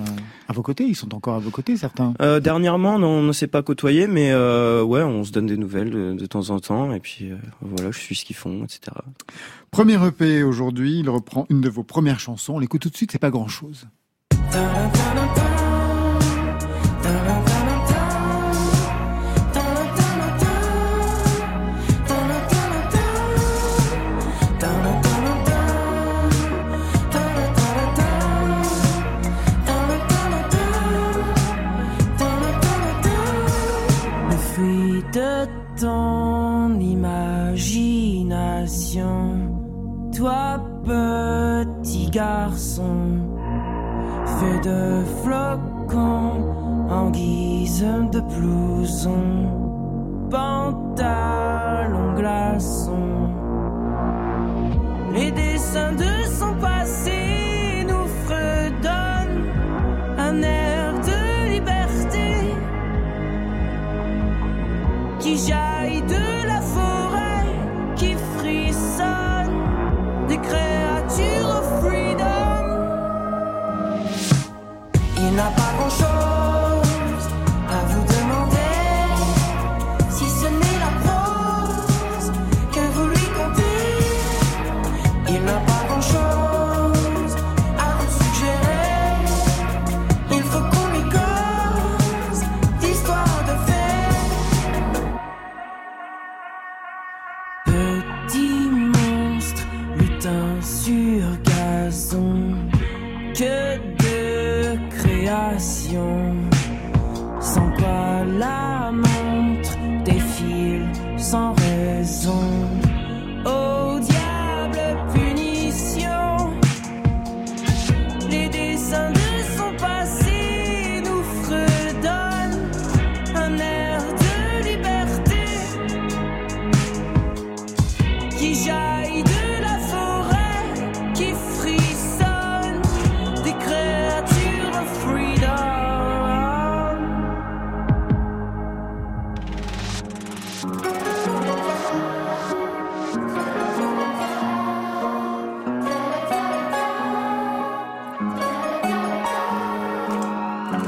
à 0.48 0.52
vos 0.52 0.62
côtés. 0.62 0.84
Ils 0.84 0.96
sont 0.96 1.14
encore 1.14 1.36
à 1.36 1.38
vos 1.38 1.50
côtés, 1.50 1.76
certains. 1.76 2.14
Euh, 2.20 2.40
dernièrement, 2.40 2.98
non, 2.98 3.08
on 3.08 3.22
ne 3.22 3.32
s'est 3.32 3.46
pas 3.46 3.62
côtoyé, 3.62 4.06
mais 4.06 4.30
euh, 4.32 4.82
ouais, 4.82 5.02
on 5.02 5.24
se 5.24 5.30
donne 5.32 5.46
des 5.46 5.56
nouvelles 5.56 5.90
de, 5.90 6.12
de 6.14 6.26
temps 6.26 6.50
en 6.50 6.58
temps, 6.60 6.92
et 6.92 7.00
puis 7.00 7.30
euh, 7.30 7.36
voilà, 7.62 7.90
je 7.92 7.98
suis 7.98 8.14
ce 8.16 8.24
qu'ils 8.24 8.36
font, 8.36 8.64
etc. 8.64 8.80
Premier 9.70 10.04
EP 10.04 10.42
aujourd'hui, 10.42 10.98
il 10.98 11.08
reprend 11.08 11.46
une 11.48 11.60
de 11.60 11.68
vos 11.68 11.84
premières 11.84 12.18
chansons. 12.20 12.54
On 12.54 12.58
l'écoute 12.58 12.82
tout 12.82 12.90
de 12.90 12.96
suite, 12.96 13.12
c'est 13.12 13.18
pas 13.20 13.30
grand 13.30 13.48
chose. 13.48 13.86
Ton 35.80 36.78
imagination, 36.78 39.48
toi 40.14 40.60
petit 40.84 42.10
garçon, 42.10 43.22
fait 44.38 44.60
de 44.60 45.02
flocons 45.22 46.44
en 46.90 47.10
guise 47.10 47.86
de 48.12 48.20
blouson, 48.20 50.28
pantalon 50.30 52.14
glaçon. 52.14 53.30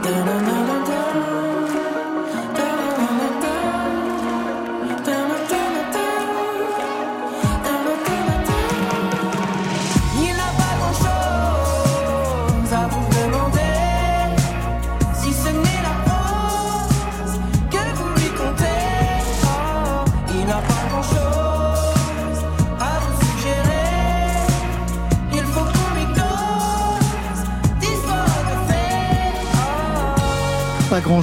Il 0.05 0.42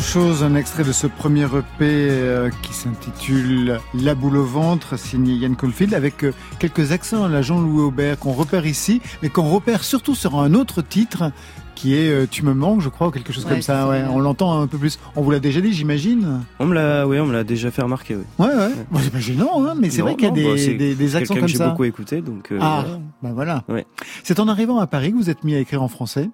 chose, 0.10 0.44
un 0.44 0.56
extrait 0.56 0.84
de 0.84 0.92
ce 0.92 1.06
premier 1.06 1.44
EP 1.46 1.82
euh, 1.82 2.50
qui 2.64 2.74
s'intitule 2.74 3.80
La 3.94 4.16
boule 4.16 4.38
au 4.38 4.44
ventre, 4.44 4.98
signé 4.98 5.36
Yann 5.36 5.56
Caulfield, 5.56 5.94
avec 5.94 6.24
euh, 6.24 6.34
quelques 6.58 6.92
accents 6.92 7.26
à 7.26 7.30
la 7.30 7.44
Jean-Louis 7.44 7.82
Aubert 7.84 8.18
qu'on 8.18 8.32
repère 8.32 8.66
ici, 8.66 9.02
mais 9.22 9.30
qu'on 9.30 9.44
repère 9.48 9.84
surtout 9.84 10.16
sur 10.16 10.40
un 10.40 10.56
autre 10.56 10.82
titre 10.82 11.32
qui 11.76 11.94
est 11.96 12.10
euh, 12.10 12.26
Tu 12.30 12.44
me 12.44 12.56
manques, 12.56 12.82
je 12.82 12.90
crois, 12.90 13.08
ou 13.10 13.12
quelque 13.12 13.32
chose 13.32 13.46
Ouais, 13.46 13.52
comme 13.52 13.62
ça. 13.62 13.88
Ouais, 13.88 14.04
on 14.10 14.20
l'entend 14.20 14.60
un 14.60 14.66
peu 14.68 14.80
plus. 14.80 14.98
On 15.16 15.22
vous 15.22 15.30
l'a 15.30 15.40
déjà 15.40 15.62
dit, 15.62 15.74
j'imagine. 15.74 16.42
On 16.60 16.66
me 16.66 16.74
l'a, 16.74 17.08
oui, 17.08 17.20
on 17.20 17.28
me 17.28 17.34
l'a 17.34 17.44
déjà 17.44 17.70
fait 17.70 17.84
remarquer. 17.84 18.16
Oui. 18.16 18.24
Ouais, 18.40 18.48
ouais. 18.56 18.70
Bon, 18.90 19.00
c'est 19.04 19.12
pas 19.12 19.20
gênant, 19.20 19.64
hein, 19.64 19.76
mais 19.80 19.92
c'est 19.92 20.02
vrai 20.02 20.16
qu'il 20.16 20.26
y 20.28 20.32
a 20.32 20.34
des, 20.34 20.44
bah, 20.44 20.56
des, 20.56 20.96
des 20.96 21.16
accents 21.18 21.36
comme 21.36 21.44
que 21.44 21.48
j'ai 21.50 21.58
ça. 21.58 21.70
beaucoup 21.70 21.84
écouté, 21.84 22.22
donc. 22.22 22.52
euh, 22.52 22.58
Ah, 22.62 22.84
bah 23.22 23.30
voilà. 23.34 23.64
Ouais. 23.70 23.86
C'est 24.24 24.40
en 24.40 24.48
arrivant 24.48 24.80
à 24.80 24.88
Paris 24.88 25.12
que 25.12 25.18
vous 25.18 25.30
êtes 25.30 25.44
mis 25.44 25.54
à 25.54 25.60
écrire 25.60 25.84
en 25.84 25.88
français? 25.88 26.30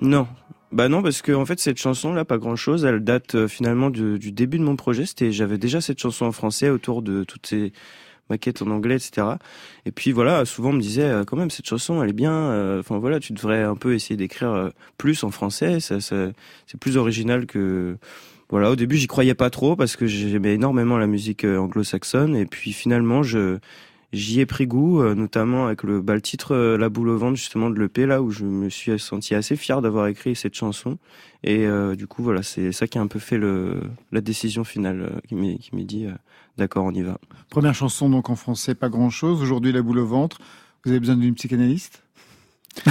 Non. 0.00 0.26
Bah 0.74 0.88
non, 0.88 1.02
parce 1.04 1.22
que 1.22 1.30
en 1.30 1.46
fait 1.46 1.60
cette 1.60 1.78
chanson 1.78 2.12
là, 2.12 2.24
pas 2.24 2.36
grand 2.36 2.56
chose, 2.56 2.84
elle 2.84 2.98
date 3.04 3.36
euh, 3.36 3.46
finalement 3.46 3.90
du, 3.90 4.18
début 4.32 4.58
de 4.58 4.64
mon 4.64 4.74
projet. 4.74 5.06
C'était, 5.06 5.30
j'avais 5.30 5.56
déjà 5.56 5.80
cette 5.80 6.00
chanson 6.00 6.26
en 6.26 6.32
français 6.32 6.68
autour 6.68 7.00
de 7.02 7.22
toutes 7.22 7.46
ces 7.46 7.72
maquettes 8.28 8.60
en 8.60 8.70
anglais, 8.72 8.96
etc. 8.96 9.36
Et 9.86 9.92
puis 9.92 10.10
voilà, 10.10 10.44
souvent 10.44 10.70
on 10.70 10.72
me 10.72 10.80
disait 10.80 11.04
euh, 11.04 11.22
quand 11.24 11.36
même 11.36 11.50
cette 11.50 11.68
chanson, 11.68 12.02
elle 12.02 12.10
est 12.10 12.12
bien. 12.12 12.32
euh, 12.32 12.80
Enfin 12.80 12.98
voilà, 12.98 13.20
tu 13.20 13.32
devrais 13.34 13.62
un 13.62 13.76
peu 13.76 13.94
essayer 13.94 14.16
d'écrire 14.16 14.72
plus 14.98 15.22
en 15.22 15.30
français. 15.30 15.78
Ça, 15.78 16.00
c'est 16.00 16.34
plus 16.80 16.96
original 16.96 17.46
que. 17.46 17.96
Voilà, 18.50 18.70
au 18.70 18.76
début 18.76 18.96
j'y 18.96 19.06
croyais 19.06 19.34
pas 19.34 19.50
trop 19.50 19.76
parce 19.76 19.96
que 19.96 20.06
j'aimais 20.06 20.54
énormément 20.54 20.98
la 20.98 21.06
musique 21.06 21.44
anglo-saxonne 21.44 22.36
et 22.36 22.46
puis 22.46 22.72
finalement 22.72 23.22
je 23.22 23.58
j'y 24.14 24.40
ai 24.40 24.46
pris 24.46 24.66
goût, 24.66 25.02
euh, 25.02 25.14
notamment 25.14 25.66
avec 25.66 25.82
le, 25.82 26.00
bah, 26.00 26.14
le 26.14 26.20
titre 26.22 26.54
euh, 26.54 26.78
La 26.78 26.88
boule 26.88 27.08
au 27.10 27.18
ventre 27.18 27.36
justement 27.36 27.68
de 27.68 27.78
l'EP 27.78 28.06
là 28.06 28.22
où 28.22 28.30
je 28.30 28.44
me 28.44 28.70
suis 28.70 28.98
senti 28.98 29.34
assez 29.34 29.56
fier 29.56 29.82
d'avoir 29.82 30.06
écrit 30.06 30.34
cette 30.34 30.54
chanson. 30.54 30.98
Et 31.42 31.66
euh, 31.66 31.94
du 31.94 32.06
coup 32.06 32.22
voilà, 32.22 32.42
c'est 32.42 32.72
ça 32.72 32.86
qui 32.86 32.96
a 32.96 33.00
un 33.02 33.06
peu 33.06 33.18
fait 33.18 33.36
le, 33.36 33.80
la 34.12 34.20
décision 34.22 34.64
finale 34.64 35.02
euh, 35.02 35.20
qui 35.28 35.34
m'est 35.74 35.84
dit 35.84 36.06
euh, 36.06 36.12
d'accord 36.56 36.84
on 36.84 36.92
y 36.92 37.02
va. 37.02 37.18
Première 37.50 37.74
chanson 37.74 38.08
donc 38.08 38.30
en 38.30 38.36
français, 38.36 38.74
pas 38.74 38.88
grand 38.88 39.10
chose. 39.10 39.42
Aujourd'hui, 39.42 39.72
la 39.72 39.82
boule 39.82 39.98
au 39.98 40.06
ventre. 40.06 40.38
Vous 40.84 40.90
avez 40.90 41.00
besoin 41.00 41.16
d'une 41.16 41.34
psychanalyste? 41.34 42.02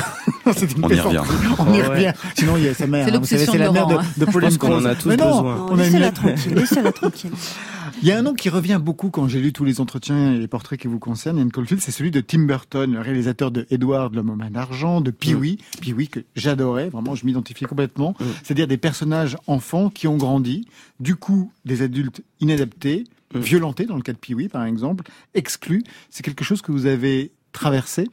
C'est 0.55 0.71
une 0.77 0.85
On 0.85 0.89
y 0.89 0.99
revient. 0.99 1.21
On 1.59 1.73
y 1.73 1.81
Ouais. 1.81 2.13
Sinon, 2.37 2.57
il 2.57 2.63
y 2.63 2.67
a 2.69 2.73
sa 2.73 2.87
mère. 2.87 3.05
C'est 3.07 3.13
hein. 3.15 3.19
Vous 3.19 3.25
savez, 3.25 3.45
l'obsession 3.45 3.51
c'est 3.51 3.57
la 3.57 3.67
de 3.67 3.73
mère 3.73 3.87
de, 3.87 4.19
de 4.19 4.25
Pauline 4.31 4.57
qu'on 4.57 4.67
en 4.67 4.69
Croze. 4.71 4.87
a 4.87 4.95
tous 4.95 5.09
Mais 5.09 5.17
non, 5.17 5.25
besoin. 5.41 5.67
On 5.71 5.75
Laissez-la 5.75 6.11
tranquille, 6.11 6.53
laissez-la 6.55 6.91
tranquille. 6.91 7.31
Il 8.03 8.09
y 8.09 8.11
a 8.11 8.17
un 8.19 8.21
nom 8.21 8.33
qui 8.33 8.49
revient 8.49 8.81
beaucoup 8.83 9.09
quand 9.09 9.29
j'ai 9.29 9.39
lu 9.39 9.53
tous 9.53 9.63
les 9.63 9.79
entretiens 9.79 10.33
et 10.33 10.37
les 10.37 10.49
portraits 10.49 10.77
qui 10.77 10.87
vous 10.87 10.99
concernent, 10.99 11.37
Ian 11.37 11.47
Caulfield, 11.47 11.81
c'est 11.81 11.91
celui 11.91 12.11
de 12.11 12.19
Tim 12.19 12.39
Burton, 12.39 12.91
le 12.91 12.99
réalisateur 12.99 13.49
de 13.49 13.65
Edward, 13.69 14.13
l'homme 14.13 14.29
aux 14.29 14.35
mains 14.35 14.51
d'argent, 14.51 14.99
de 14.99 15.09
Pee-wee, 15.09 15.57
Pee-wee 15.79 16.09
que 16.09 16.19
j'adorais, 16.35 16.89
vraiment, 16.89 17.15
je 17.15 17.25
m'identifiais 17.25 17.65
complètement. 17.65 18.13
Mm. 18.19 18.25
C'est-à-dire 18.43 18.67
des 18.67 18.75
personnages 18.75 19.37
enfants 19.47 19.89
qui 19.89 20.09
ont 20.09 20.17
grandi, 20.17 20.67
du 20.99 21.15
coup, 21.15 21.53
des 21.63 21.81
adultes 21.81 22.21
inadaptés, 22.41 23.05
Mm. 23.33 23.39
violentés, 23.39 23.85
dans 23.85 23.95
le 23.95 24.01
cas 24.01 24.11
de 24.11 24.17
Pee-wee, 24.17 24.49
par 24.49 24.65
exemple, 24.65 25.05
exclus. 25.33 25.83
C'est 26.09 26.23
quelque 26.23 26.43
chose 26.43 26.61
que 26.61 26.73
vous 26.73 26.85
avez 26.87 27.31
traversé? 27.53 28.09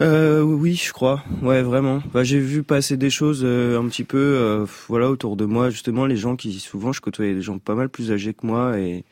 Euh, 0.00 0.42
oui, 0.42 0.74
je 0.74 0.92
crois. 0.92 1.22
Ouais, 1.42 1.62
vraiment. 1.62 2.02
Bah, 2.12 2.24
j'ai 2.24 2.40
vu 2.40 2.64
passer 2.64 2.96
des 2.96 3.10
choses 3.10 3.42
euh, 3.44 3.78
un 3.80 3.86
petit 3.88 4.02
peu, 4.04 4.18
euh, 4.18 4.66
voilà, 4.88 5.08
autour 5.08 5.36
de 5.36 5.44
moi. 5.44 5.70
Justement, 5.70 6.04
les 6.06 6.16
gens 6.16 6.34
qui, 6.36 6.58
souvent, 6.58 6.92
je 6.92 7.00
côtoyais 7.00 7.34
des 7.34 7.42
gens 7.42 7.58
pas 7.58 7.74
mal 7.76 7.88
plus 7.88 8.10
âgés 8.12 8.34
que 8.34 8.46
moi 8.46 8.78
et 8.78 9.04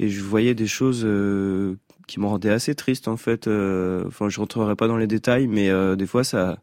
et 0.00 0.08
je 0.10 0.22
voyais 0.22 0.54
des 0.54 0.66
choses 0.66 1.02
euh, 1.06 1.76
qui 2.08 2.20
me 2.20 2.26
rendaient 2.26 2.50
assez 2.50 2.74
triste 2.74 3.08
en 3.08 3.16
fait. 3.18 3.48
Euh, 3.48 4.04
Enfin, 4.08 4.28
je 4.30 4.40
rentrerai 4.40 4.76
pas 4.76 4.88
dans 4.88 4.96
les 4.98 5.06
détails, 5.08 5.46
mais 5.48 5.70
euh, 5.70 5.96
des 5.96 6.06
fois, 6.06 6.24
ça, 6.24 6.58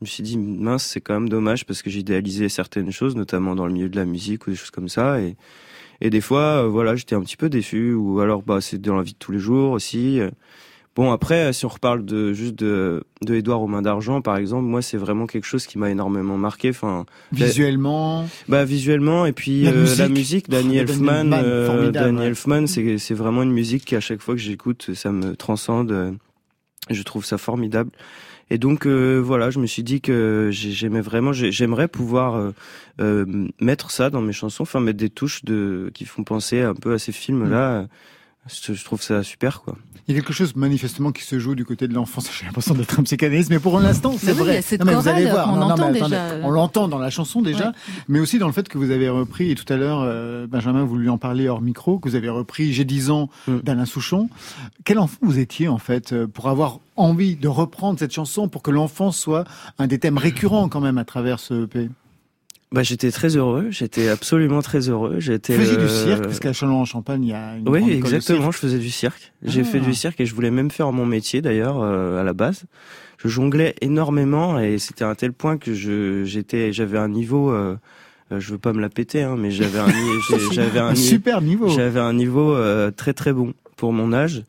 je 0.00 0.06
me 0.06 0.06
suis 0.06 0.22
dit 0.24 0.38
mince, 0.38 0.84
c'est 0.86 1.00
quand 1.02 1.14
même 1.14 1.28
dommage 1.28 1.66
parce 1.66 1.82
que 1.82 1.90
j'idéalisais 1.90 2.48
certaines 2.50 2.92
choses, 2.92 3.16
notamment 3.16 3.54
dans 3.56 3.66
le 3.68 3.72
milieu 3.74 3.88
de 3.90 3.96
la 3.96 4.06
musique 4.06 4.46
ou 4.48 4.50
des 4.50 4.56
choses 4.56 4.70
comme 4.72 4.88
ça 4.90 5.20
et 5.22 5.36
et 6.02 6.10
des 6.10 6.20
fois, 6.22 6.66
voilà, 6.68 6.96
j'étais 6.96 7.14
un 7.16 7.22
petit 7.22 7.36
peu 7.38 7.48
déçu 7.50 7.94
ou 7.94 8.20
alors 8.20 8.42
bah 8.42 8.60
c'est 8.62 8.78
dans 8.80 8.96
la 8.96 9.02
vie 9.04 9.14
de 9.14 9.18
tous 9.18 9.32
les 9.32 9.38
jours 9.40 9.72
aussi. 9.72 10.20
Bon 10.96 11.12
après, 11.12 11.52
si 11.52 11.66
on 11.66 11.68
reparle 11.68 12.04
de 12.06 12.32
juste 12.32 12.54
de 12.54 13.04
de 13.22 13.34
Édouard 13.34 13.60
aux 13.60 13.66
mains 13.66 13.82
d'argent 13.82 14.22
par 14.22 14.38
exemple, 14.38 14.64
moi 14.64 14.80
c'est 14.80 14.96
vraiment 14.96 15.26
quelque 15.26 15.44
chose 15.44 15.66
qui 15.66 15.76
m'a 15.78 15.90
énormément 15.90 16.38
marqué. 16.38 16.70
Enfin, 16.70 17.04
visuellement 17.32 18.26
bah 18.48 18.64
visuellement 18.64 19.26
et 19.26 19.32
puis 19.32 19.64
La 19.64 19.70
euh, 19.72 19.94
la 19.96 20.08
musique. 20.08 20.48
musique, 20.48 20.48
Danny 20.48 20.78
Oh, 20.78 20.82
Elfman, 20.82 21.32
euh, 21.34 21.66
formidable, 21.66 22.06
Danny 22.06 22.18
ouais. 22.20 22.26
Elfman, 22.28 22.66
c'est 22.66 22.96
c'est 22.98 23.14
vraiment 23.14 23.42
une 23.42 23.52
musique 23.52 23.84
qui 23.84 23.94
à 23.94 24.00
chaque 24.00 24.20
fois 24.22 24.34
que 24.34 24.40
j'écoute, 24.40 24.90
ça 24.94 25.12
me 25.12 25.36
transcende. 25.36 25.92
euh, 25.92 26.12
Je 26.88 27.02
trouve 27.02 27.24
ça 27.24 27.36
formidable. 27.36 27.90
Et 28.48 28.58
donc 28.58 28.86
euh, 28.86 29.18
voilà, 29.18 29.50
je 29.50 29.58
me 29.58 29.66
suis 29.66 29.82
dit 29.82 30.00
que 30.00 30.50
j'ai- 30.52 30.70
j'aimais 30.70 31.00
vraiment, 31.00 31.32
j'ai- 31.32 31.50
j'aimerais 31.52 31.88
pouvoir 31.88 32.36
euh, 32.36 32.52
euh, 33.00 33.26
mettre 33.60 33.90
ça 33.90 34.08
dans 34.08 34.20
mes 34.22 34.32
chansons, 34.32 34.62
enfin 34.62 34.78
mettre 34.80 34.98
des 34.98 35.10
touches 35.10 35.44
de 35.44 35.90
qui 35.94 36.04
font 36.04 36.22
penser 36.24 36.60
un 36.62 36.74
peu 36.74 36.92
à 36.94 36.98
ces 36.98 37.12
films-là. 37.12 37.82
Mm. 37.82 37.88
Je, 38.48 38.72
je 38.74 38.84
trouve 38.84 39.02
ça 39.02 39.24
super 39.24 39.60
quoi. 39.62 39.76
Il 40.08 40.14
y 40.14 40.18
a 40.18 40.20
quelque 40.20 40.32
chose 40.32 40.54
manifestement 40.54 41.10
qui 41.10 41.24
se 41.24 41.38
joue 41.40 41.56
du 41.56 41.64
côté 41.64 41.88
de 41.88 41.94
l'enfance. 41.94 42.28
J'ai 42.38 42.46
l'impression 42.46 42.74
d'être 42.74 43.00
un 43.00 43.02
psychanalyste, 43.02 43.50
mais 43.50 43.58
pour 43.58 43.80
l'instant, 43.80 44.14
c'est 44.16 44.26
Mais 44.26 44.32
oui, 44.32 44.38
vrai. 44.38 44.60
Non, 44.78 44.84
mais 44.84 44.94
vous 44.94 45.08
allez 45.08 45.26
voir. 45.26 45.46
qu'on 45.46 45.56
Non, 45.56 45.66
non, 45.66 45.72
entend 45.72 45.90
mais 45.92 46.00
déjà. 46.00 46.28
On 46.44 46.50
l'entend 46.50 46.86
dans 46.88 46.98
la 46.98 47.10
chanson 47.10 47.42
déjà, 47.42 47.66
Ouais. 47.68 47.72
mais 48.08 48.20
aussi 48.20 48.38
dans 48.38 48.46
le 48.46 48.52
fait 48.52 48.68
que 48.68 48.78
vous 48.78 48.90
avez 48.92 49.08
repris, 49.08 49.50
et 49.50 49.54
tout 49.56 49.70
à 49.72 49.76
l'heure, 49.76 50.00
euh, 50.02 50.46
Benjamin, 50.46 50.84
vous 50.84 50.96
lui 50.96 51.08
en 51.08 51.18
parlez 51.18 51.48
hors 51.48 51.60
micro, 51.60 51.98
que 51.98 52.08
vous 52.08 52.14
avez 52.14 52.28
repris 52.28 52.72
J'ai 52.72 52.84
10 52.84 53.10
ans 53.10 53.28
Mm. 53.48 53.58
d'Alain 53.64 53.84
Souchon. 53.84 54.28
Quel 54.84 54.98
enfant 55.00 55.18
vous 55.22 55.38
étiez, 55.40 55.66
en 55.68 55.78
fait, 55.78 56.12
euh, 56.12 56.26
pour 56.28 56.48
avoir 56.48 56.78
envie 56.96 57.34
de 57.36 57.48
reprendre 57.48 57.98
cette 57.98 58.12
chanson, 58.14 58.48
pour 58.48 58.62
que 58.62 58.70
l'enfance 58.70 59.18
soit 59.18 59.44
un 59.78 59.86
des 59.88 59.98
thèmes 59.98 60.18
récurrents 60.18 60.68
quand 60.68 60.80
même 60.80 60.98
à 60.98 61.04
travers 61.04 61.40
ce 61.40 61.64
EP 61.64 61.88
Bah 62.72 62.82
j'étais 62.82 63.12
très 63.12 63.36
heureux, 63.36 63.68
j'étais 63.70 64.08
absolument 64.08 64.60
très 64.60 64.88
heureux. 64.88 65.16
J'étais 65.20 65.54
Vous 65.56 65.62
faisiez 65.62 65.76
du 65.76 65.88
cirque, 65.88 66.22
parce 66.24 66.40
qu'à 66.40 66.52
Chalon-en-Champagne, 66.52 67.22
il 67.22 67.30
y 67.30 67.32
a 67.32 67.56
une 67.56 67.68
Oui, 67.68 67.90
exactement. 67.92 68.50
Je 68.50 68.58
faisais 68.58 68.78
du 68.78 68.90
cirque. 68.90 69.32
J'ai 69.42 69.60
Ah. 69.60 69.64
fait 69.64 69.80
du 69.80 69.94
cirque 69.94 70.20
et 70.20 70.26
je 70.26 70.34
voulais 70.34 70.50
même 70.50 70.70
faire 70.72 70.90
mon 70.92 71.06
métier 71.06 71.40
d'ailleurs 71.42 71.80
euh, 71.80 72.20
à 72.20 72.24
la 72.24 72.32
base. 72.32 72.64
Je 73.18 73.28
jonglais 73.28 73.76
énormément 73.80 74.58
et 74.58 74.78
c'était 74.78 75.04
à 75.04 75.08
un 75.08 75.14
tel 75.14 75.32
point 75.32 75.58
que 75.58 75.74
je 75.74 76.24
j'étais 76.24 76.72
j'avais 76.72 76.98
un 76.98 77.08
niveau. 77.08 77.50
Euh, 77.52 77.76
euh, 78.32 78.40
je 78.40 78.50
veux 78.52 78.58
pas 78.58 78.72
me 78.72 78.80
la 78.80 78.88
péter, 78.88 79.22
hein, 79.22 79.36
mais 79.38 79.52
j'avais 79.52 79.78
un 79.78 79.86
j'avais 80.52 80.80
un, 80.80 80.88
Un 80.88 80.94
super 80.96 81.40
niveau. 81.40 81.68
j'avais 81.68 82.00
un 82.00 82.12
niveau 82.12 82.52
euh, 82.52 82.90
très 82.90 83.12
très 83.14 83.32
bon 83.32 83.54
pour 83.76 83.92
mon 83.92 84.12
âge. 84.12 84.42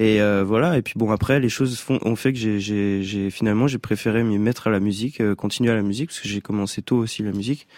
Et 0.00 0.22
euh, 0.22 0.42
voilà. 0.42 0.78
Et 0.78 0.82
puis 0.82 0.94
bon 0.96 1.10
après 1.12 1.40
les 1.40 1.50
choses 1.50 1.84
ont 1.88 2.16
fait 2.16 2.32
que 2.32 2.38
j'ai 2.58 3.30
finalement 3.30 3.68
j'ai 3.68 3.78
préféré 3.78 4.24
m'y 4.24 4.38
mettre 4.38 4.66
à 4.66 4.70
la 4.70 4.80
musique, 4.80 5.20
euh, 5.20 5.34
continuer 5.34 5.70
à 5.70 5.74
la 5.74 5.82
musique 5.82 6.08
parce 6.08 6.20
que 6.20 6.28
j'ai 6.28 6.40
commencé 6.40 6.80
tôt 6.80 6.96
aussi 6.96 7.22
la 7.22 7.32
musique. 7.32 7.68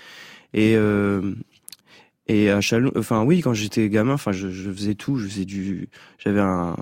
Et 0.54 0.76
euh, 0.76 1.34
et 2.28 2.48
à 2.50 2.60
Chalon, 2.60 2.92
enfin 2.96 3.24
oui, 3.24 3.40
quand 3.40 3.54
j'étais 3.54 3.88
gamin, 3.88 4.14
enfin 4.14 4.30
je, 4.30 4.48
faisais 4.48 4.94
tout, 4.94 5.16
je 5.16 5.26
faisais 5.26 5.44
du, 5.44 5.88
j'avais 6.18 6.40
un, 6.40 6.76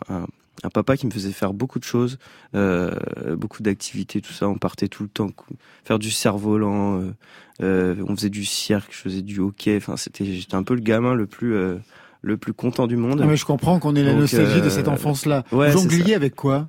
papa 0.75 0.99
qui 0.99 1.07
me 1.07 1.11
faisait 1.11 1.33
faire 1.33 1.55
beaucoup 1.55 1.79
de 1.79 1.85
choses, 1.85 2.19
euh, 2.55 2.95
beaucoup 3.37 3.63
d'activités, 3.63 4.21
tout 4.21 4.35
ça. 4.35 4.47
On 4.47 4.59
partait 4.59 4.89
tout 4.89 5.03
le 5.05 5.09
temps, 5.09 5.31
faire 5.85 5.99
du 5.99 6.11
cerf-volant, 6.11 7.03
euh, 7.63 7.97
on 8.07 8.15
faisait 8.15 8.29
du 8.29 8.45
cirque, 8.45 8.93
je 8.93 8.99
faisais 8.99 9.23
du 9.23 9.41
hockey. 9.41 9.79
Enfin 9.79 9.97
c'était, 9.97 10.27
j'étais 10.27 10.57
un 10.57 10.63
peu 10.63 10.75
le 10.75 10.83
gamin 10.83 11.15
le 11.15 11.27
plus 11.27 11.57
le 12.23 12.37
plus 12.37 12.53
content 12.53 12.87
du 12.87 12.97
monde. 12.97 13.21
Ah, 13.23 13.27
mais 13.27 13.37
je 13.37 13.45
comprends 13.45 13.79
qu'on 13.79 13.95
ait 13.97 14.03
la 14.03 14.13
Donc, 14.13 14.21
nostalgie 14.23 14.61
de 14.61 14.67
euh, 14.67 14.71
cette 14.71 14.89
enfance-là. 14.89 15.45
ouais, 15.53 15.73
ça. 15.73 16.17
avec 16.17 16.35
quoi 16.35 16.69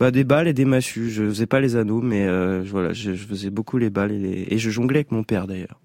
Bah 0.00 0.10
des 0.10 0.24
balles 0.24 0.48
et 0.48 0.52
des 0.52 0.64
massues. 0.64 1.10
Je 1.10 1.24
faisais 1.28 1.46
pas 1.46 1.60
les 1.60 1.76
anneaux, 1.76 2.00
mais 2.02 2.26
euh, 2.26 2.62
voilà, 2.68 2.92
je, 2.92 3.14
je 3.14 3.24
faisais 3.26 3.50
beaucoup 3.50 3.78
les 3.78 3.90
balles 3.90 4.12
et, 4.12 4.18
les- 4.18 4.46
et 4.50 4.58
je 4.58 4.70
jonglais 4.70 4.98
avec 4.98 5.12
mon 5.12 5.22
père 5.24 5.46
d'ailleurs. 5.46 5.78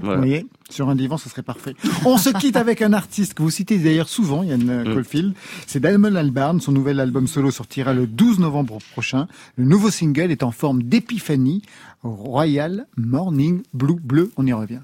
Voilà. 0.00 0.16
Vous 0.16 0.22
voyez, 0.26 0.46
sur 0.70 0.88
un 0.88 0.96
divan, 0.96 1.18
ce 1.18 1.28
serait 1.28 1.42
parfait. 1.44 1.74
On 2.04 2.16
se 2.16 2.30
quitte 2.30 2.56
avec 2.56 2.82
un 2.82 2.92
artiste 2.92 3.34
que 3.34 3.42
vous 3.42 3.50
citez 3.50 3.78
d'ailleurs 3.78 4.08
souvent, 4.08 4.42
Yann 4.42 4.82
Mm. 4.82 4.92
Caulfield. 4.92 5.34
C'est 5.68 5.78
Damon 5.78 6.16
Albarn. 6.16 6.60
Son 6.60 6.72
nouvel 6.72 6.98
album 6.98 7.28
solo 7.28 7.50
sortira 7.52 7.92
le 7.94 8.06
12 8.08 8.40
novembre 8.40 8.78
prochain. 8.92 9.28
Le 9.56 9.64
nouveau 9.66 9.90
single 9.90 10.32
est 10.32 10.42
en 10.42 10.50
forme 10.50 10.82
d'épiphanie. 10.82 11.62
Royal 12.02 12.86
Morning 12.96 13.62
Blue 13.72 14.00
Bleu. 14.02 14.30
On 14.36 14.46
y 14.46 14.52
revient. 14.52 14.80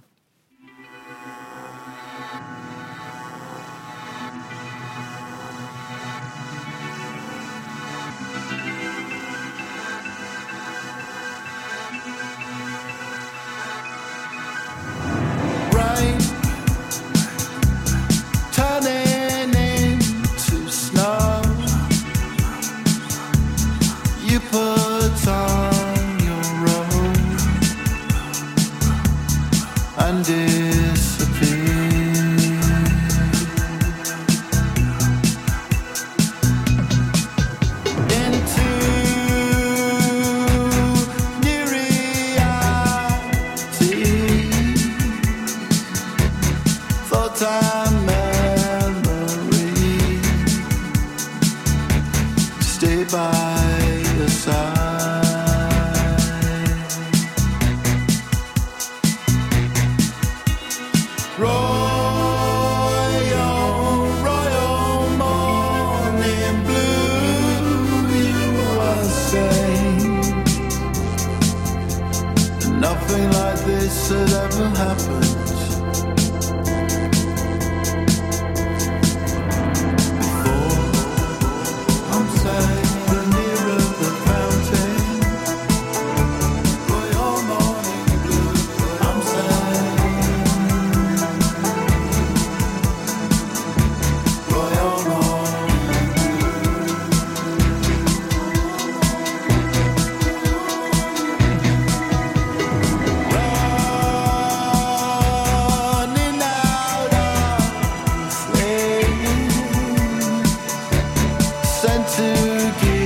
Okay. 112.43 112.99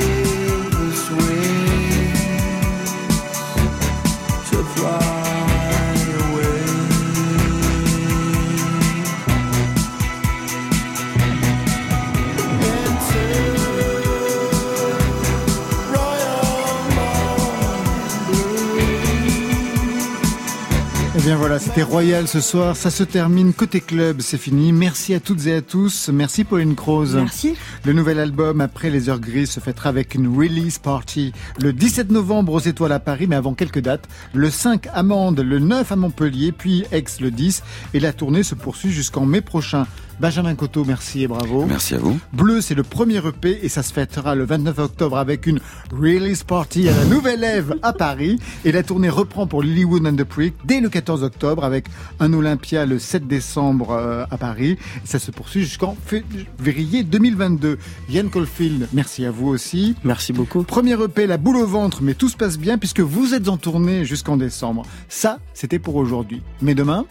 Voilà, 21.55 21.65
c'était 21.65 21.85
Royal 21.85 22.27
ce 22.27 22.41
soir. 22.41 22.75
Ça 22.75 22.91
se 22.91 23.05
termine 23.05 23.53
côté 23.53 23.81
club, 23.81 24.23
c'est 24.23 24.39
fini. 24.39 24.73
Merci 24.73 25.15
à 25.15 25.21
toutes 25.21 25.47
et 25.47 25.55
à 25.55 25.63
tous. 25.63 26.11
Merci 26.13 26.43
Pauline 26.43 26.75
Croze. 26.75 27.15
Merci. 27.15 27.55
Le 27.85 27.93
nouvel 27.93 28.19
album 28.19 28.61
Après 28.61 28.91
les 28.91 29.09
heures 29.09 29.21
grises 29.21 29.53
se 29.53 29.61
fêtera 29.61 29.89
avec 29.91 30.17
une 30.17 30.37
release 30.37 30.79
party 30.79 31.33
le 31.61 31.73
17 31.73 32.11
novembre 32.11 32.55
aux 32.55 32.59
Étoiles 32.59 32.91
à 32.91 32.99
Paris, 32.99 33.29
mais 33.29 33.37
avant 33.37 33.55
quelques 33.55 33.79
dates. 33.79 34.09
Le 34.33 34.51
5 34.51 34.89
à 34.93 35.05
Mende, 35.05 35.39
le 35.39 35.61
9 35.61 35.93
à 35.93 35.95
Montpellier, 35.95 36.51
puis 36.51 36.87
Aix 36.91 37.05
le 37.21 37.31
10. 37.31 37.63
Et 37.95 38.01
la 38.01 38.13
tournée 38.13 38.43
se 38.43 38.57
poursuit 38.57 38.91
jusqu'en 38.91 39.25
mai 39.25 39.41
prochain. 39.41 39.87
Benjamin 40.21 40.55
Coteau, 40.55 40.85
merci 40.85 41.25
et 41.25 41.27
bravo. 41.27 41.67
Merci 41.67 41.97
à 41.97 41.99
vous. 41.99 42.19
Bleu, 42.33 42.61
c'est 42.61 42.77
le 42.77 42.85
premier 42.85 43.19
EP 43.19 43.59
et 43.65 43.69
ça 43.69 43.83
se 43.83 43.93
fêtera 43.93 44.37
le 44.37 44.45
29 44.45 44.79
octobre 44.79 45.19
avec 45.19 45.47
une 45.47 45.59
release 45.93 46.45
party 46.45 46.89
à 46.89 46.97
la 46.97 47.05
Nouvelle 47.07 47.43
Ève 47.43 47.75
à 47.83 47.93
Paris. 47.93 48.39
Et 48.65 48.71
la 48.71 48.85
tournée 48.85 49.09
reprend 49.09 49.49
pour 49.49 49.63
Lilywood 49.63 50.07
and 50.07 50.15
the 50.15 50.23
Prick 50.23 50.55
dès 50.65 50.81
le 50.81 50.89
14 50.89 51.25
octobre 51.25 51.44
avec 51.45 51.87
un 52.21 52.33
Olympia 52.33 52.87
le 52.87 52.99
7 52.99 53.27
décembre 53.27 53.91
euh, 53.91 54.25
à 54.31 54.39
Paris. 54.39 54.79
Ça 55.05 55.19
se 55.19 55.31
poursuit 55.31 55.63
jusqu'en 55.63 55.97
février 56.07 57.03
2022. 57.03 57.79
Yann 58.09 58.31
Caulfield, 58.31 58.89
merci 58.93 59.25
à 59.25 59.31
vous 59.31 59.49
aussi. 59.49 59.95
Merci 60.05 60.33
beaucoup. 60.33 60.63
Premier 60.63 60.95
EP, 61.03 61.27
la 61.27 61.37
boule 61.37 61.57
au 61.57 61.67
ventre, 61.67 62.03
mais 62.03 62.15
tout 62.15 62.29
se 62.29 62.37
passe 62.37 62.59
bien 62.59 62.79
puisque 62.79 63.01
vous 63.01 63.35
êtes 63.35 63.49
en 63.49 63.57
tournée 63.57 64.05
jusqu'en 64.05 64.37
décembre. 64.37 64.85
Ça, 65.09 65.39
c'était 65.53 65.79
pour 65.79 65.97
aujourd'hui. 65.97 66.43
Mais 66.63 66.75
demain, 66.75 67.05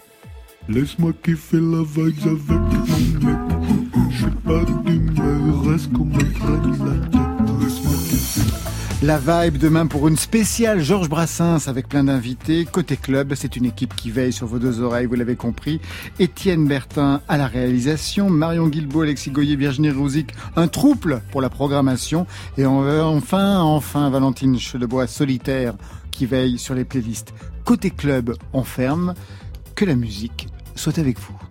Laisse-moi 0.70 1.12
kiffer 1.22 1.60
la 1.60 1.84
vibe 1.84 2.26
avec 2.26 2.50
mon 2.50 3.28
mec. 3.28 3.38
Je 4.12 4.18
suis 4.18 4.32
pas 4.46 4.64
d'humeur, 4.86 5.66
reste 5.66 5.92
qu'on 5.92 6.06
me 6.06 7.12
la. 7.12 7.13
La 9.04 9.18
vibe 9.20 9.58
demain 9.58 9.86
pour 9.86 10.08
une 10.08 10.16
spéciale 10.16 10.80
Georges 10.80 11.10
Brassens 11.10 11.68
avec 11.68 11.90
plein 11.90 12.06
d'invités. 12.06 12.64
Côté 12.64 12.96
club, 12.96 13.34
c'est 13.36 13.58
une 13.58 13.66
équipe 13.66 13.98
qui 13.98 14.12
veille 14.12 14.32
sur 14.32 14.48
vos 14.48 14.60
deux 14.60 14.80
oreilles, 14.80 15.08
vous 15.08 15.16
l'avez 15.16 15.36
compris. 15.36 15.82
Étienne 16.20 16.70
Bertin 16.70 17.20
à 17.28 17.38
la 17.38 17.48
réalisation, 17.48 18.30
Marion 18.30 18.70
Guilbault, 18.70 19.02
Alexis 19.02 19.32
Goyer, 19.32 19.58
Virginie 19.58 19.92
Rouzic, 19.92 20.30
un 20.56 20.70
trouble 20.70 21.22
pour 21.32 21.42
la 21.42 21.50
programmation. 21.50 22.26
Et 22.58 22.66
enfin, 22.66 23.60
enfin, 23.60 24.10
Valentine 24.10 24.58
Chelebois 24.58 25.08
solitaire 25.08 25.74
qui 26.12 26.26
veille 26.26 26.58
sur 26.58 26.74
les 26.74 26.86
playlists. 26.86 27.34
Côté 27.66 27.90
club, 27.90 28.34
on 28.54 28.64
ferme. 28.64 29.16
Que 29.76 29.84
la 29.84 29.96
musique 29.96 30.48
soit 30.76 30.98
avec 30.98 31.20
vous. 31.20 31.43